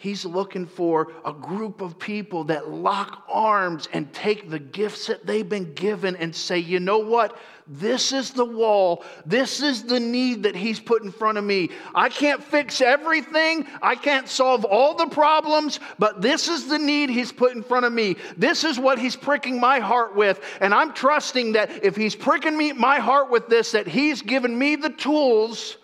He's 0.00 0.24
looking 0.24 0.64
for 0.64 1.08
a 1.24 1.32
group 1.32 1.80
of 1.80 1.98
people 1.98 2.44
that 2.44 2.70
lock 2.70 3.24
arms 3.28 3.88
and 3.92 4.12
take 4.12 4.48
the 4.48 4.60
gifts 4.60 5.08
that 5.08 5.26
they've 5.26 5.48
been 5.48 5.74
given 5.74 6.14
and 6.14 6.32
say, 6.32 6.58
you 6.60 6.78
know 6.78 7.00
what? 7.00 7.36
This 7.66 8.12
is 8.12 8.30
the 8.30 8.44
wall. 8.44 9.04
This 9.26 9.60
is 9.60 9.82
the 9.82 9.98
need 9.98 10.44
that 10.44 10.54
He's 10.54 10.78
put 10.78 11.02
in 11.02 11.10
front 11.10 11.36
of 11.36 11.42
me. 11.42 11.70
I 11.96 12.10
can't 12.10 12.40
fix 12.40 12.80
everything. 12.80 13.66
I 13.82 13.96
can't 13.96 14.28
solve 14.28 14.64
all 14.64 14.94
the 14.94 15.08
problems, 15.08 15.80
but 15.98 16.22
this 16.22 16.46
is 16.46 16.68
the 16.68 16.78
need 16.78 17.10
He's 17.10 17.32
put 17.32 17.56
in 17.56 17.64
front 17.64 17.84
of 17.84 17.92
me. 17.92 18.14
This 18.36 18.62
is 18.62 18.78
what 18.78 19.00
He's 19.00 19.16
pricking 19.16 19.58
my 19.58 19.80
heart 19.80 20.14
with. 20.14 20.40
And 20.60 20.72
I'm 20.72 20.92
trusting 20.92 21.54
that 21.54 21.84
if 21.84 21.96
He's 21.96 22.14
pricking 22.14 22.56
me, 22.56 22.72
my 22.72 23.00
heart 23.00 23.32
with 23.32 23.48
this, 23.48 23.72
that 23.72 23.88
He's 23.88 24.22
given 24.22 24.56
me 24.56 24.76
the 24.76 24.90
tools 24.90 25.76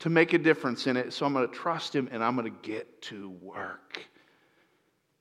to 0.00 0.10
make 0.10 0.32
a 0.32 0.38
difference 0.38 0.86
in 0.86 0.96
it. 0.96 1.12
So 1.12 1.26
I'm 1.26 1.32
going 1.32 1.48
to 1.48 1.54
trust 1.54 1.94
him 1.94 2.08
and 2.12 2.22
I'm 2.22 2.36
going 2.36 2.52
to 2.52 2.68
get 2.68 3.02
to 3.02 3.30
work. 3.40 4.04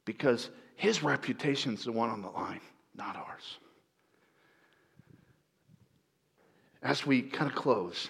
Because 0.04 0.50
his 0.76 1.02
reputation 1.02 1.74
is 1.74 1.86
the 1.86 1.92
one 1.92 2.10
on 2.10 2.22
the 2.22 2.30
line, 2.30 2.62
not 2.96 3.16
ours. 3.16 3.58
As 6.84 7.06
we 7.06 7.22
kind 7.24 7.50
of 7.50 7.56
close, 7.56 8.10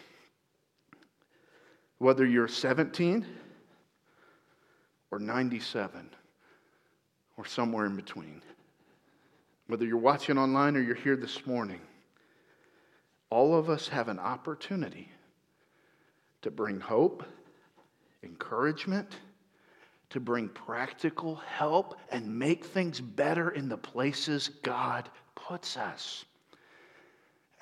whether 2.00 2.26
you're 2.26 2.48
17 2.48 3.26
or 5.12 5.20
97 5.20 6.10
or 7.38 7.46
somewhere 7.46 7.86
in 7.86 7.96
between, 7.96 8.42
whether 9.68 9.86
you're 9.86 9.98
watching 9.98 10.38
online 10.38 10.76
or 10.76 10.82
you're 10.82 10.96
here 10.96 11.16
this 11.16 11.46
morning, 11.46 11.80
all 13.30 13.56
of 13.56 13.70
us 13.70 13.88
have 13.88 14.10
an 14.10 14.20
opportunity 14.20 15.10
to 16.46 16.52
bring 16.52 16.80
hope, 16.80 17.24
encouragement, 18.22 19.18
to 20.12 20.20
bring 20.20 20.48
practical 20.48 21.38
help 21.38 21.98
and 22.12 22.38
make 22.38 22.64
things 22.64 23.02
better 23.02 23.50
in 23.50 23.68
the 23.68 23.78
places 23.78 24.52
God 24.62 25.10
puts 25.34 25.76
us. 25.76 26.24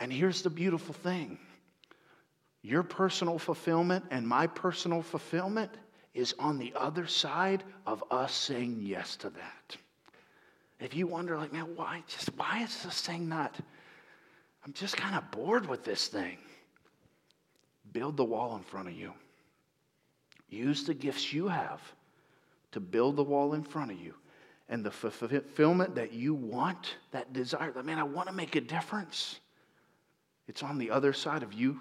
And 0.02 0.12
here's 0.12 0.42
the 0.42 0.50
beautiful 0.50 0.94
thing 0.94 1.40
your 2.62 2.84
personal 2.84 3.40
fulfillment 3.40 4.04
and 4.12 4.28
my 4.28 4.48
personal 4.48 5.02
fulfillment 5.02 5.72
is 6.14 6.36
on 6.38 6.58
the 6.58 6.74
other 6.76 7.08
side 7.08 7.64
of 7.88 8.04
us 8.12 8.34
saying 8.34 8.80
yes 8.82 9.16
to 9.16 9.30
that. 9.30 9.78
If 10.82 10.94
you 10.94 11.08
wonder, 11.08 11.38
like, 11.38 11.54
man, 11.54 11.74
why 11.78 12.04
just 12.10 12.36
why 12.36 12.64
is 12.64 12.84
this 12.84 13.00
thing 13.00 13.30
not? 13.30 13.58
I'm 14.66 14.74
just 14.74 14.98
kind 14.98 15.16
of 15.16 15.32
bored 15.32 15.70
with 15.70 15.86
this 15.86 16.10
thing. 16.10 16.38
Build 17.94 18.18
the 18.18 18.26
wall 18.26 18.56
in 18.56 18.64
front 18.64 18.88
of 18.88 18.96
you. 18.96 19.14
Use 20.50 20.84
the 20.84 20.94
gifts 20.94 21.32
you 21.32 21.48
have 21.48 21.82
to 22.72 22.80
build 22.80 23.16
the 23.16 23.24
wall 23.24 23.54
in 23.54 23.64
front 23.64 23.92
of 23.92 24.00
you. 24.00 24.14
And 24.70 24.84
the 24.84 24.92
fulfillment 24.92 25.96
that 25.96 26.14
you 26.14 26.34
want, 26.34 26.96
that 27.12 27.32
desire, 27.34 27.72
that 27.72 27.86
man, 27.86 28.00
I 28.00 28.04
want 28.04 28.28
to 28.28 28.34
make 28.34 28.56
a 28.56 28.62
difference. 28.62 29.40
It's 30.48 30.64
on 30.64 30.78
the 30.78 30.90
other 30.90 31.14
side 31.14 31.44
of 31.44 31.54
you 31.54 31.80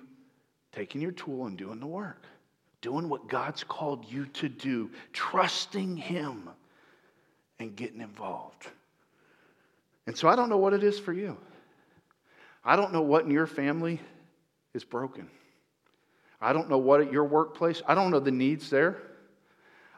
taking 0.72 1.00
your 1.00 1.12
tool 1.12 1.46
and 1.46 1.56
doing 1.56 1.80
the 1.80 1.86
work, 1.86 2.24
doing 2.80 3.08
what 3.08 3.28
God's 3.28 3.64
called 3.64 4.04
you 4.10 4.26
to 4.26 4.48
do, 4.48 4.90
trusting 5.12 5.96
Him 5.96 6.48
and 7.58 7.76
getting 7.76 8.00
involved. 8.00 8.68
And 10.06 10.16
so 10.16 10.28
I 10.28 10.36
don't 10.36 10.48
know 10.48 10.56
what 10.56 10.72
it 10.72 10.82
is 10.82 10.98
for 10.98 11.12
you. 11.12 11.36
I 12.64 12.76
don't 12.76 12.92
know 12.92 13.02
what 13.02 13.24
in 13.24 13.30
your 13.30 13.46
family 13.46 14.00
is 14.74 14.84
broken. 14.84 15.28
I 16.42 16.52
don't 16.52 16.68
know 16.68 16.78
what 16.78 17.00
at 17.00 17.12
your 17.12 17.24
workplace, 17.24 17.80
I 17.86 17.94
don't 17.94 18.10
know 18.10 18.20
the 18.20 18.32
needs 18.32 18.68
there. 18.68 18.98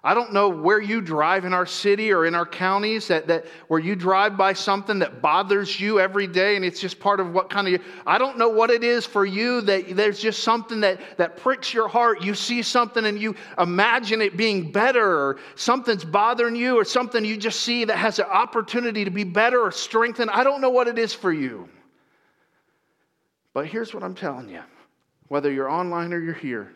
I 0.06 0.12
don't 0.12 0.34
know 0.34 0.50
where 0.50 0.82
you 0.82 1.00
drive 1.00 1.46
in 1.46 1.54
our 1.54 1.64
city 1.64 2.12
or 2.12 2.26
in 2.26 2.34
our 2.34 2.44
counties 2.44 3.08
that, 3.08 3.26
that 3.28 3.46
where 3.68 3.80
you 3.80 3.96
drive 3.96 4.36
by 4.36 4.52
something 4.52 4.98
that 4.98 5.22
bothers 5.22 5.80
you 5.80 5.98
every 5.98 6.26
day 6.26 6.56
and 6.56 6.64
it's 6.64 6.78
just 6.78 7.00
part 7.00 7.20
of 7.20 7.32
what 7.32 7.48
kind 7.48 7.74
of 7.74 7.80
I 8.06 8.18
don't 8.18 8.36
know 8.36 8.50
what 8.50 8.68
it 8.68 8.84
is 8.84 9.06
for 9.06 9.24
you 9.24 9.62
that 9.62 9.96
there's 9.96 10.20
just 10.20 10.42
something 10.42 10.80
that, 10.82 11.00
that 11.16 11.38
pricks 11.38 11.72
your 11.72 11.88
heart. 11.88 12.22
You 12.22 12.34
see 12.34 12.60
something 12.60 13.06
and 13.06 13.18
you 13.18 13.34
imagine 13.58 14.20
it 14.20 14.36
being 14.36 14.70
better 14.70 15.06
or 15.06 15.38
something's 15.54 16.04
bothering 16.04 16.54
you 16.54 16.78
or 16.78 16.84
something 16.84 17.24
you 17.24 17.38
just 17.38 17.62
see 17.62 17.86
that 17.86 17.96
has 17.96 18.18
an 18.18 18.26
opportunity 18.26 19.06
to 19.06 19.10
be 19.10 19.24
better 19.24 19.58
or 19.58 19.72
strengthened. 19.72 20.30
I 20.30 20.44
don't 20.44 20.60
know 20.60 20.68
what 20.68 20.86
it 20.86 20.98
is 20.98 21.14
for 21.14 21.32
you. 21.32 21.66
But 23.54 23.68
here's 23.68 23.94
what 23.94 24.02
I'm 24.02 24.14
telling 24.14 24.50
you 24.50 24.60
whether 25.28 25.50
you're 25.50 25.70
online 25.70 26.12
or 26.12 26.20
you're 26.20 26.34
here, 26.34 26.72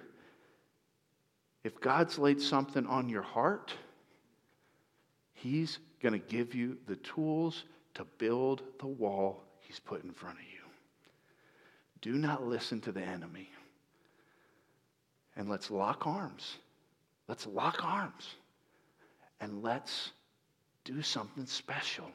if 1.65 1.81
God's 1.81 2.19
laid 2.19 2.41
something 2.41 2.87
on 2.87 3.09
your 3.09 3.23
heart, 3.23 3.73
He's 5.35 5.79
going 6.03 6.13
to 6.13 6.27
give 6.27 6.55
you 6.55 6.79
the 6.87 6.97
tools 6.97 7.65
to 7.95 8.05
build 8.19 8.63
the 8.81 8.87
wall 8.87 9.43
He's 9.61 9.79
put 9.79 10.03
in 10.03 10.13
front 10.13 10.37
of 10.37 10.45
you. 10.45 10.59
Do 12.01 12.15
not 12.15 12.47
listen 12.47 12.81
to 12.83 12.93
the 12.93 13.03
enemy. 13.03 13.51
And 15.37 15.49
let's 15.49 15.71
lock 15.71 16.07
arms. 16.07 16.57
Let's 17.29 17.47
lock 17.47 17.85
arms. 17.85 18.35
And 19.41 19.63
let's 19.63 20.13
do 20.85 21.03
something 21.03 21.47
special. 21.47 22.07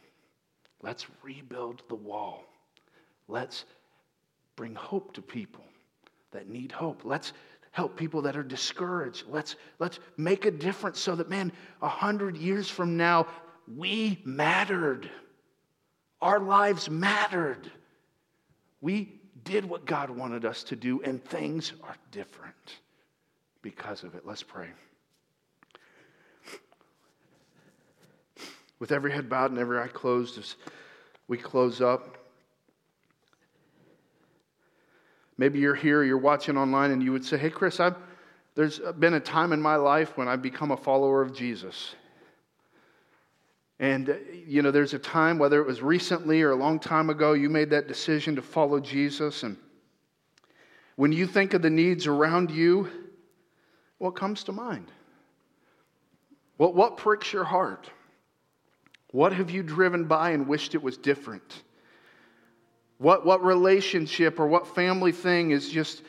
Let's 0.82 1.06
rebuild 1.22 1.84
the 1.90 1.96
wall. 1.96 2.44
Let's 3.28 3.66
bring 4.56 4.76
hope 4.76 5.14
to 5.14 5.22
people 5.22 5.64
that 6.34 6.50
need 6.50 6.72
hope. 6.72 7.02
Let's 7.04 7.34
help 7.72 7.98
people 7.98 8.22
that 8.24 8.36
are 8.36 8.44
discouraged. 8.44 9.24
Let's, 9.30 9.56
let's 9.80 10.00
make 10.18 10.46
a 10.46 10.52
difference 10.52 11.00
so 11.00 11.16
that, 11.16 11.30
man, 11.30 11.52
a 11.82 11.88
hundred 11.88 12.38
years 12.38 12.70
from 12.70 12.98
now, 12.98 13.26
we 13.76 14.22
mattered. 14.26 15.10
Our 16.22 16.40
lives 16.40 16.90
mattered. 16.90 17.72
We 18.80 19.20
did 19.44 19.66
what 19.66 19.86
God 19.86 20.10
wanted 20.10 20.46
us 20.46 20.64
to 20.66 20.76
do, 20.76 21.02
and 21.02 21.24
things 21.26 21.74
are 21.84 21.96
different 22.12 22.80
because 23.62 24.04
of 24.04 24.14
it. 24.16 24.26
Let's 24.26 24.44
pray. 24.44 24.68
With 28.80 28.92
every 28.92 29.12
head 29.12 29.30
bowed 29.30 29.52
and 29.52 29.60
every 29.60 29.80
eye 29.80 29.88
closed, 29.88 30.38
as 30.38 30.56
we 31.28 31.38
close 31.38 31.82
up, 31.82 32.18
maybe 35.38 35.60
you're 35.60 35.76
here, 35.76 36.04
you're 36.04 36.18
watching 36.18 36.58
online, 36.58 36.92
and 36.92 37.02
you 37.02 37.12
would 37.12 37.26
say, 37.26 37.38
Hey, 37.38 37.50
Chris, 37.50 37.80
I've, 37.80 37.96
there's 38.56 38.80
been 39.00 39.16
a 39.16 39.20
time 39.20 39.54
in 39.54 39.62
my 39.62 39.76
life 39.76 40.18
when 40.18 40.28
I've 40.28 40.42
become 40.42 40.72
a 40.72 40.78
follower 40.78 41.22
of 41.22 41.36
Jesus. 41.36 41.96
And, 43.80 44.10
uh, 44.10 44.16
you 44.48 44.62
know, 44.62 44.72
there's 44.72 44.94
a 44.94 45.00
time, 45.00 45.40
whether 45.40 45.60
it 45.60 45.68
was 45.68 45.82
recently 45.82 46.42
or 46.42 46.52
a 46.52 46.56
long 46.56 46.80
time 46.80 47.10
ago, 47.10 47.34
you 47.34 47.50
made 47.50 47.72
that 47.72 47.88
decision 47.88 48.36
to 48.36 48.42
follow 48.42 48.80
Jesus. 48.80 49.44
And 49.44 49.58
when 50.96 51.12
you 51.12 51.26
think 51.28 51.54
of 51.54 51.62
the 51.62 51.70
needs 51.70 52.08
around 52.08 52.52
you, 52.52 52.88
what 53.98 54.16
comes 54.16 54.44
to 54.46 54.52
mind? 54.52 54.92
What, 56.58 56.76
what 56.76 56.98
pricks 56.98 57.34
your 57.34 57.44
heart? 57.44 57.90
What 59.12 59.34
have 59.34 59.50
you 59.50 59.64
driven 59.64 60.06
by 60.06 60.32
and 60.32 60.48
wished 60.48 60.76
it 60.76 60.84
was 60.84 60.98
different? 60.98 61.64
What, 63.04 63.26
what 63.26 63.44
relationship 63.44 64.40
or 64.40 64.48
what 64.48 64.66
family 64.66 65.12
thing 65.12 65.52
is 65.52 65.68
just, 65.68 66.04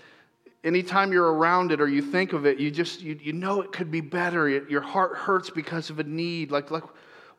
anytime 0.62 1.10
you're 1.10 1.32
around 1.32 1.72
it 1.72 1.80
or 1.80 1.88
you 1.88 2.00
think 2.00 2.32
of 2.32 2.46
it, 2.46 2.60
you 2.60 2.70
just, 2.70 3.00
you, 3.00 3.18
you 3.20 3.32
know 3.32 3.62
it 3.62 3.72
could 3.72 3.90
be 3.90 4.00
better. 4.00 4.48
your 4.48 4.80
heart 4.80 5.16
hurts 5.16 5.50
because 5.50 5.90
of 5.90 5.98
a 5.98 6.04
need. 6.04 6.52
Like, 6.52 6.70
like, 6.70 6.84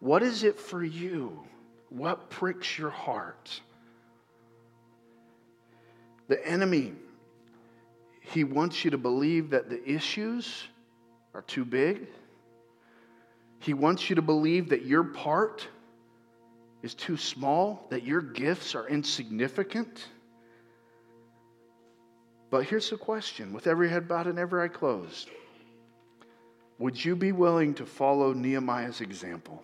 what 0.01 0.23
is 0.23 0.43
it 0.43 0.59
for 0.59 0.83
you? 0.83 1.41
What 1.87 2.29
pricks 2.29 2.77
your 2.77 2.89
heart? 2.89 3.61
The 6.27 6.45
enemy, 6.45 6.91
he 8.19 8.43
wants 8.43 8.83
you 8.83 8.91
to 8.91 8.97
believe 8.97 9.51
that 9.51 9.69
the 9.69 9.81
issues 9.89 10.65
are 11.33 11.43
too 11.43 11.63
big. 11.63 12.07
He 13.59 13.73
wants 13.73 14.09
you 14.09 14.17
to 14.17 14.21
believe 14.21 14.67
that 14.67 14.85
your 14.85 15.05
part 15.05 15.65
is 16.85 16.93
too 16.93 17.17
small, 17.17 17.87
that 17.89 18.03
your 18.03 18.21
gifts 18.21 18.75
are 18.75 18.87
insignificant. 18.87 20.07
But 22.51 22.65
here's 22.65 22.91
the 22.91 22.97
question 22.97 23.51
with 23.53 23.65
every 23.65 23.89
head 23.89 24.07
bowed 24.07 24.27
and 24.27 24.37
every 24.37 24.63
eye 24.63 24.67
closed 24.67 25.29
Would 26.77 27.03
you 27.03 27.15
be 27.15 27.31
willing 27.31 27.73
to 27.75 27.87
follow 27.87 28.33
Nehemiah's 28.33 29.01
example? 29.01 29.63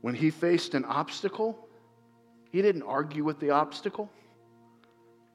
When 0.00 0.14
he 0.14 0.30
faced 0.30 0.74
an 0.74 0.84
obstacle, 0.84 1.68
he 2.50 2.60
didn't 2.60 2.82
argue 2.82 3.22
with 3.22 3.38
the 3.38 3.50
obstacle. 3.50 4.10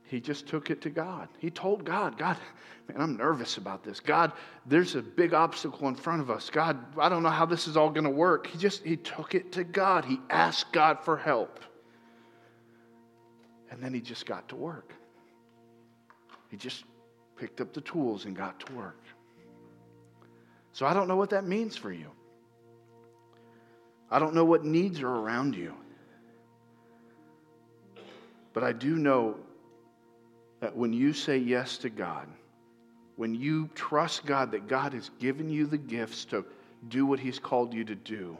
He 0.05 0.19
just 0.19 0.47
took 0.47 0.69
it 0.69 0.81
to 0.81 0.89
God. 0.89 1.27
He 1.39 1.49
told 1.49 1.85
God, 1.85 2.17
God, 2.17 2.37
man, 2.87 3.01
I'm 3.01 3.17
nervous 3.17 3.57
about 3.57 3.83
this. 3.83 3.99
God, 3.99 4.31
there's 4.65 4.95
a 4.95 5.01
big 5.01 5.33
obstacle 5.33 5.87
in 5.87 5.95
front 5.95 6.21
of 6.21 6.29
us. 6.29 6.49
God, 6.49 6.77
I 6.97 7.09
don't 7.09 7.23
know 7.23 7.29
how 7.29 7.45
this 7.45 7.67
is 7.67 7.77
all 7.77 7.89
going 7.89 8.03
to 8.03 8.09
work. 8.09 8.47
He 8.47 8.57
just, 8.57 8.83
he 8.83 8.97
took 8.97 9.33
it 9.33 9.51
to 9.53 9.63
God. 9.63 10.05
He 10.05 10.19
asked 10.29 10.71
God 10.71 10.99
for 11.03 11.17
help. 11.17 11.59
And 13.71 13.81
then 13.81 13.93
he 13.93 14.01
just 14.01 14.25
got 14.25 14.47
to 14.49 14.55
work. 14.55 14.93
He 16.51 16.57
just 16.57 16.83
picked 17.35 17.59
up 17.59 17.73
the 17.73 17.81
tools 17.81 18.25
and 18.25 18.35
got 18.35 18.59
to 18.59 18.73
work. 18.73 19.01
So 20.73 20.85
I 20.85 20.93
don't 20.93 21.07
know 21.07 21.15
what 21.15 21.31
that 21.31 21.45
means 21.45 21.75
for 21.75 21.91
you. 21.91 22.11
I 24.11 24.19
don't 24.19 24.35
know 24.35 24.45
what 24.45 24.63
needs 24.63 25.01
are 25.01 25.09
around 25.09 25.55
you. 25.55 25.73
But 28.53 28.63
I 28.63 28.73
do 28.73 28.95
know 28.97 29.37
that 30.63 30.77
when 30.77 30.93
you 30.93 31.11
say 31.11 31.37
yes 31.37 31.75
to 31.79 31.89
God, 31.89 32.25
when 33.17 33.35
you 33.35 33.69
trust 33.75 34.25
God 34.25 34.51
that 34.51 34.69
God 34.69 34.93
has 34.93 35.11
given 35.19 35.49
you 35.49 35.65
the 35.65 35.77
gifts 35.77 36.23
to 36.27 36.45
do 36.87 37.05
what 37.05 37.19
He's 37.19 37.37
called 37.37 37.73
you 37.73 37.83
to 37.83 37.95
do, 37.95 38.37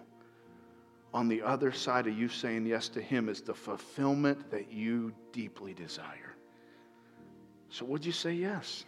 on 1.13 1.27
the 1.27 1.41
other 1.41 1.73
side 1.73 2.07
of 2.07 2.17
you 2.17 2.29
saying 2.29 2.65
yes 2.65 2.87
to 2.87 3.01
Him 3.01 3.27
is 3.27 3.41
the 3.41 3.53
fulfillment 3.53 4.51
that 4.51 4.71
you 4.71 5.11
deeply 5.33 5.73
desire. 5.73 6.33
So, 7.67 7.83
would 7.83 8.05
you 8.05 8.13
say 8.13 8.31
yes? 8.31 8.85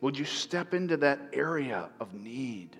Would 0.00 0.18
you 0.18 0.24
step 0.24 0.72
into 0.72 0.96
that 0.96 1.20
area 1.34 1.90
of 2.00 2.14
need? 2.14 2.78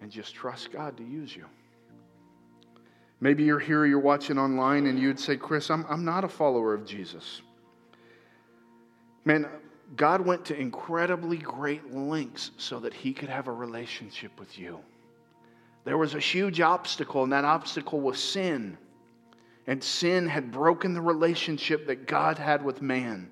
and 0.00 0.12
just 0.12 0.32
trust 0.32 0.70
God 0.70 0.96
to 0.98 1.02
use 1.02 1.34
you. 1.34 1.46
Maybe 3.20 3.42
you're 3.42 3.58
here, 3.58 3.84
you're 3.84 3.98
watching 3.98 4.38
online, 4.38 4.86
and 4.86 4.98
you'd 4.98 5.18
say, 5.18 5.36
Chris, 5.36 5.70
I'm, 5.70 5.84
I'm 5.88 6.04
not 6.04 6.24
a 6.24 6.28
follower 6.28 6.72
of 6.72 6.84
Jesus. 6.84 7.42
Man, 9.24 9.48
God 9.96 10.20
went 10.20 10.44
to 10.46 10.56
incredibly 10.56 11.38
great 11.38 11.92
lengths 11.92 12.52
so 12.58 12.78
that 12.80 12.94
he 12.94 13.12
could 13.12 13.28
have 13.28 13.48
a 13.48 13.52
relationship 13.52 14.38
with 14.38 14.58
you. 14.58 14.78
There 15.84 15.98
was 15.98 16.14
a 16.14 16.20
huge 16.20 16.60
obstacle, 16.60 17.24
and 17.24 17.32
that 17.32 17.44
obstacle 17.44 18.00
was 18.00 18.22
sin. 18.22 18.78
And 19.66 19.82
sin 19.82 20.26
had 20.26 20.52
broken 20.52 20.94
the 20.94 21.00
relationship 21.00 21.86
that 21.88 22.06
God 22.06 22.38
had 22.38 22.64
with 22.64 22.82
man. 22.82 23.30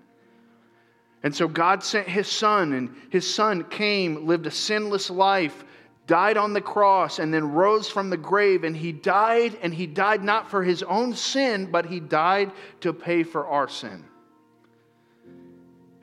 And 1.23 1.35
so 1.35 1.49
God 1.49 1.83
sent 1.83 2.09
his 2.09 2.29
son, 2.29 2.73
and 2.73 2.95
his 3.11 3.33
son 3.33 3.65
came, 3.65 4.27
lived 4.27 4.47
a 4.47 4.51
sinless 4.51 5.11
life, 5.11 5.65
died 6.07 6.37
on 6.37 6.53
the 6.53 6.61
cross 6.61 7.19
and 7.19 7.33
then 7.33 7.53
rose 7.53 7.89
from 7.89 8.11
the 8.11 8.17
grave. 8.17 8.65
And 8.65 8.77
he 8.77 8.93
died, 8.93 9.59
and 9.63 9.75
he 9.75 9.87
died 9.87 10.23
not 10.23 10.51
for 10.51 10.63
his 10.63 10.83
own 10.83 11.15
sin, 11.15 11.71
but 11.71 11.87
he 11.87 12.01
died 12.01 12.53
to 12.81 12.93
pay 12.93 13.23
for 13.23 13.47
our 13.47 13.69
sin. 13.69 14.05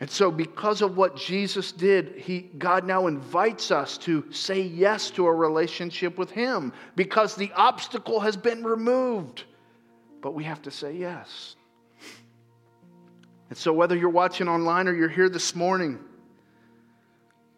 And 0.04 0.12
so, 0.12 0.30
because 0.30 0.82
of 0.82 0.98
what 0.98 1.16
Jesus 1.16 1.72
did, 1.72 2.16
he, 2.18 2.42
God 2.58 2.86
now 2.86 3.08
invites 3.08 3.72
us 3.72 3.98
to 4.00 4.30
say 4.34 4.62
yes 4.62 5.10
to 5.12 5.28
a 5.28 5.34
relationship 5.34 6.18
with 6.18 6.30
Him 6.30 6.74
because 6.98 7.36
the 7.36 7.50
obstacle 7.54 8.20
has 8.20 8.36
been 8.36 8.66
removed. 8.66 9.46
But 10.22 10.34
we 10.34 10.44
have 10.44 10.62
to 10.64 10.72
say 10.72 10.92
yes. 10.92 11.56
And 13.48 13.58
so, 13.58 13.72
whether 13.72 13.96
you're 13.96 14.10
watching 14.10 14.50
online 14.50 14.90
or 14.90 14.94
you're 14.94 15.08
here 15.08 15.30
this 15.30 15.56
morning, 15.56 16.00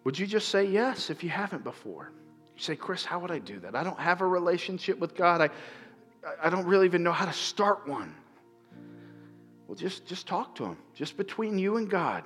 would 0.04 0.20
you 0.20 0.28
just 0.28 0.50
say 0.50 0.66
yes 0.66 1.10
if 1.10 1.24
you 1.24 1.32
haven't 1.32 1.64
before? 1.64 2.12
You 2.56 2.62
say, 2.62 2.76
Chris, 2.76 3.04
how 3.04 3.20
would 3.20 3.32
I 3.32 3.40
do 3.40 3.60
that? 3.60 3.76
I 3.76 3.84
don't 3.84 4.00
have 4.00 4.22
a 4.22 4.28
relationship 4.28 4.98
with 4.98 5.16
God. 5.16 5.42
I, 5.42 5.50
I 6.42 6.50
don't 6.50 6.66
really 6.66 6.86
even 6.86 7.04
know 7.04 7.12
how 7.12 7.26
to 7.26 7.34
start 7.34 7.88
one. 7.88 8.16
Well, 9.68 9.76
just, 9.76 10.06
just 10.06 10.28
talk 10.28 10.56
to 10.56 10.66
Him, 10.66 10.78
just 10.94 11.18
between 11.18 11.58
you 11.58 11.78
and 11.78 11.90
God, 11.90 12.24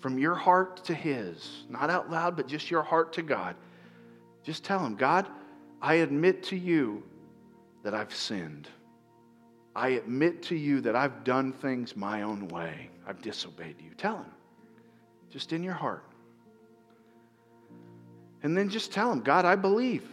from 0.00 0.18
your 0.18 0.34
heart 0.34 0.84
to 0.84 0.94
His. 0.94 1.64
Not 1.68 1.88
out 1.88 2.10
loud, 2.10 2.36
but 2.36 2.46
just 2.46 2.70
your 2.70 2.82
heart 2.82 3.12
to 3.14 3.22
God. 3.22 3.56
Just 4.42 4.64
tell 4.64 4.84
Him, 4.84 4.96
God, 4.96 5.26
I 5.80 5.94
admit 5.94 6.42
to 6.44 6.56
you 6.56 7.02
that 7.82 7.94
I've 7.94 8.14
sinned. 8.14 8.68
I 9.74 9.88
admit 9.90 10.42
to 10.44 10.56
you 10.56 10.80
that 10.82 10.94
I've 10.94 11.24
done 11.24 11.52
things 11.52 11.96
my 11.96 12.22
own 12.22 12.48
way. 12.48 12.90
I've 13.06 13.22
disobeyed 13.22 13.76
you. 13.80 13.90
Tell 13.96 14.16
Him, 14.16 14.32
just 15.30 15.52
in 15.52 15.62
your 15.62 15.74
heart. 15.74 16.04
And 18.44 18.54
then 18.54 18.68
just 18.68 18.92
tell 18.92 19.10
him, 19.10 19.20
God, 19.20 19.46
I 19.46 19.56
believe 19.56 20.06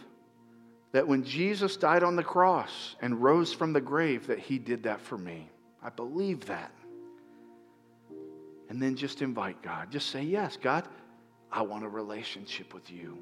that 0.92 1.06
when 1.06 1.22
Jesus 1.22 1.76
died 1.76 2.02
on 2.02 2.16
the 2.16 2.24
cross 2.24 2.96
and 3.02 3.22
rose 3.22 3.52
from 3.52 3.74
the 3.74 3.80
grave, 3.80 4.26
that 4.26 4.38
he 4.38 4.58
did 4.58 4.82
that 4.84 5.02
for 5.02 5.18
me. 5.18 5.50
I 5.82 5.90
believe 5.90 6.46
that. 6.46 6.72
And 8.70 8.82
then 8.82 8.96
just 8.96 9.20
invite 9.20 9.62
God. 9.62 9.90
Just 9.90 10.08
say, 10.08 10.22
Yes, 10.22 10.56
God, 10.60 10.88
I 11.50 11.60
want 11.60 11.84
a 11.84 11.88
relationship 11.88 12.72
with 12.72 12.90
you. 12.90 13.18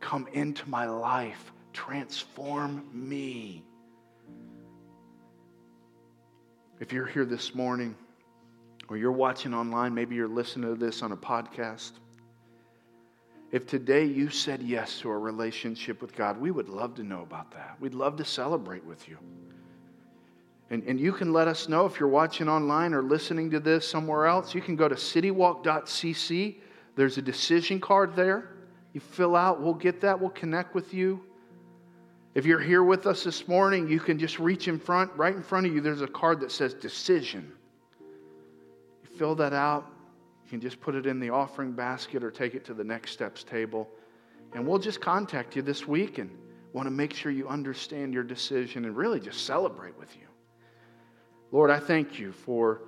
Come 0.00 0.26
into 0.32 0.66
my 0.70 0.86
life, 0.86 1.52
transform 1.74 2.88
me. 2.92 3.62
If 6.80 6.94
you're 6.94 7.06
here 7.06 7.26
this 7.26 7.54
morning, 7.54 7.94
or 8.88 8.96
you're 8.96 9.12
watching 9.12 9.52
online, 9.52 9.94
maybe 9.94 10.14
you're 10.14 10.28
listening 10.28 10.74
to 10.74 10.80
this 10.80 11.02
on 11.02 11.12
a 11.12 11.16
podcast, 11.16 11.92
if 13.54 13.68
today 13.68 14.04
you 14.04 14.30
said 14.30 14.60
yes 14.64 14.98
to 14.98 15.08
a 15.08 15.16
relationship 15.16 16.02
with 16.02 16.12
God, 16.16 16.40
we 16.40 16.50
would 16.50 16.68
love 16.68 16.96
to 16.96 17.04
know 17.04 17.22
about 17.22 17.52
that. 17.52 17.76
We'd 17.78 17.94
love 17.94 18.16
to 18.16 18.24
celebrate 18.24 18.84
with 18.84 19.08
you. 19.08 19.16
And, 20.70 20.82
and 20.88 20.98
you 20.98 21.12
can 21.12 21.32
let 21.32 21.46
us 21.46 21.68
know 21.68 21.86
if 21.86 22.00
you're 22.00 22.08
watching 22.08 22.48
online 22.48 22.92
or 22.92 23.00
listening 23.00 23.52
to 23.52 23.60
this 23.60 23.88
somewhere 23.88 24.26
else. 24.26 24.56
You 24.56 24.60
can 24.60 24.74
go 24.74 24.88
to 24.88 24.96
citywalk.cc. 24.96 26.56
There's 26.96 27.16
a 27.16 27.22
decision 27.22 27.78
card 27.78 28.16
there. 28.16 28.56
You 28.92 28.98
fill 28.98 29.36
out, 29.36 29.62
we'll 29.62 29.74
get 29.74 30.00
that, 30.00 30.20
we'll 30.20 30.30
connect 30.30 30.74
with 30.74 30.92
you. 30.92 31.22
If 32.34 32.46
you're 32.46 32.58
here 32.58 32.82
with 32.82 33.06
us 33.06 33.22
this 33.22 33.46
morning, 33.46 33.88
you 33.88 34.00
can 34.00 34.18
just 34.18 34.40
reach 34.40 34.66
in 34.66 34.80
front, 34.80 35.12
right 35.14 35.32
in 35.32 35.44
front 35.44 35.68
of 35.68 35.72
you, 35.72 35.80
there's 35.80 36.02
a 36.02 36.08
card 36.08 36.40
that 36.40 36.50
says 36.50 36.74
decision. 36.74 37.52
You 38.00 39.16
fill 39.16 39.36
that 39.36 39.52
out, 39.52 39.93
can 40.54 40.60
just 40.60 40.80
put 40.80 40.94
it 40.94 41.04
in 41.04 41.18
the 41.18 41.30
offering 41.30 41.72
basket 41.72 42.22
or 42.22 42.30
take 42.30 42.54
it 42.54 42.64
to 42.64 42.74
the 42.74 42.84
next 42.84 43.10
steps 43.10 43.42
table. 43.42 43.88
And 44.52 44.64
we'll 44.64 44.78
just 44.78 45.00
contact 45.00 45.56
you 45.56 45.62
this 45.62 45.88
week 45.88 46.18
and 46.18 46.30
want 46.72 46.86
to 46.86 46.92
make 46.92 47.12
sure 47.12 47.32
you 47.32 47.48
understand 47.48 48.14
your 48.14 48.22
decision 48.22 48.84
and 48.84 48.96
really 48.96 49.18
just 49.18 49.46
celebrate 49.46 49.98
with 49.98 50.14
you. 50.14 50.28
Lord, 51.50 51.72
I 51.72 51.80
thank 51.80 52.20
you 52.20 52.30
for 52.30 52.82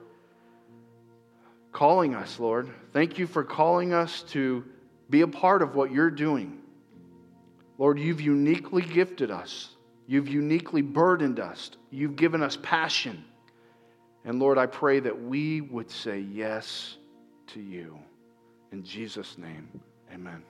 calling 1.73 2.15
us, 2.15 2.39
Lord. 2.39 2.71
Thank 2.93 3.19
you 3.19 3.27
for 3.27 3.43
calling 3.43 3.93
us 3.93 4.23
to 4.29 4.65
be 5.11 5.23
a 5.23 5.29
part 5.29 5.61
of 5.61 5.75
what 5.75 5.91
you're 5.91 6.09
doing. 6.09 6.61
Lord, 7.79 7.99
you've 7.99 8.21
uniquely 8.21 8.83
gifted 8.83 9.33
us. 9.33 9.71
You've 10.07 10.29
uniquely 10.29 10.83
burdened 10.83 11.41
us. 11.41 11.73
You've 11.91 12.15
given 12.15 12.45
us 12.45 12.59
passion. 12.63 13.25
And 14.25 14.39
Lord, 14.39 14.57
I 14.57 14.67
pray 14.67 15.01
that 15.01 15.21
we 15.21 15.63
would 15.63 15.91
say 15.91 16.21
yes 16.21 16.99
to 17.57 17.63
you. 17.63 17.99
In 18.71 18.85
Jesus' 18.85 19.39
name, 19.39 19.67
amen. 20.13 20.43